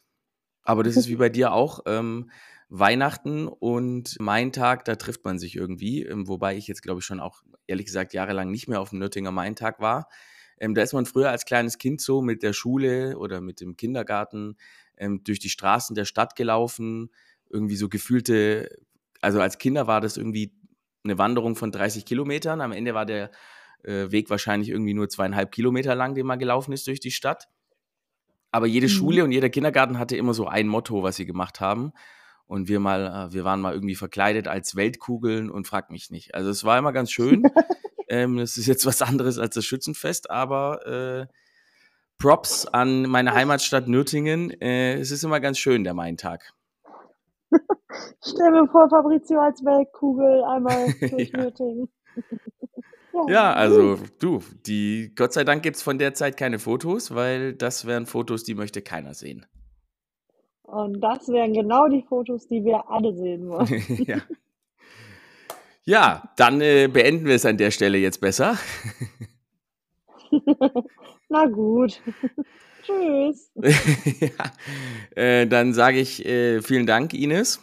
Aber 0.63 0.83
das 0.83 0.97
ist 0.97 1.09
wie 1.09 1.17
bei 1.17 1.29
dir 1.29 1.53
auch. 1.53 1.81
Ähm, 1.87 2.31
Weihnachten 2.69 3.47
und 3.47 4.19
Maintag, 4.19 4.85
da 4.85 4.97
trifft 4.97 5.25
man 5.25 5.39
sich 5.39 5.55
irgendwie, 5.55 6.03
ähm, 6.03 6.27
wobei 6.27 6.57
ich 6.57 6.67
jetzt 6.67 6.83
glaube 6.83 6.99
ich 7.01 7.07
schon 7.07 7.21
auch 7.21 7.43
ehrlich 7.67 7.87
gesagt 7.87 8.13
jahrelang 8.13 8.51
nicht 8.51 8.69
mehr 8.69 8.81
auf 8.81 8.91
dem 8.91 8.99
Nürtinger 8.99 9.31
Maintag 9.31 9.81
war. 9.81 10.09
Ähm, 10.59 10.75
da 10.75 10.83
ist 10.83 10.93
man 10.93 11.07
früher 11.07 11.31
als 11.31 11.45
kleines 11.45 11.79
Kind 11.79 12.01
so 12.01 12.23
mit 12.23 12.43
der 12.43 12.53
Schule 12.53 13.19
oder 13.19 13.41
mit 13.41 13.61
dem 13.61 13.77
Kindergarten 13.77 14.57
ähm, 14.97 15.23
durch 15.25 15.39
die 15.39 15.51
Straßen 15.51 15.95
der 15.95 16.05
Stadt 16.05 16.37
gelaufen, 16.37 17.11
irgendwie 17.51 17.77
so 17.77 17.89
gefühlte, 17.89 18.71
also 19.21 19.41
als 19.41 19.59
Kinder 19.59 19.87
war 19.87 20.01
das 20.01 20.17
irgendwie 20.17 20.53
eine 21.05 21.19
Wanderung 21.19 21.57
von 21.57 21.71
30 21.71 22.05
Kilometern. 22.05 22.61
Am 22.61 22.73
Ende 22.73 22.95
war 22.95 23.07
der 23.07 23.31
äh, 23.83 24.11
Weg 24.11 24.31
wahrscheinlich 24.31 24.71
irgendwie 24.71 24.95
nur 24.95 25.09
zweieinhalb 25.09 25.53
Kilometer 25.53 25.95
lang, 25.95 26.15
den 26.15 26.27
man 26.27 26.39
gelaufen 26.39 26.73
ist 26.73 26.87
durch 26.87 27.01
die 27.01 27.11
Stadt. 27.11 27.49
Aber 28.51 28.67
jede 28.67 28.87
mhm. 28.87 28.91
Schule 28.91 29.25
und 29.25 29.33
jeder 29.33 29.51
Kindergarten 29.51 29.99
hatte 29.99 30.17
immer 30.17 30.35
so 30.35 30.47
ein 30.47 30.69
Motto, 30.69 31.03
was 31.03 31.17
sie 31.17 31.27
gemacht 31.27 31.61
haben. 31.61 31.93
Und 32.47 32.69
wir 32.69 32.81
mal, 32.81 33.29
äh, 33.29 33.33
wir 33.33 33.45
waren 33.45 33.61
mal 33.61 33.75
irgendwie 33.75 33.97
verkleidet 33.97 34.49
als 34.49 34.77
Weltkugeln 34.77 35.51
und 35.51 35.67
frag 35.67 35.91
mich 35.91 36.11
nicht. 36.11 36.35
Also 36.35 36.51
es 36.51 36.65
war 36.65 36.79
immer 36.79 36.93
ganz 36.93 37.11
schön. 37.11 37.45
ähm, 38.09 38.37
das 38.37 38.57
ist 38.57 38.67
jetzt 38.67 38.87
was 38.87 39.03
anderes 39.03 39.39
als 39.39 39.55
das 39.55 39.65
Schützenfest, 39.65 40.31
aber 40.31 40.87
äh, 40.87 41.27
Props 42.19 42.67
an 42.67 43.03
meine 43.03 43.35
Heimatstadt 43.35 43.89
Nürtingen. 43.89 44.51
Äh, 44.61 44.95
es 44.95 45.11
ist 45.11 45.23
immer 45.23 45.41
ganz 45.41 45.59
schön, 45.59 45.85
der 45.85 45.95
Main-Tag. 45.95 46.55
Stell 48.25 48.51
mir 48.51 48.67
vor, 48.69 48.89
Fabrizio 48.89 49.41
als 49.41 49.65
Weltkugel 49.65 50.43
einmal 50.45 50.93
durch 51.01 51.31
ja. 51.31 51.41
Nürtingen. 51.41 51.89
ja. 53.13 53.29
ja, 53.29 53.53
also 53.53 53.99
du, 54.19 54.41
die, 54.67 55.13
Gott 55.15 55.33
sei 55.33 55.45
Dank 55.45 55.63
gibt 55.63 55.77
es 55.77 55.83
von 55.83 55.99
der 55.99 56.15
Zeit 56.15 56.37
keine 56.37 56.59
Fotos, 56.59 57.15
weil 57.15 57.55
das 57.55 57.87
wären 57.87 58.07
Fotos, 58.07 58.45
die 58.45 58.55
möchte 58.55 58.83
keiner 58.83 59.15
sehen. 59.15 59.47
Und 60.63 61.01
das 61.01 61.29
wären 61.29 61.53
genau 61.53 61.89
die 61.89 62.03
Fotos, 62.03 62.49
die 62.49 62.65
wir 62.65 62.91
alle 62.91 63.15
sehen 63.15 63.49
wollen. 63.49 63.83
ja. 64.05 64.19
ja, 65.85 66.33
dann 66.37 66.61
äh, 66.61 66.89
beenden 66.89 67.27
wir 67.27 67.37
es 67.37 67.47
an 67.47 67.57
der 67.57 67.71
Stelle 67.71 67.99
jetzt 67.99 68.21
besser. 68.21 68.59
Na 71.29 71.47
gut. 71.47 72.01
Tschüss. 72.83 73.51
ja, 74.21 75.21
äh, 75.21 75.47
dann 75.47 75.73
sage 75.73 75.99
ich 75.99 76.25
äh, 76.25 76.63
vielen 76.63 76.87
Dank, 76.87 77.15
Ines. 77.15 77.61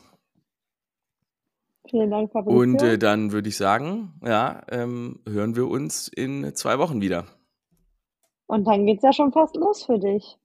Vielen 1.89 2.11
Dank, 2.11 2.31
Fabrizio. 2.31 2.59
Und 2.59 2.81
äh, 2.81 2.97
dann 2.97 3.31
würde 3.31 3.49
ich 3.49 3.57
sagen, 3.57 4.13
ja, 4.25 4.63
ähm, 4.69 5.19
hören 5.27 5.55
wir 5.55 5.67
uns 5.67 6.07
in 6.07 6.55
zwei 6.55 6.79
Wochen 6.79 7.01
wieder. 7.01 7.25
Und 8.47 8.65
dann 8.65 8.85
geht 8.85 8.97
es 8.97 9.03
ja 9.03 9.13
schon 9.13 9.31
fast 9.31 9.55
los 9.55 9.83
für 9.85 9.99
dich. 9.99 10.37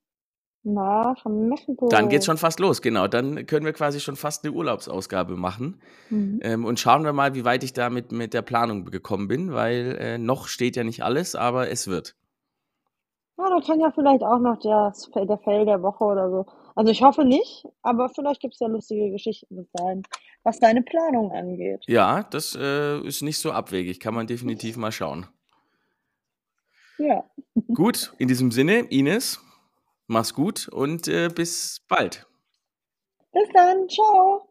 Nach 0.65 1.25
Mexiko. 1.25 1.89
Dann 1.89 2.09
geht 2.09 2.21
es 2.21 2.27
schon 2.27 2.37
fast 2.37 2.61
los, 2.61 2.83
genau. 2.83 3.09
Dann 3.09 3.47
können 3.47 3.65
wir 3.65 3.73
quasi 3.73 4.01
schon 4.01 4.17
fast 4.17 4.45
eine 4.45 4.53
Urlaubsausgabe 4.53 5.37
machen. 5.37 5.81
Mhm. 6.11 6.41
Ähm, 6.43 6.65
und 6.65 6.79
schauen 6.79 7.05
wir 7.05 7.13
mal, 7.13 7.35
wie 7.35 7.45
weit 7.45 7.65
ich 7.65 7.73
da 7.73 7.91
mit, 7.91 8.13
mit 8.13 8.35
der 8.35 8.43
Planung 8.43 8.85
gekommen 8.85 9.29
bin, 9.29 9.53
weil 9.53 9.97
äh, 9.99 10.19
noch 10.19 10.49
steht 10.49 10.77
ja 10.77 10.85
nicht 10.85 11.03
alles, 11.03 11.35
aber 11.35 11.71
es 11.71 11.87
wird. 11.87 12.18
Ja, 13.39 13.51
da 13.51 13.61
kann 13.65 13.79
ja 13.79 13.93
vielleicht 13.93 14.25
auch 14.25 14.41
noch 14.41 14.59
der, 14.59 14.93
der 15.25 15.39
Fail 15.39 15.65
der 15.65 15.81
Woche 15.81 16.05
oder 16.05 16.29
so. 16.29 16.47
Also 16.75 16.91
ich 16.91 17.03
hoffe 17.03 17.25
nicht, 17.25 17.65
aber 17.83 18.09
vielleicht 18.09 18.41
gibt 18.41 18.55
es 18.55 18.61
ja 18.61 18.67
lustige 18.67 19.11
Geschichten 19.11 19.57
bis 19.57 19.71
dahin, 19.73 20.03
was 20.43 20.59
deine 20.59 20.83
Planung 20.83 21.31
angeht. 21.31 21.85
Ja, 21.87 22.25
das 22.25 22.57
äh, 22.61 22.99
ist 23.01 23.23
nicht 23.23 23.39
so 23.39 23.53
abwegig. 23.53 24.01
Kann 24.01 24.15
man 24.15 24.27
definitiv 24.27 24.77
mal 24.77 24.91
schauen. 24.91 25.27
Ja. 26.99 27.25
Gut, 27.73 28.13
in 28.19 28.27
diesem 28.27 28.51
Sinne, 28.51 28.81
Ines, 28.91 29.41
mach's 30.09 30.35
gut 30.35 30.69
und 30.69 31.07
äh, 31.07 31.29
bis 31.29 31.81
bald. 31.89 32.27
Bis 33.33 33.49
dann, 33.55 33.89
ciao. 33.89 34.49